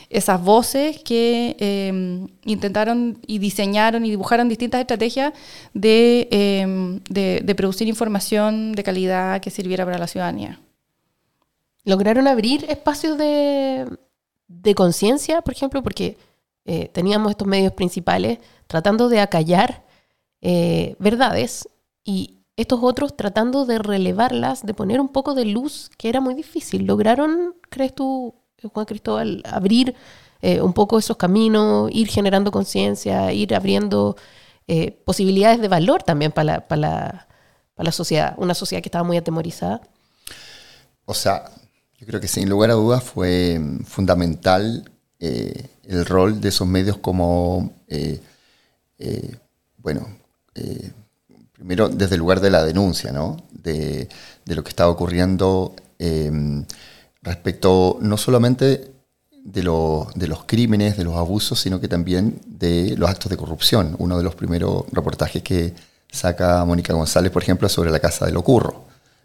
esas 0.08 0.42
voces 0.44 1.02
que 1.02 1.56
em, 1.58 2.28
intentaron 2.44 3.18
y 3.26 3.40
diseñaron 3.40 4.06
y 4.06 4.10
dibujaron 4.10 4.48
distintas 4.48 4.80
estrategias 4.80 5.32
em, 5.74 7.00
de, 7.10 7.40
de, 7.42 7.54
producir 7.56 7.88
información 7.88 8.70
de 8.70 8.84
calidad 8.84 9.40
que 9.40 9.50
sirviera 9.50 9.84
para 9.84 9.98
la 9.98 10.06
ciudadanía. 10.06 10.60
¿Lograron 11.82 12.28
abrir 12.28 12.64
espacios 12.68 13.18
de, 13.18 13.88
de 14.46 14.74
conciencia, 14.76 15.42
por 15.42 15.52
ejemplo? 15.52 15.82
Porque 15.82 16.16
eh, 16.64 16.88
teníamos 16.92 17.32
estos 17.32 17.48
medios 17.48 17.72
principales 17.72 18.38
tratando 18.68 19.08
de 19.08 19.18
acallar 19.18 19.82
eh, 20.42 20.94
verdades 21.00 21.68
y, 22.04 22.37
estos 22.58 22.80
otros 22.82 23.16
tratando 23.16 23.66
de 23.66 23.78
relevarlas, 23.78 24.66
de 24.66 24.74
poner 24.74 25.00
un 25.00 25.10
poco 25.10 25.36
de 25.36 25.44
luz, 25.44 25.92
que 25.96 26.08
era 26.08 26.20
muy 26.20 26.34
difícil. 26.34 26.86
¿Lograron, 26.86 27.54
crees 27.70 27.94
tú, 27.94 28.34
Juan 28.72 28.84
Cristóbal, 28.84 29.44
abrir 29.46 29.94
eh, 30.42 30.60
un 30.60 30.72
poco 30.72 30.98
esos 30.98 31.16
caminos, 31.16 31.88
ir 31.92 32.08
generando 32.08 32.50
conciencia, 32.50 33.32
ir 33.32 33.54
abriendo 33.54 34.16
eh, 34.66 34.90
posibilidades 34.90 35.60
de 35.60 35.68
valor 35.68 36.02
también 36.02 36.32
para 36.32 36.66
la, 36.68 37.28
la, 37.76 37.92
sociedad, 37.92 38.34
una 38.38 38.54
sociedad 38.54 38.82
que 38.82 38.88
estaba 38.88 39.04
muy 39.04 39.16
atemorizada? 39.16 39.80
O 41.04 41.14
sea, 41.14 41.52
yo 41.96 42.08
creo 42.08 42.20
que 42.20 42.26
sin 42.26 42.50
lugar 42.50 42.72
a 42.72 42.74
dudas 42.74 43.04
fue 43.04 43.56
mm, 43.60 43.84
fundamental 43.84 44.90
eh, 45.20 45.68
el 45.84 46.04
rol 46.04 46.40
de 46.40 46.48
esos 46.48 46.66
medios 46.66 46.96
como, 46.96 47.72
bueno, 49.76 50.08
primero 51.58 51.88
desde 51.88 52.14
el 52.14 52.20
lugar 52.20 52.40
de 52.40 52.50
la 52.50 52.64
denuncia, 52.64 53.12
¿no? 53.12 53.36
de, 53.52 54.08
lo 54.46 54.62
que 54.62 54.70
estaba 54.70 54.90
ocurriendo 54.90 55.74
em, 55.98 56.64
respecto 57.20 57.98
no 58.00 58.16
solamente 58.16 58.92
de, 59.44 59.62
los 59.62 60.44
crímenes, 60.46 60.96
de 60.96 61.04
los 61.04 61.16
abusos, 61.16 61.60
sino 61.60 61.80
que 61.80 61.88
también 61.88 62.40
de 62.46 62.94
los 62.96 63.10
actos 63.10 63.28
de 63.28 63.36
corrupción. 63.36 63.96
Uno 63.98 64.16
de 64.16 64.24
los 64.24 64.34
primeros 64.34 64.84
reportajes 64.92 65.42
que 65.42 65.74
saca 66.10 66.64
Mónica 66.64 66.92
González, 66.92 67.32
por 67.32 67.42
ejemplo, 67.42 67.68
sobre 67.68 67.90
la 67.90 67.98
casa 67.98 68.26
de 68.26 68.32
Locurro, 68.32 68.84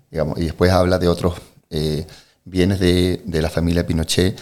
digamos, 0.09 0.39
y 0.39 0.45
después 0.45 0.71
habla 0.71 0.97
de 0.97 1.07
otros 1.07 1.35
eh, 1.69 2.05
bienes 2.45 2.79
de, 2.79 3.21
la 3.25 3.49
familia 3.49 3.85
Pinochet, 3.85 4.39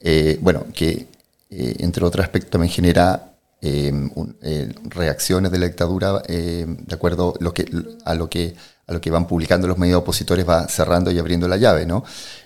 eh, 0.00 0.38
bueno, 0.40 0.66
que 0.72 1.06
eh, 1.50 1.76
entre 1.78 2.04
otros 2.04 2.24
aspectos 2.24 2.50
también 2.50 2.72
genera 2.72 3.35
Em, 3.68 4.08
eh, 4.42 4.72
reacciones 4.84 5.50
de 5.50 5.58
la 5.58 5.66
dictadura 5.66 6.22
em, 6.28 6.76
de 6.76 6.94
acuerdo 6.94 7.34
lo 7.40 7.52
que, 7.52 7.64
a, 8.04 8.14
lo 8.14 8.30
que, 8.30 8.54
a 8.86 8.92
lo 8.92 9.00
que 9.00 9.10
van 9.10 9.26
publicando 9.26 9.66
los 9.66 9.76
medios 9.76 9.98
opositores, 9.98 10.48
va 10.48 10.68
cerrando 10.68 11.10
y 11.10 11.18
abriendo 11.18 11.48
la 11.48 11.56
llave. 11.56 11.84
¿no? 11.84 12.04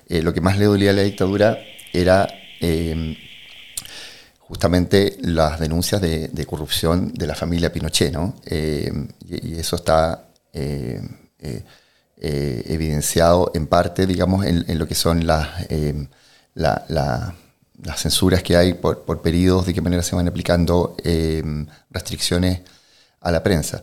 Eh, 0.08 0.22
lo 0.22 0.32
que 0.32 0.40
más 0.40 0.56
le 0.58 0.64
dolía 0.64 0.90
a 0.90 0.94
la 0.94 1.02
dictadura 1.02 1.58
era 1.92 2.26
em, 2.60 3.14
justamente 4.38 5.18
las 5.20 5.60
denuncias 5.60 6.00
de, 6.00 6.46
corrupción 6.46 7.12
de 7.12 7.26
la 7.26 7.34
familia 7.34 7.70
Pinochet. 7.70 8.12
¿no? 8.12 8.36
Y, 8.46 9.58
eso 9.58 9.76
está 9.76 10.30
eh, 10.54 11.02
evidenciado 12.16 13.50
en 13.54 13.66
parte, 13.66 14.06
digamos, 14.06 14.46
en, 14.46 14.78
lo 14.78 14.88
que 14.88 14.94
son 14.94 15.26
las... 15.26 15.48
la 16.54 17.34
las 17.84 18.00
censuras 18.00 18.42
que 18.42 18.56
hay 18.56 18.74
por, 18.74 19.02
por 19.02 19.22
periodos, 19.22 19.66
de 19.66 19.74
qué 19.74 19.80
manera 19.80 20.02
se 20.02 20.16
van 20.16 20.28
aplicando 20.28 20.96
eh, 21.02 21.42
restricciones 21.90 22.60
a 23.20 23.30
la 23.30 23.42
prensa. 23.42 23.82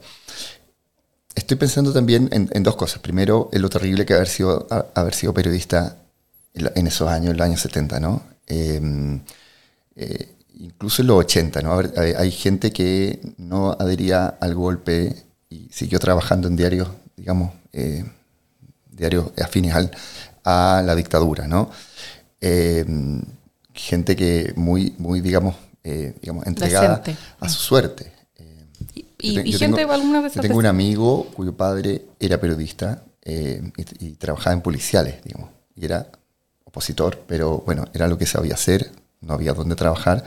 Estoy 1.35 1.57
pensando 1.57 1.93
también 1.93 2.29
en, 2.31 2.63
dos 2.63 2.75
cosas. 2.75 2.99
Primero, 2.99 3.49
en 3.51 3.61
lo 3.61 3.69
terrible 3.69 4.05
que 4.05 4.15
haber 4.15 4.27
sido, 4.27 4.67
haber 4.95 5.13
sido 5.13 5.33
periodista 5.33 5.97
en 6.55 6.87
esos 6.87 7.07
años, 7.07 7.31
en 7.31 7.37
los 7.37 7.45
años 7.45 7.61
70, 7.61 7.99
¿no? 7.99 8.23
Eh, 8.47 9.19
eh, 9.95 10.35
incluso 10.55 11.03
en 11.03 11.09
los 11.09 11.19
80, 11.19 11.61
¿no? 11.61 11.79
hay, 11.95 12.31
gente 12.31 12.71
que 12.71 13.19
no 13.37 13.71
adhería 13.73 14.25
al 14.27 14.55
golpe 14.55 15.15
y 15.49 15.69
siguió 15.71 15.99
trabajando 15.99 16.47
en 16.47 16.55
diarios, 16.55 16.87
digamos, 17.15 17.53
diarios 18.89 19.31
afines 19.39 19.75
a 20.43 20.81
la 20.83 20.95
dictadura, 20.95 21.47
¿no? 21.47 21.69
Gente 23.77 24.15
que 24.15 24.53
muy, 24.55 24.93
muy 24.97 25.21
digamos, 25.21 25.55
eh, 25.83 26.15
digamos 26.21 26.45
entregada 26.45 27.01
a 27.39 27.49
su 27.49 27.59
suerte. 27.59 28.17
¿Y, 29.19 29.53
gente 29.53 29.81
alguna 29.81 30.21
vez 30.21 30.33
Yo 30.33 30.41
tengo 30.41 30.59
un 30.59 30.65
amigo 30.65 31.27
cuyo 31.33 31.55
padre 31.57 32.05
era 32.19 32.39
periodista 32.39 33.03
eh, 33.23 33.71
y, 33.99 34.11
trabajaba 34.11 34.53
en 34.53 34.61
policiales, 34.61 35.15
digamos, 35.23 35.49
y 35.75 35.85
era 35.85 36.07
opositor, 36.63 37.23
pero 37.27 37.63
bueno, 37.65 37.85
era 37.93 38.07
lo 38.07 38.17
que 38.17 38.25
sabía 38.25 38.53
hacer, 38.53 38.91
no 39.21 39.33
había 39.33 39.53
dónde 39.53 39.75
trabajar, 39.75 40.23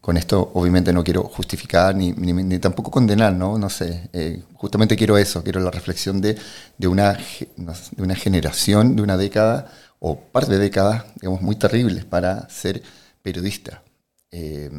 con 0.00 0.16
esto 0.16 0.50
obviamente 0.52 0.92
no 0.92 1.04
quiero 1.04 1.22
justificar 1.22 1.94
ni, 1.94 2.12
ni, 2.12 2.58
tampoco 2.58 2.90
condenar, 2.90 3.32
¿no? 3.32 3.56
No 3.56 3.70
sé, 3.70 4.10
eh, 4.12 4.42
justamente 4.54 4.96
quiero 4.96 5.16
eso, 5.16 5.42
quiero 5.42 5.60
la 5.60 5.70
reflexión 5.70 6.20
de, 6.20 6.36
de, 6.76 6.88
una, 6.88 7.16
de 7.56 8.02
una 8.02 8.14
generación, 8.14 8.96
de 8.96 9.02
una 9.02 9.16
década 9.16 9.72
o 9.98 10.18
par 10.18 10.46
de 10.46 10.58
décadas, 10.58 11.04
digamos, 11.20 11.40
muy 11.40 11.56
terribles 11.56 12.04
para 12.04 12.48
ser 12.48 12.82
periodista. 13.22 13.82
Eh, 14.30 14.70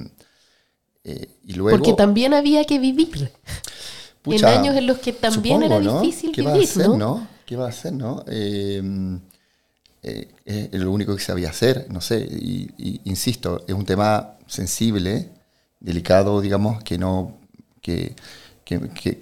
eh, 1.04 1.30
y 1.46 1.54
luego, 1.54 1.78
Porque 1.78 1.94
también 1.94 2.34
había 2.34 2.66
que 2.66 2.80
vivir. 2.80 3.32
en 4.26 4.46
años 4.46 4.76
en 4.76 4.88
los 4.88 5.00
que 5.00 5.14
también 5.14 5.64
era 5.64 5.80
difícil 5.80 6.32
¿Qué 6.32 6.42
vivir, 6.42 6.56
va 6.56 6.60
a 6.60 6.64
hacer, 6.64 6.90
¿no? 6.90 7.28
¿Qué 7.46 7.56
va 7.56 7.66
a 7.66 7.70
hacer, 7.70 7.94
no? 7.94 8.24
es 8.28 8.84
lo 10.72 10.92
único 10.92 11.16
que 11.16 11.24
sabía 11.24 11.50
hacer, 11.50 11.88
no 11.90 12.02
sé, 12.02 12.20
y, 12.20 13.02
insisto, 13.06 13.64
es 13.68 13.74
un 13.74 13.86
tema 13.86 14.36
sensible, 14.46 15.30
delicado, 15.80 16.42
digamos, 16.42 16.84
que 16.84 16.98
no. 16.98 17.38
que, 17.82 18.14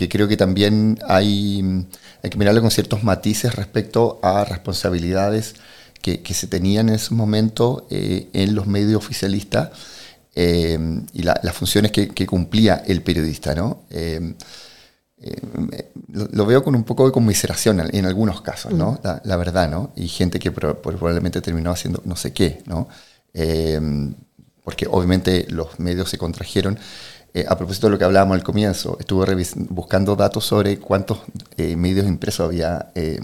creo 0.09 0.27
que 0.27 0.37
también 0.37 0.99
hay, 1.07 1.85
hay, 2.21 2.29
que 2.29 2.37
mirarlo 2.37 2.61
con 2.61 2.71
ciertos 2.71 3.03
matices 3.03 3.55
respecto 3.55 4.19
a 4.23 4.45
responsabilidades 4.45 5.55
que, 6.03 6.33
se 6.33 6.47
tenían 6.47 6.89
en 6.89 6.95
ese 6.95 7.15
momento 7.15 7.87
eh, 7.89 8.29
en 8.33 8.53
los 8.53 8.67
medios 8.67 8.97
oficialistas 9.03 9.69
eh, 10.35 10.77
y 11.13 11.23
las 11.23 11.55
funciones 11.55 11.91
que, 11.91 12.27
cumplía 12.27 12.83
el 12.85 13.01
periodista, 13.01 13.55
¿no? 13.55 13.83
Eh, 13.89 14.35
lo, 16.09 16.45
veo 16.45 16.63
con 16.63 16.75
un 16.75 16.83
poco 16.83 17.05
de 17.05 17.13
conmiseración 17.13 17.79
en 17.79 18.05
algunos 18.05 18.41
casos, 18.41 18.73
¿no? 18.73 18.99
Mm. 19.03 19.07
La, 19.23 19.37
verdad, 19.37 19.69
¿no? 19.69 19.93
Y 19.95 20.07
gente 20.09 20.37
que 20.37 20.51
probablemente 20.51 21.41
terminó 21.41 21.71
haciendo 21.71 22.01
no 22.05 22.15
sé 22.15 22.33
qué, 22.33 22.61
¿no? 22.65 22.87
porque 24.63 24.87
obviamente 24.89 25.45
los 25.49 25.79
medios 25.79 26.09
se 26.09 26.17
contrajeron. 26.17 26.77
Eh, 27.33 27.45
a 27.47 27.57
propósito 27.57 27.87
de 27.87 27.91
lo 27.91 27.97
que 27.97 28.05
hablábamos 28.05 28.35
al 28.35 28.43
comienzo, 28.43 28.95
estuve 28.99 29.25
buscando 29.69 30.15
datos 30.15 30.45
sobre 30.45 30.77
cuántos 30.77 31.19
eh, 31.57 31.75
medios 31.75 32.07
impresos 32.07 32.45
había. 32.45 32.91
Eh, 32.93 33.19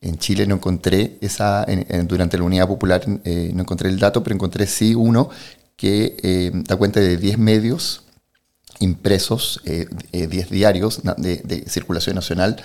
en 0.00 0.18
Chile 0.18 0.46
no 0.46 0.56
encontré 0.56 1.18
esa, 1.20 1.66
durante 2.04 2.38
la 2.38 2.44
Unidad 2.44 2.68
Popular 2.68 3.02
no 3.06 3.62
encontré 3.62 3.88
el 3.88 3.98
dato, 3.98 4.22
pero 4.22 4.34
encontré 4.34 4.66
sí 4.66 4.94
uno 4.94 5.28
que 5.76 6.52
da 6.66 6.76
cuenta 6.76 7.00
de 7.00 7.16
10 7.16 7.38
medios 7.38 8.04
impresos, 8.78 9.60
10 9.64 10.50
diarios 10.50 11.00
de, 11.16 11.64
circulación 11.68 12.14
nacional 12.14 12.56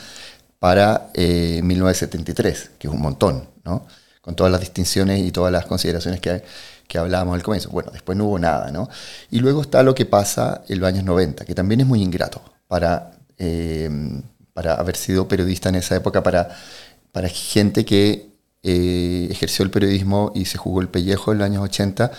para 0.59 1.09
1973, 1.15 2.71
que 2.77 2.87
es 2.87 2.93
un 2.93 3.01
montón, 3.01 3.49
¿no? 3.63 3.87
con 4.21 4.35
todas 4.35 4.51
las 4.51 4.61
distinciones 4.61 5.19
y 5.19 5.31
todas 5.31 5.51
las 5.51 5.65
consideraciones 5.65 6.21
que 6.21 6.43
que 6.87 6.97
hablábamos 6.97 7.35
al 7.35 7.43
comienzo. 7.43 7.69
Bueno, 7.69 7.91
después 7.91 8.17
no 8.17 8.25
hubo 8.25 8.39
nada, 8.39 8.71
¿no? 8.71 8.89
Y 9.31 9.39
luego 9.39 9.61
está 9.61 9.83
lo 9.83 9.95
que 9.95 10.05
pasa 10.05 10.63
en 10.67 10.79
los 10.79 10.87
años 10.87 11.03
90, 11.03 11.45
que 11.45 11.55
también 11.55 11.81
es 11.81 11.87
muy 11.87 12.01
ingrato 12.01 12.41
para, 12.67 13.11
eh, 13.37 13.89
para 14.53 14.75
haber 14.75 14.95
sido 14.95 15.27
periodista 15.27 15.69
en 15.69 15.75
esa 15.75 15.95
época, 15.95 16.21
para, 16.23 16.49
para 17.13 17.29
gente 17.29 17.85
que 17.85 18.27
eh, 18.63 19.27
ejerció 19.31 19.63
el 19.63 19.71
periodismo 19.71 20.33
y 20.35 20.43
se 20.43 20.57
jugó 20.57 20.81
el 20.81 20.89
pellejo 20.89 21.31
en 21.31 21.37
los 21.37 21.45
años 21.45 21.63
80, 21.63 22.11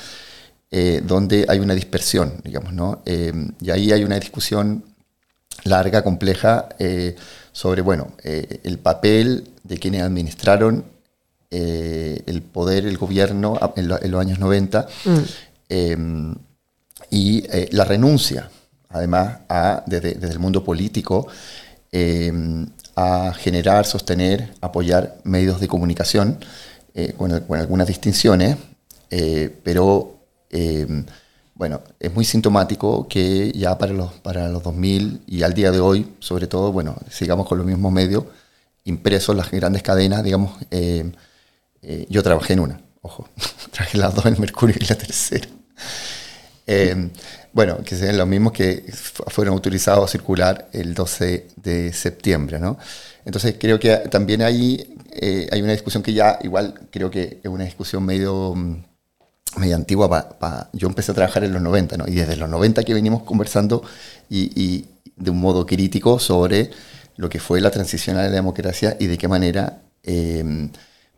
eh, 0.70 1.02
donde 1.04 1.44
hay 1.46 1.58
una 1.58 1.74
dispersión, 1.74 2.40
digamos, 2.42 2.72
¿no? 2.72 3.02
y 3.04 3.70
ahí 3.70 3.92
hay 3.92 4.04
una 4.04 4.18
discusión 4.18 4.84
larga, 5.64 6.02
compleja, 6.02 6.70
sobre, 7.52 7.82
bueno, 7.82 8.12
el 8.22 8.78
papel 8.78 9.50
de 9.62 9.78
quienes 9.78 10.02
administraron 10.02 10.84
eh, 11.56 12.20
el 12.26 12.42
poder, 12.42 12.84
el 12.84 12.98
gobierno 12.98 13.56
en, 13.76 13.86
los 13.86 14.20
años 14.20 14.40
90 14.40 14.88
mm. 15.04 15.18
em, 15.68 16.34
y 17.10 17.44
eh, 17.48 17.68
la 17.70 17.84
renuncia, 17.84 18.50
además, 18.88 19.38
a, 19.48 19.84
desde, 19.86 20.18
el 20.28 20.40
mundo 20.40 20.64
político, 20.64 21.28
em, 21.92 22.66
a 22.96 23.32
generar, 23.34 23.86
sostener, 23.86 24.54
apoyar 24.60 25.18
medios 25.24 25.60
de 25.60 25.68
comunicación 25.68 26.38
eh, 26.94 27.14
con, 27.16 27.32
algunas 27.32 27.86
distinciones, 27.88 28.56
pero 29.62 30.18
em, 30.50 31.06
bueno, 31.54 31.82
es 32.00 32.12
muy 32.12 32.24
sintomático 32.24 33.06
que 33.06 33.52
ya 33.52 33.78
para 33.78 33.92
los, 33.92 34.12
para 34.14 34.48
los 34.48 34.62
2000 34.62 35.22
y 35.26 35.42
al 35.42 35.54
día 35.54 35.70
de 35.70 35.80
hoy, 35.80 36.14
sobre 36.18 36.46
todo, 36.48 36.72
bueno, 36.72 36.96
sigamos 37.10 37.46
con 37.46 37.58
los 37.58 37.66
mismos 37.66 37.92
medios 37.92 38.24
impresos, 38.84 39.36
las 39.36 39.50
grandes 39.50 39.82
cadenas, 39.82 40.22
digamos, 40.24 40.52
eh, 40.70 42.06
yo 42.08 42.22
trabajé 42.22 42.54
en 42.54 42.60
una, 42.60 42.80
ojo, 43.02 43.28
trabajé 43.70 43.98
las 43.98 44.14
dos 44.14 44.26
en 44.26 44.40
Mercurio 44.40 44.76
y 44.80 44.84
la 44.86 44.96
tercera. 44.96 45.48
Eh, 46.66 47.10
bueno, 47.54 47.78
que 47.84 47.94
sean 47.94 48.18
los 48.18 48.26
mismos 48.26 48.52
que 48.52 48.84
fueron 49.28 49.54
autorizados 49.54 50.04
a 50.04 50.08
circular 50.12 50.68
el 50.72 50.92
12 50.92 51.46
de 51.54 51.92
septiembre, 51.92 52.58
¿no? 52.58 52.76
Entonces 53.24 53.54
creo 53.58 53.78
que 53.78 53.96
también 54.10 54.42
hay, 54.42 54.98
eh, 55.12 55.48
hay 55.52 55.62
una 55.62 55.70
discusión 55.70 56.02
que 56.02 56.12
ya 56.12 56.40
igual 56.42 56.74
creo 56.90 57.12
que 57.12 57.38
es 57.42 57.48
una 57.48 57.62
discusión 57.62 58.04
medio, 58.04 58.54
mm, 58.56 58.84
medio 59.58 59.76
antigua. 59.76 60.36
yo 60.72 60.88
empecé 60.88 61.12
a 61.12 61.14
trabajar 61.14 61.44
en 61.44 61.52
los 61.52 61.62
90, 61.62 61.96
¿no? 61.96 62.08
Y 62.08 62.14
desde 62.14 62.36
los 62.36 62.48
90 62.48 62.82
que 62.82 62.92
venimos 62.92 63.22
conversando 63.22 63.84
y, 64.28 64.86
de 65.16 65.30
un 65.30 65.38
modo 65.38 65.64
crítico 65.64 66.18
sobre 66.18 66.70
lo 67.16 67.28
que 67.28 67.38
fue 67.38 67.60
la 67.60 67.70
transición 67.70 68.16
a 68.16 68.22
la 68.22 68.30
democracia 68.30 68.96
y 68.98 69.06
de 69.06 69.16
qué 69.16 69.28
manera 69.28 69.80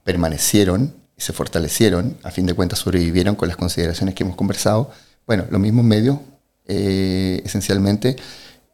permanecieron 0.04 0.92
y 1.16 1.22
se 1.22 1.32
fortalecieron, 1.32 2.18
a 2.22 2.30
fin 2.30 2.44
de 2.44 2.52
cuentas 2.52 2.80
sobrevivieron 2.80 3.36
con 3.36 3.48
las 3.48 3.56
consideraciones 3.56 4.14
que 4.14 4.22
hemos 4.22 4.36
conversado. 4.36 4.90
Bueno, 5.26 5.44
los 5.50 5.60
mismos 5.60 5.84
medios, 5.84 6.18
eh, 6.66 7.42
esencialmente, 7.44 8.16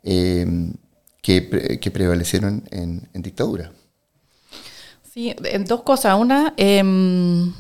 eh, 0.02 0.46
que, 1.22 1.90
prevalecieron 1.92 2.64
en, 2.70 3.08
dictadura. 3.14 3.72
Sí, 5.12 5.34
en 5.44 5.64
dos 5.64 5.82
cosas. 5.82 6.18
Una, 6.18 6.52
em, 6.56 7.52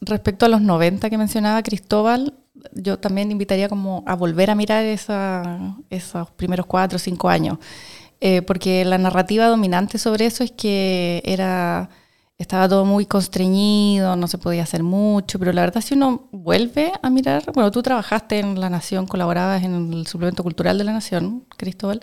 respecto 0.00 0.46
a 0.46 0.48
los 0.48 0.60
90 0.60 1.10
que 1.10 1.18
mencionaba 1.18 1.62
Cristóbal, 1.62 2.34
yo 2.72 2.98
también 2.98 3.30
invitaría 3.30 3.68
como 3.68 4.04
a 4.06 4.14
volver 4.14 4.50
a 4.50 4.54
mirar 4.54 4.84
esos 4.84 6.30
primeros 6.36 6.66
cuatro 6.66 6.96
o 6.96 6.98
cinco 6.98 7.28
años, 7.28 7.58
eh, 8.20 8.42
porque 8.42 8.84
la 8.84 8.98
narrativa 8.98 9.46
dominante 9.46 9.98
sobre 9.98 10.26
eso 10.26 10.44
es 10.44 10.52
que 10.52 11.22
era 11.24 11.90
estaba 12.38 12.68
todo 12.68 12.84
muy 12.84 13.06
constreñido, 13.06 14.14
no 14.16 14.28
se 14.28 14.38
podía 14.38 14.62
hacer 14.62 14.82
mucho, 14.82 15.38
pero 15.38 15.52
la 15.52 15.62
verdad 15.62 15.80
si 15.80 15.94
uno 15.94 16.28
vuelve 16.32 16.92
a 17.00 17.08
mirar, 17.08 17.44
bueno, 17.54 17.70
tú 17.70 17.82
trabajaste 17.82 18.38
en 18.38 18.60
La 18.60 18.68
Nación, 18.68 19.06
colaborabas 19.06 19.62
en 19.62 19.92
el 19.92 20.06
suplemento 20.06 20.42
cultural 20.42 20.76
de 20.76 20.84
La 20.84 20.92
Nación, 20.92 21.44
Cristóbal, 21.56 22.00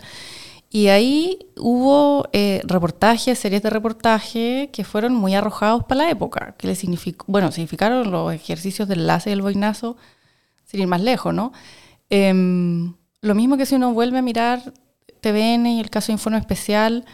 y 0.70 0.88
ahí 0.88 1.38
hubo 1.56 2.28
eh, 2.32 2.60
reportajes, 2.64 3.38
series 3.38 3.62
de 3.62 3.70
reportaje 3.70 4.70
que 4.72 4.82
fueron 4.82 5.14
muy 5.14 5.36
arrojados 5.36 5.84
para 5.84 6.02
la 6.02 6.10
época, 6.10 6.56
que 6.58 6.66
le 6.66 6.74
significó, 6.74 7.24
bueno, 7.28 7.52
significaron 7.52 8.10
los 8.10 8.32
ejercicios 8.32 8.88
del 8.88 9.00
enlace 9.00 9.30
y 9.30 9.34
el 9.34 9.42
boinazo, 9.42 9.96
sin 10.64 10.80
ir 10.80 10.88
más 10.88 11.00
lejos, 11.00 11.32
¿no? 11.32 11.52
Em, 12.10 12.94
lo 13.20 13.34
mismo 13.36 13.56
que 13.56 13.66
si 13.66 13.76
uno 13.76 13.94
vuelve 13.94 14.18
a 14.18 14.22
mirar 14.22 14.72
TVN 15.20 15.66
y 15.66 15.80
el 15.80 15.90
caso 15.90 16.08
de 16.08 16.14
Informe 16.14 16.38
Especial, 16.38 17.04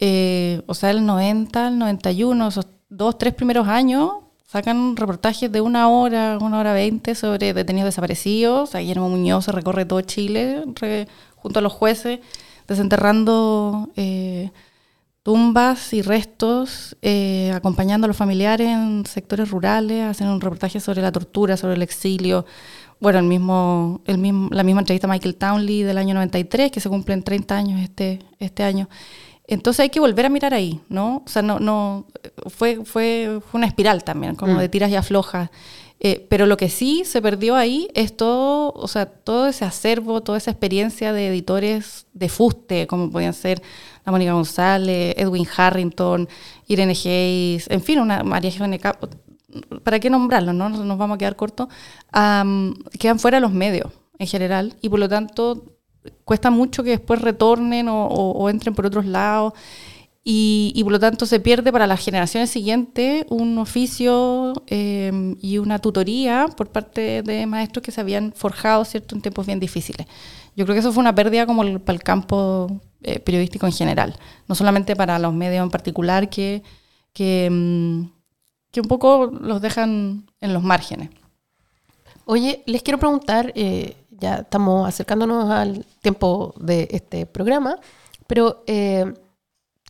eh, 0.00 0.62
o 0.66 0.74
sea, 0.74 0.90
el 0.90 1.04
90, 1.04 1.68
el 1.68 1.78
91, 1.78 2.48
esos 2.48 2.66
dos, 2.88 3.18
tres 3.18 3.34
primeros 3.34 3.68
años, 3.68 4.12
sacan 4.46 4.96
reportajes 4.96 5.52
de 5.52 5.60
una 5.60 5.88
hora, 5.88 6.38
una 6.40 6.58
hora 6.58 6.72
veinte 6.72 7.14
sobre 7.14 7.52
detenidos 7.52 7.88
desaparecidos. 7.88 8.74
Ahí 8.74 8.84
Guillermo 8.86 9.10
Muñoz 9.10 9.44
se 9.44 9.52
recorre 9.52 9.84
todo 9.84 10.00
Chile 10.00 10.64
junto 11.36 11.58
a 11.58 11.62
los 11.62 11.72
jueces, 11.72 12.20
desenterrando 12.66 13.90
eh, 13.94 14.50
tumbas 15.22 15.92
y 15.92 16.02
restos, 16.02 16.96
eh, 17.02 17.52
acompañando 17.54 18.06
a 18.06 18.08
los 18.08 18.16
familiares 18.16 18.68
en 18.68 19.04
sectores 19.06 19.50
rurales, 19.50 20.04
haciendo 20.04 20.34
un 20.34 20.40
reportaje 20.40 20.80
sobre 20.80 21.02
la 21.02 21.12
tortura, 21.12 21.56
sobre 21.56 21.74
el 21.74 21.82
exilio. 21.82 22.46
Bueno, 23.00 23.18
el 23.18 23.26
mismo, 23.26 24.00
el 24.06 24.18
mismo, 24.18 24.48
la 24.50 24.62
misma 24.62 24.80
entrevista 24.80 25.06
a 25.06 25.10
Michael 25.10 25.36
Townley 25.36 25.82
del 25.82 25.98
año 25.98 26.14
93, 26.14 26.72
que 26.72 26.80
se 26.80 26.88
cumplen 26.88 27.22
30 27.22 27.56
años 27.56 27.80
este, 27.80 28.20
este 28.38 28.62
año. 28.62 28.88
Entonces 29.50 29.80
hay 29.80 29.90
que 29.90 30.00
volver 30.00 30.26
a 30.26 30.28
mirar 30.28 30.54
ahí, 30.54 30.80
¿no? 30.88 31.24
O 31.26 31.28
sea, 31.28 31.42
no, 31.42 31.58
no, 31.58 32.06
fue, 32.48 32.84
fue, 32.84 33.40
fue 33.50 33.58
una 33.58 33.66
espiral 33.66 34.04
también, 34.04 34.36
como 34.36 34.54
mm. 34.54 34.58
de 34.58 34.68
tiras 34.68 34.90
y 34.90 34.96
aflojas. 34.96 35.50
Eh, 35.98 36.26
pero 36.30 36.46
lo 36.46 36.56
que 36.56 36.70
sí 36.70 37.02
se 37.04 37.20
perdió 37.20 37.56
ahí 37.56 37.88
es 37.94 38.16
todo, 38.16 38.72
o 38.72 38.88
sea, 38.88 39.06
todo 39.06 39.48
ese 39.48 39.64
acervo, 39.64 40.22
toda 40.22 40.38
esa 40.38 40.52
experiencia 40.52 41.12
de 41.12 41.28
editores 41.28 42.06
de 42.14 42.28
fuste, 42.28 42.86
como 42.86 43.10
podían 43.10 43.34
ser 43.34 43.60
la 44.06 44.12
Mónica 44.12 44.32
González, 44.32 45.14
Edwin 45.18 45.46
Harrington, 45.54 46.28
Irene 46.68 46.92
Hayes, 46.92 47.68
en 47.68 47.82
fin, 47.82 47.98
una 47.98 48.22
María 48.22 48.50
Jiménez 48.50 48.80
¿para 49.82 49.98
qué 49.98 50.08
nombrarlos? 50.10 50.54
No 50.54 50.68
nos 50.68 50.96
vamos 50.96 51.16
a 51.16 51.18
quedar 51.18 51.36
cortos. 51.36 51.68
quedan 52.98 53.18
fuera 53.18 53.40
los 53.40 53.52
medios 53.52 53.92
en 54.18 54.26
general 54.26 54.76
y 54.80 54.88
por 54.88 55.00
lo 55.00 55.08
tanto 55.08 55.79
cuesta 56.24 56.50
mucho 56.50 56.82
que 56.82 56.90
después 56.90 57.20
retornen 57.20 57.86
o, 57.90 58.48
entren 58.48 58.74
por 58.74 58.86
otros 58.86 59.06
lados. 59.06 59.52
y, 60.22 60.80
por 60.84 60.92
lo 60.92 61.00
tanto 61.00 61.26
se 61.26 61.40
pierde 61.40 61.72
para 61.72 61.86
las 61.86 62.04
generaciones 62.04 62.50
siguientes 62.50 63.24
un 63.30 63.58
oficio 63.58 64.52
eh, 64.66 65.34
y 65.40 65.58
una 65.58 65.78
tutoría 65.78 66.46
por 66.56 66.68
parte 66.70 67.22
de 67.22 67.46
maestros 67.46 67.82
que 67.82 67.90
se 67.90 68.00
habían 68.00 68.32
forjado 68.32 68.84
¿cierto? 68.84 69.14
en 69.14 69.22
tiempos 69.22 69.46
bien 69.46 69.60
difíciles. 69.60 70.06
Yo 70.56 70.64
creo 70.64 70.74
que 70.74 70.80
eso 70.80 70.92
fue 70.92 71.00
una 71.00 71.14
pérdida 71.14 71.46
como 71.46 71.62
para 71.80 71.96
el 71.96 72.02
campo 72.02 72.80
eh, 73.02 73.18
periodístico 73.18 73.66
en 73.66 73.72
general, 73.72 74.16
no 74.46 74.54
solamente 74.54 74.94
para 74.94 75.18
los 75.18 75.32
medios 75.32 75.62
en 75.62 75.70
particular 75.70 76.28
que, 76.28 76.62
que, 77.12 77.48
mm, 77.50 78.10
que 78.70 78.80
un 78.80 78.88
poco 78.88 79.26
los 79.40 79.62
dejan 79.62 80.26
en 80.40 80.52
los 80.52 80.62
márgenes. 80.62 81.10
Oye, 82.26 82.62
les 82.66 82.82
quiero 82.82 82.98
preguntar, 82.98 83.52
eh, 83.56 83.96
ya 84.20 84.36
estamos 84.36 84.86
acercándonos 84.86 85.50
al 85.50 85.84
tiempo 86.02 86.54
de 86.58 86.88
este 86.90 87.26
programa, 87.26 87.78
pero 88.26 88.62
eh, 88.66 89.12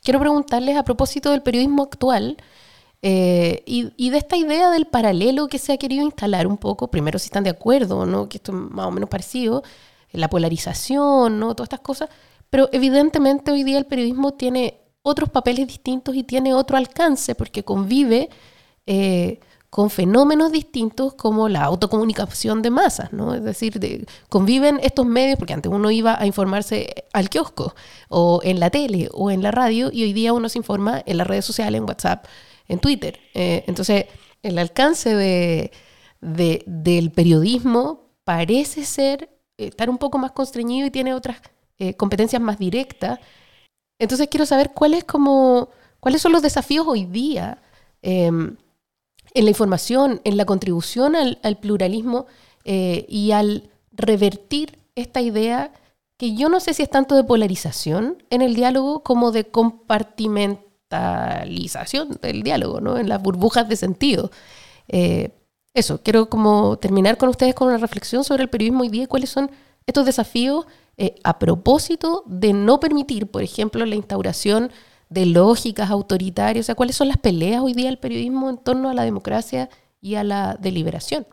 quiero 0.03 0.20
preguntarles 0.20 0.76
a 0.76 0.85
propósito 0.85 1.31
del 1.31 1.43
periodismo 1.43 1.83
actual 1.83 2.37
eh, 3.03 3.62
y, 3.66 4.11
de 4.11 4.18
esta 4.18 4.37
idea 4.37 4.70
del 4.70 4.87
paralelo 4.87 5.49
que 5.49 5.59
se 5.59 5.72
ha 5.72 5.78
querido 5.78 6.05
instalar 6.05 6.47
un 6.47 6.59
poco, 6.59 6.91
primero 6.91 7.18
si 7.18 7.26
están 7.26 7.45
de 7.45 7.51
acuerdo, 7.51 8.07
¿no? 8.07 8.28
que 8.28 8.39
esto 8.39 8.53
es 8.53 8.59
más 8.59 8.87
o 8.87 8.91
menos 8.91 9.09
parecido, 9.09 9.62
la 10.12 10.28
polarización, 10.28 11.39
¿no? 11.39 11.55
todas 11.55 11.66
estas 11.66 11.81
cosas, 11.81 12.09
pero 12.51 12.68
evidentemente 12.72 13.51
hoy 13.53 13.64
día 13.64 13.78
el 13.78 13.87
periodismo 13.87 14.33
tiene 14.35 14.81
otros 15.03 15.31
papeles 15.31 15.66
distintos 15.66 16.14
y 16.14 16.24
tiene 16.24 16.53
otro 16.53 16.76
alcance 16.76 17.35
porque 17.35 17.64
convive 17.64 18.28
eh, 18.87 19.41
con 19.70 19.88
fenómenos 19.90 20.50
distintos 20.52 21.14
como 21.14 21.48
la 21.48 21.62
autocomunicación 21.64 22.60
de 22.62 22.70
masas, 22.70 23.12
¿no? 23.12 23.34
Es 23.34 23.44
decir, 23.44 23.78
de- 23.80 24.04
conviven 24.28 24.80
estos 24.82 25.06
medios, 25.06 25.38
porque 25.38 25.52
antes 25.54 25.70
uno 25.72 25.90
iba 25.92 26.20
a 26.20 26.26
informarse 26.26 27.06
al 27.12 27.28
kiosco, 27.30 27.74
o 28.08 28.40
en 28.42 28.58
la 28.60 28.70
tele, 28.70 29.08
o 29.12 29.30
en 29.30 29.42
la 29.42 29.52
radio, 29.52 29.90
y 29.92 30.02
hoy 30.02 30.12
día 30.12 30.32
uno 30.32 30.48
se 30.48 30.58
informa 30.58 31.02
en 31.06 31.16
las 31.18 31.26
redes 31.26 31.44
sociales, 31.44 31.78
en 31.78 31.84
WhatsApp, 31.88 32.26
en 32.68 32.80
Twitter. 32.80 33.20
Eh, 33.34 33.62
entonces, 33.68 34.06
el 34.42 34.58
alcance 34.58 35.14
de, 35.14 35.70
de- 36.20 36.62
del 36.66 37.12
periodismo 37.12 38.10
parece 38.24 38.84
ser 38.84 39.30
eh, 39.58 39.68
estar 39.68 39.88
un 39.88 39.98
poco 39.98 40.18
más 40.18 40.32
constreñido 40.32 40.86
y 40.86 40.90
tiene 40.90 41.14
otras 41.14 41.40
eh, 41.78 41.94
competencias 41.94 42.42
más 42.42 42.58
directas. 42.58 43.20
Entonces 43.98 44.28
quiero 44.28 44.46
saber 44.46 44.72
cuáles 44.72 45.04
como 45.04 45.68
cuáles 46.00 46.22
son 46.22 46.32
los 46.32 46.42
desafíos 46.42 46.86
hoy 46.88 47.04
día 47.04 47.62
em, 48.02 48.56
en 49.35 49.45
la 49.45 49.51
información, 49.51 50.20
en 50.24 50.37
la 50.37 50.45
contribución 50.45 51.16
al, 51.16 51.41
al 51.43 51.59
pluralismo 51.59 52.26
eh, 52.64 53.07
y 53.09 53.33
al 53.33 53.70
revertir 53.93 54.78
esta 54.95 55.20
idea 55.20 55.72
que 56.16 56.35
yo 56.35 56.49
no 56.49 56.61
sé 56.61 56.72
si 56.74 56.83
es 56.83 56.91
tanto 56.91 57.14
de 57.14 57.22
polarización 57.24 58.22
en 58.28 58.43
el 58.43 58.55
diálogo 58.55 59.03
como 59.03 59.33
de 59.33 59.47
compartimentalización 59.47 62.18
del 62.20 62.43
diálogo, 62.43 62.83
¿no? 62.83 62.99
En 62.99 63.09
las 63.09 63.22
burbujas 63.22 63.66
de 63.68 63.76
sentido. 63.76 64.31
Eh, 64.89 65.31
eso, 65.72 66.03
quiero 66.03 66.28
como 66.28 66.76
terminar 66.78 67.16
con 67.16 67.31
ustedes 67.31 67.55
con 67.55 67.68
una 67.68 67.78
reflexión 67.78 68.24
sobre 68.24 68.43
el 68.43 68.51
periodismo 68.51 68.83
hoy 68.83 68.91
día 68.91 69.05
y 69.05 69.07
cuáles 69.07 69.31
son 69.31 69.51
estos 69.87 70.05
desafíos 70.05 70.66
eh, 70.99 71.14
a 71.24 71.39
propósito 71.39 72.24
de 72.26 72.53
no 72.53 72.81
permitir, 72.81 73.28
por 73.28 73.43
ejemplo, 73.43 73.87
la 73.87 73.95
instauración 73.95 74.70
de 75.11 75.26
lógicas 75.26 75.90
autoritarias, 75.90 76.64
o 76.64 76.66
sea, 76.66 76.74
cuáles 76.74 76.96
son 76.96 77.08
las 77.08 77.18
peleas 77.18 77.61
hoy 77.62 77.74
día 77.74 77.86
del 77.86 77.98
periodismo 77.98 78.48
en 78.48 78.56
torno 78.58 78.88
a 78.88 78.94
la 78.94 79.02
democracia 79.04 79.68
y 80.00 80.14
a 80.14 80.24
la 80.24 80.56
deliberación. 80.58 81.26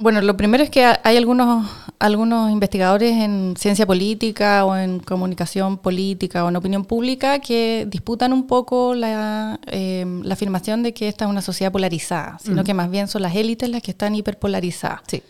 Bueno, 0.00 0.20
lo 0.20 0.36
primero 0.36 0.62
es 0.62 0.70
que 0.70 0.84
ha- 0.84 1.00
hay 1.02 1.16
algunos, 1.16 1.68
algunos 1.98 2.52
investigadores 2.52 3.14
en 3.16 3.54
ciencia 3.58 3.84
política 3.84 4.64
o 4.64 4.76
en 4.76 5.00
comunicación 5.00 5.76
política 5.76 6.44
o 6.44 6.48
en 6.50 6.54
opinión 6.56 6.84
pública 6.84 7.40
que 7.40 7.84
disputan 7.90 8.32
un 8.32 8.46
poco 8.46 8.94
la, 8.94 9.58
eh, 9.66 10.06
la 10.22 10.34
afirmación 10.34 10.84
de 10.84 10.94
que 10.94 11.08
esta 11.08 11.24
es 11.24 11.30
una 11.30 11.42
sociedad 11.42 11.72
polarizada, 11.72 12.38
sino 12.40 12.62
Mm. 12.62 12.64
que 12.64 12.74
más 12.74 12.90
bien 12.90 13.08
son 13.08 13.22
las 13.22 13.34
élites 13.34 13.68
las 13.70 13.82
que 13.82 13.90
están 13.90 14.14
hiperpolarizadas. 14.14 15.00
Sí. 15.08 15.22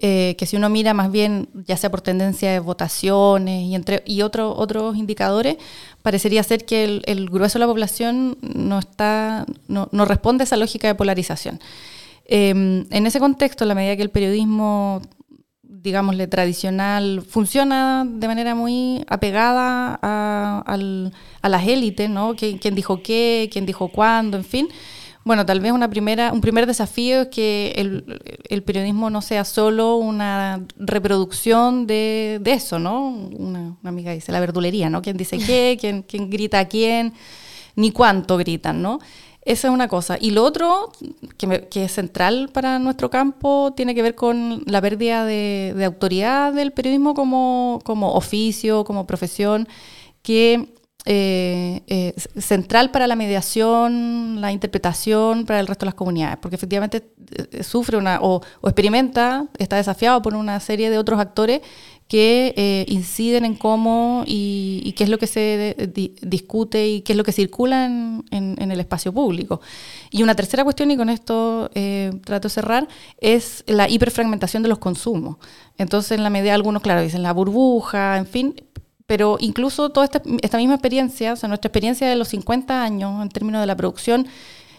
Eh, 0.00 0.36
que 0.38 0.46
si 0.46 0.54
uno 0.56 0.68
mira 0.70 0.94
más 0.94 1.10
bien, 1.10 1.48
ya 1.66 1.76
sea 1.76 1.90
por 1.90 2.00
tendencia 2.02 2.52
de 2.52 2.60
votaciones 2.60 3.64
y, 3.64 3.74
entre, 3.74 4.04
y 4.06 4.22
otro- 4.22 4.54
otros 4.56 4.96
indicadores, 4.96 5.56
parecería 6.02 6.40
ser 6.44 6.64
que 6.64 7.02
el, 7.04 7.28
grueso 7.30 7.58
de 7.58 7.64
la 7.64 7.66
población 7.66 8.38
no, 8.40 8.78
está, 8.78 9.44
no, 9.66 9.88
no 9.90 10.04
responde 10.04 10.42
a 10.42 10.44
esa 10.44 10.56
lógica 10.56 10.86
de 10.86 10.94
polarización. 10.94 11.58
Eh, 12.26 12.50
en 12.50 13.06
ese 13.06 13.18
contexto, 13.18 13.64
a 13.64 13.66
la 13.66 13.74
medida 13.74 13.96
que 13.96 14.02
el 14.02 14.10
periodismo, 14.10 15.02
digámosle, 15.62 16.28
tradicional, 16.28 17.22
funciona 17.28 18.06
de 18.08 18.26
manera 18.28 18.54
muy 18.54 19.04
apegada 19.08 19.98
a, 20.00 20.62
al- 20.64 21.12
a 21.42 21.48
las 21.48 21.66
élites, 21.66 22.08
¿no? 22.08 22.36
¿Quién, 22.36 22.58
quién 22.58 22.76
dijo 22.76 23.02
qué, 23.02 23.48
quién 23.52 23.66
dijo 23.66 23.88
cuándo, 23.88 24.36
en 24.36 24.44
fin. 24.44 24.68
Bueno, 25.24 25.44
tal 25.44 25.60
vez 25.60 25.72
una 25.72 25.90
primera, 25.90 26.32
un 26.32 26.40
primer 26.40 26.66
desafío 26.66 27.22
es 27.22 27.28
que 27.28 27.72
el, 27.76 28.20
el 28.48 28.62
periodismo 28.62 29.10
no 29.10 29.20
sea 29.20 29.44
solo 29.44 29.96
una 29.96 30.64
reproducción 30.78 31.86
de, 31.86 32.38
de 32.40 32.52
eso, 32.52 32.78
¿no? 32.78 33.08
Una, 33.08 33.76
una 33.82 33.90
amiga 33.90 34.12
dice, 34.12 34.32
la 34.32 34.40
verdulería, 34.40 34.88
¿no? 34.88 35.02
¿Quién 35.02 35.16
dice 35.18 35.38
qué? 35.38 35.76
¿Quién, 35.80 36.02
quién 36.02 36.30
grita 36.30 36.60
a 36.60 36.64
quién? 36.68 37.12
Ni 37.76 37.90
cuánto 37.92 38.36
gritan, 38.38 38.80
¿no? 38.80 39.00
Esa 39.42 39.68
es 39.68 39.74
una 39.74 39.88
cosa. 39.88 40.16
Y 40.20 40.30
lo 40.32 40.44
otro, 40.44 40.92
que, 41.36 41.46
me- 41.46 41.68
que 41.68 41.84
es 41.84 41.92
central 41.92 42.50
para 42.52 42.78
nuestro 42.78 43.10
campo, 43.10 43.72
tiene 43.76 43.94
que 43.94 44.02
ver 44.02 44.14
con 44.14 44.62
la 44.66 44.80
pérdida 44.80 45.24
de, 45.26 45.74
de 45.76 45.84
autoridad 45.84 46.52
del 46.54 46.72
periodismo 46.72 47.14
como, 47.14 47.80
como 47.84 48.12
oficio, 48.14 48.84
como 48.84 49.06
profesión, 49.06 49.68
que 50.22 50.74
eh, 51.10 51.80
eh, 51.86 52.12
central 52.38 52.90
para 52.90 53.06
la 53.06 53.16
mediación, 53.16 54.42
la 54.42 54.52
interpretación 54.52 55.46
para 55.46 55.58
el 55.58 55.66
resto 55.66 55.86
de 55.86 55.88
las 55.88 55.94
comunidades, 55.94 56.36
porque 56.36 56.56
efectivamente 56.56 57.02
eh, 57.50 57.62
sufre 57.62 57.96
una 57.96 58.18
o, 58.20 58.42
experimenta, 58.62 59.46
está 59.56 59.76
desafiado 59.76 60.20
por 60.20 60.34
una 60.34 60.60
serie 60.60 60.90
de 60.90 60.98
otros 60.98 61.18
actores 61.18 61.62
que 62.08 62.84
inciden 62.88 63.44
en 63.44 63.54
cómo 63.54 64.24
y, 64.26 64.94
qué 64.96 65.04
es 65.04 65.10
lo 65.10 65.18
que 65.18 65.26
se 65.26 65.90
di- 65.94 66.14
discute 66.22 66.88
y 66.88 67.02
qué 67.02 67.12
es 67.12 67.16
lo 67.18 67.24
que 67.24 67.32
circula 67.32 67.84
en, 67.84 68.24
el 68.58 68.80
espacio 68.80 69.12
público. 69.12 69.60
Y 70.10 70.22
una 70.22 70.34
tercera 70.34 70.64
cuestión, 70.64 70.90
y 70.90 70.96
con 70.96 71.10
esto 71.10 71.70
trato 72.24 72.48
de 72.48 72.54
cerrar, 72.54 72.88
es 73.20 73.62
la 73.66 73.90
hiperfragmentación 73.90 74.62
de 74.62 74.70
los 74.70 74.78
consumos. 74.78 75.36
Entonces, 75.76 76.12
en 76.12 76.22
la 76.22 76.30
medida, 76.30 76.54
algunos, 76.54 76.80
claro, 76.80 77.02
dicen 77.02 77.22
la 77.22 77.32
burbuja, 77.32 78.16
en 78.16 78.26
fin, 78.26 78.54
pero 79.08 79.38
incluso 79.40 79.88
toda 79.88 80.04
esta, 80.04 80.20
esta 80.42 80.58
misma 80.58 80.74
experiencia, 80.74 81.32
o 81.32 81.36
sea, 81.36 81.48
nuestra 81.48 81.68
experiencia 81.68 82.06
de 82.06 82.14
los 82.14 82.28
50 82.28 82.82
años 82.82 83.22
en 83.22 83.30
términos 83.30 83.62
de 83.62 83.66
la 83.66 83.74
producción 83.74 84.28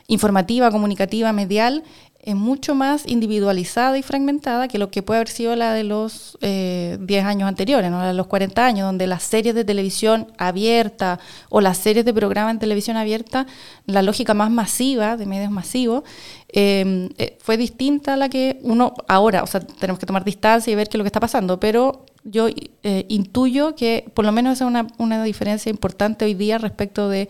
informativa, 0.05 0.69
comunicativa, 0.69 1.33
medial, 1.33 1.83
es 2.21 2.35
mucho 2.35 2.75
más 2.75 3.07
individualizada 3.07 3.97
y 3.97 4.03
fragmentada 4.03 4.67
que 4.67 4.77
lo 4.77 4.91
que 4.91 5.01
puede 5.01 5.17
haber 5.17 5.29
sido 5.29 5.55
la 5.55 5.73
de 5.73 5.83
los 5.83 6.37
eh, 6.41 6.99
10 7.01 7.25
años 7.25 7.47
anteriores, 7.47 7.89
¿no? 7.89 7.97
la 7.97 8.09
de 8.09 8.13
los 8.13 8.27
40 8.27 8.63
años, 8.63 8.85
donde 8.85 9.07
las 9.07 9.23
series 9.23 9.55
de 9.55 9.65
televisión 9.65 10.27
abierta 10.37 11.19
o 11.49 11.59
las 11.59 11.79
series 11.79 12.05
de 12.05 12.13
programa 12.13 12.51
en 12.51 12.59
televisión 12.59 12.97
abierta, 12.97 13.47
la 13.87 14.03
lógica 14.03 14.35
más 14.35 14.51
masiva, 14.51 15.17
de 15.17 15.25
medios 15.25 15.49
masivos, 15.49 16.03
eh, 16.49 17.09
eh, 17.17 17.35
fue 17.41 17.57
distinta 17.57 18.13
a 18.13 18.17
la 18.17 18.29
que 18.29 18.59
uno 18.61 18.93
ahora, 19.07 19.41
o 19.41 19.47
sea, 19.47 19.61
tenemos 19.61 19.99
que 19.99 20.05
tomar 20.05 20.23
distancia 20.23 20.71
y 20.71 20.75
ver 20.75 20.87
qué 20.87 20.97
es 20.97 20.99
lo 20.99 21.03
que 21.03 21.09
está 21.09 21.19
pasando, 21.19 21.59
pero 21.59 22.05
yo 22.23 22.47
eh, 22.83 23.05
intuyo 23.09 23.75
que 23.75 24.09
por 24.13 24.25
lo 24.25 24.31
menos 24.31 24.53
esa 24.53 24.65
es 24.65 24.69
una, 24.69 24.87
una 24.97 25.23
diferencia 25.23 25.69
importante 25.69 26.25
hoy 26.25 26.33
día 26.33 26.57
respecto 26.57 27.09
de 27.09 27.29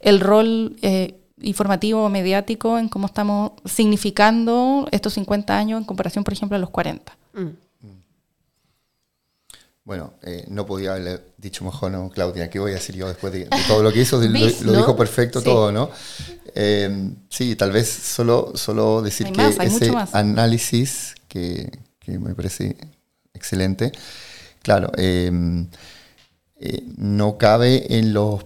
el 0.00 0.20
rol 0.20 0.76
eh, 0.82 1.16
informativo 1.40 2.04
o 2.04 2.08
mediático 2.08 2.78
en 2.78 2.88
cómo 2.88 3.06
estamos 3.06 3.52
significando 3.64 4.88
estos 4.90 5.14
50 5.14 5.56
años 5.56 5.78
en 5.80 5.84
comparación, 5.84 6.24
por 6.24 6.32
ejemplo, 6.32 6.56
a 6.56 6.60
los 6.60 6.70
40. 6.70 7.16
Mm. 7.34 7.46
Bueno, 9.84 10.12
eh, 10.22 10.44
no 10.48 10.66
podía 10.66 10.90
haberle 10.90 11.20
dicho 11.38 11.64
mejor, 11.64 11.90
¿no, 11.90 12.10
Claudia? 12.10 12.50
¿Qué 12.50 12.58
voy 12.58 12.72
a 12.72 12.74
decir 12.74 12.94
yo 12.94 13.08
después 13.08 13.32
de, 13.32 13.46
de 13.46 13.48
todo 13.66 13.82
lo 13.82 13.90
que 13.90 14.02
hizo? 14.02 14.20
Lo, 14.20 14.30
¿Ves, 14.30 14.60
lo 14.60 14.72
no? 14.72 14.78
dijo 14.78 14.94
perfecto 14.94 15.38
Sí. 15.40 15.46
todo, 15.46 15.72
¿no? 15.72 15.88
Eh, 16.54 17.10
sí, 17.30 17.56
tal 17.56 17.72
vez 17.72 17.88
solo, 17.88 18.52
solo 18.54 19.00
decir 19.00 19.28
Hay 19.28 19.32
que 19.32 19.48
ese 19.64 19.90
análisis 20.12 21.14
que, 21.26 21.70
que 22.00 22.18
me 22.18 22.34
parece 22.34 22.76
excelente, 23.38 23.92
claro, 24.62 24.92
eh, 24.98 25.30
eh, 26.60 26.82
no 26.96 27.38
cabe 27.38 27.98
en 27.98 28.12
los 28.12 28.44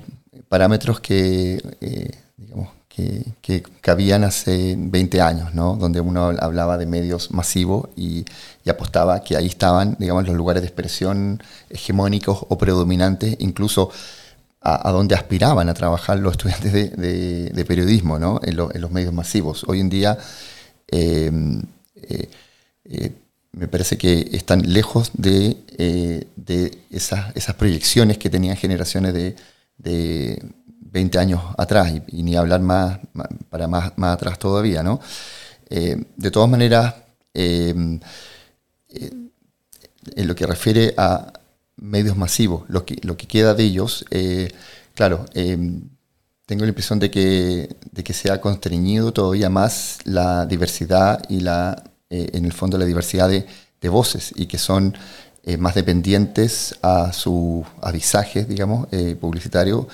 parámetros 0.49 1.01
que, 1.01 1.62
eh, 1.80 2.11
digamos, 2.36 2.68
que, 2.88 3.24
que 3.40 3.62
cabían 3.80 4.22
hace 4.24 4.74
20 4.78 5.20
años, 5.22 5.55
¿no? 5.55 5.76
donde 5.76 6.01
uno 6.01 6.26
hablaba 6.40 6.76
de 6.76 6.84
medios 6.86 7.30
masivos 7.30 7.88
y, 7.97 8.24
apostaba 8.68 9.22
que 9.22 9.36
ahí 9.36 9.47
estaban 9.47 9.97
digamos, 9.99 10.26
los 10.26 10.36
lugares 10.36 10.62
de 10.62 10.68
expresión 10.68 11.43
hegemónicos 11.70 12.45
o 12.49 12.59
predominantes, 12.59 13.36
incluso 13.40 13.90
a, 14.61 14.88
a 14.88 14.93
donde 14.93 15.14
aspiraban 15.16 15.68
a 15.68 15.74
trabajar 15.74 16.18
los 16.18 16.32
estudiantes 16.32 16.72
de, 16.72 16.88
de- 17.51 17.64
periodismo 17.64 18.18
¿no? 18.18 18.40
en, 18.43 18.57
lo- 18.57 18.74
en 18.74 18.80
los 18.82 18.90
medios 18.93 19.12
masivos. 19.14 19.64
Hoy 19.68 19.80
en 19.80 19.90
día 19.90 20.18
eh, 20.90 21.30
eh, 21.97 22.30
eh, 22.84 23.12
me 23.53 23.68
parece 23.68 23.98
que 23.98 24.30
están 24.32 24.72
lejos 24.72 25.11
de, 25.14 25.59
eh, 25.76 26.26
de 26.36 26.78
esas, 26.90 27.36
esas 27.36 27.55
proyecciones 27.55 28.18
que 28.18 28.30
tenían 28.30 28.57
generaciones 28.57 29.12
de, 29.12 29.36
de 29.76 30.42
20 30.80 31.18
años 31.18 31.42
atrás 31.59 31.92
y, 32.09 32.22
ni 32.22 32.34
hablar 32.34 32.61
más, 32.61 32.98
para 33.50 33.68
más, 33.68 33.92
más 33.96 34.14
atrás 34.14 34.38
todavía, 34.38 34.82
¿no? 34.82 35.00
Eh, 35.68 36.03
de 36.16 36.30
todas 36.30 36.48
maneras, 36.48 36.94
eh, 37.34 37.74
en 38.88 40.28
lo 40.28 40.34
que 40.34 40.46
refiere 40.46 40.94
a 40.96 41.32
medios 41.76 42.16
masivos, 42.16 42.64
lo 42.68 42.84
que, 42.84 42.96
lo 43.03 43.16
que 43.16 43.26
queda 43.26 43.55
de 43.55 43.64
ellos, 43.64 44.05
claro, 44.94 45.24
tengo 45.32 46.64
la 46.64 46.68
impresión 46.68 46.98
de 46.98 47.11
que, 47.11 47.74
de 47.90 48.05
que 48.05 48.12
se 48.12 48.30
ha 48.30 48.40
constreñido 48.40 49.12
todavía 49.12 49.48
más 49.48 49.98
la 50.05 50.44
diversidad 50.44 51.22
y 51.30 51.40
la, 51.40 51.82
en 52.13 52.45
el 52.45 52.53
fondo 52.53 52.77
la 52.79 52.85
diversidad 52.85 53.29
de, 53.29 53.47
de 53.81 53.89
voces 53.89 54.33
y 54.37 54.47
que 54.47 54.59
son 54.59 54.95
más 55.59 55.75
dependientes 55.75 56.77
a 56.83 57.13
su 57.13 57.65
avisaje, 57.81 58.45
digamos, 58.45 58.87
publicitario 59.21 59.89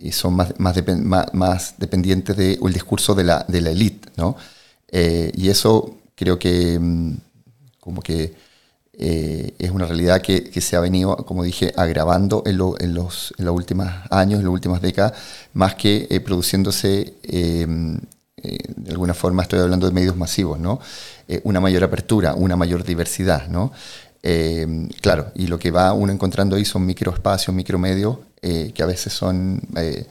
y 0.00 0.12
son 0.12 0.34
más, 0.34 0.54
más, 0.58 0.76
más, 1.32 1.74
dependientes 1.78 2.36
del 2.36 2.72
discurso 2.72 3.14
de 3.14 3.24
la, 3.24 3.44
de 3.48 3.60
la 3.60 3.70
élite, 3.70 4.10
¿no? 4.16 4.36
Eh, 4.90 5.32
y 5.34 5.48
eso 5.48 5.98
creo 6.14 6.38
que 6.38 6.78
mm, 6.78 7.12
como 7.80 8.00
que 8.00 8.34
eh, 8.92 9.54
es 9.58 9.70
una 9.70 9.86
realidad 9.86 10.20
que, 10.22 10.44
que, 10.44 10.60
se 10.60 10.76
ha 10.76 10.80
venido, 10.80 11.16
como 11.16 11.44
dije, 11.44 11.72
agravando 11.76 12.42
en, 12.46 12.52
en, 12.52 12.94
los, 12.94 13.34
en 13.38 13.44
los 13.44 13.54
últimos 13.54 13.88
años, 14.10 14.40
en 14.40 14.46
las 14.46 14.52
últimas 14.52 14.82
décadas, 14.82 15.12
más 15.52 15.74
que 15.74 16.06
eh, 16.10 16.20
produciéndose, 16.20 17.14
de 18.42 18.90
alguna 18.90 19.14
forma 19.14 19.42
estoy 19.42 19.60
hablando 19.60 19.86
de 19.86 19.92
medios 19.92 20.16
masivos, 20.16 20.58
¿no? 20.58 20.80
una 21.44 21.60
mayor 21.60 21.84
apertura, 21.84 22.34
una 22.34 22.56
mayor 22.56 22.84
diversidad, 22.84 23.48
¿no? 23.48 23.72
claro, 25.00 25.32
y 25.34 25.46
lo 25.46 25.58
que 25.58 25.70
va 25.70 25.92
uno 25.92 26.12
encontrando 26.12 26.56
ahí 26.56 26.64
son 26.64 26.84
microespacios, 26.86 27.54
micromedios 27.54 28.18
eh, 28.40 28.70
que 28.72 28.84
a 28.84 28.86
veces 28.86 29.12
son 29.12 29.60
eh, 29.76 30.06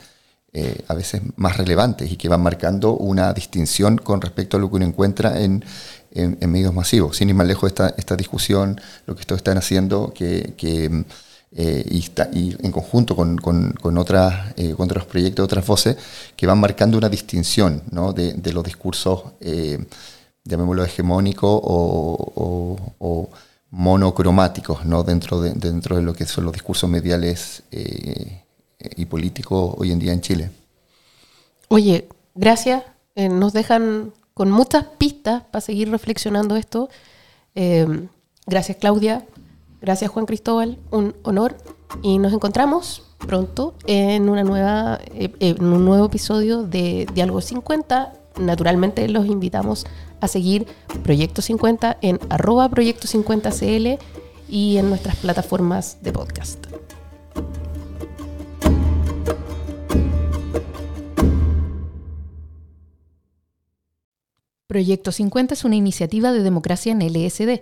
eh, 0.51 0.83
a 0.89 0.93
veces 0.93 1.21
más 1.37 1.55
relevantes 1.55 2.11
y 2.11 2.17
que 2.17 2.27
van 2.27 2.41
marcando 2.41 2.91
una 2.91 3.31
distinción 3.31 3.97
con 3.97 4.19
respecto 4.19 4.57
a 4.57 4.59
lo 4.59 4.69
que 4.69 4.75
uno 4.75 4.85
encuentra 4.85 5.39
en, 5.39 5.63
en, 6.11 6.51
medios 6.51 6.73
masivos. 6.73 7.15
Sin 7.15 7.29
ir 7.29 7.35
más 7.35 7.47
lejos 7.47 7.69
esta, 7.69 7.93
esta 7.97 8.17
discusión, 8.17 8.81
lo 9.05 9.15
que 9.15 9.21
estos 9.21 9.37
están 9.37 9.57
haciendo, 9.57 10.13
que 10.13 11.05
y, 11.51 11.99
está, 11.99 12.29
y, 12.31 12.55
en 12.63 12.71
conjunto 12.71 13.15
con, 13.15 13.37
con, 13.37 13.97
otras, 13.97 14.53
con 14.75 14.85
otros 14.85 15.05
proyectos, 15.05 15.43
otras 15.43 15.65
voces, 15.65 15.97
que 16.35 16.45
van 16.45 16.59
marcando 16.59 16.97
una 16.97 17.09
distinción 17.09 17.83
¿no? 17.91 18.13
de, 18.13 18.53
los 18.53 18.63
discursos, 18.63 19.23
llamémoslo 20.43 20.83
hegemónicos 20.83 21.59
o, 21.63 22.77
o 22.99 23.29
monocromáticos 23.71 24.85
¿no? 24.85 25.03
dentro, 25.03 25.41
de, 25.41 25.51
dentro 25.51 25.95
de 25.97 26.01
lo 26.01 26.13
que 26.13 26.25
son 26.25 26.45
los 26.45 26.53
discursos 26.53 26.89
mediales 26.89 27.63
eh, 27.71 28.43
y 28.95 29.05
políticos 29.05 29.75
hoy 29.77 29.91
en 29.91 29.99
día 29.99 30.13
en 30.13 30.21
Chile. 30.21 30.49
Oye, 31.67 32.07
gracias. 32.33 32.83
Eh, 33.15 33.29
nos 33.29 33.53
dejan 33.53 34.13
con 34.33 34.51
muchas 34.51 34.85
pistas 34.97 35.43
para 35.51 35.61
seguir 35.61 35.89
reflexionando 35.89 36.55
esto. 36.55 36.89
Eh, 37.55 38.07
gracias 38.45 38.77
Claudia, 38.77 39.25
gracias 39.81 40.11
Juan 40.11 40.25
Cristóbal, 40.25 40.77
un 40.91 41.15
honor 41.23 41.57
y 42.01 42.17
nos 42.17 42.33
encontramos 42.33 43.03
pronto 43.17 43.75
en, 43.85 44.29
una 44.29 44.43
nueva, 44.43 44.99
en 45.13 45.63
un 45.63 45.85
nuevo 45.85 46.05
episodio 46.05 46.63
de 46.63 47.07
Diálogo 47.13 47.41
50. 47.41 48.13
Naturalmente 48.39 49.07
los 49.07 49.25
invitamos 49.25 49.85
a 50.21 50.27
seguir 50.27 50.67
Proyecto 51.03 51.41
50 51.41 51.97
en 52.01 52.19
arroba 52.29 52.69
Proyecto 52.69 53.07
50CL 53.07 53.97
y 54.49 54.77
en 54.77 54.89
nuestras 54.89 55.15
plataformas 55.17 55.97
de 56.01 56.11
podcast. 56.11 56.65
Proyecto 64.67 65.11
50 65.11 65.53
es 65.53 65.63
una 65.63 65.75
iniciativa 65.75 66.31
de 66.31 66.43
democracia 66.43 66.91
en 66.91 66.99
LSD, 66.99 67.61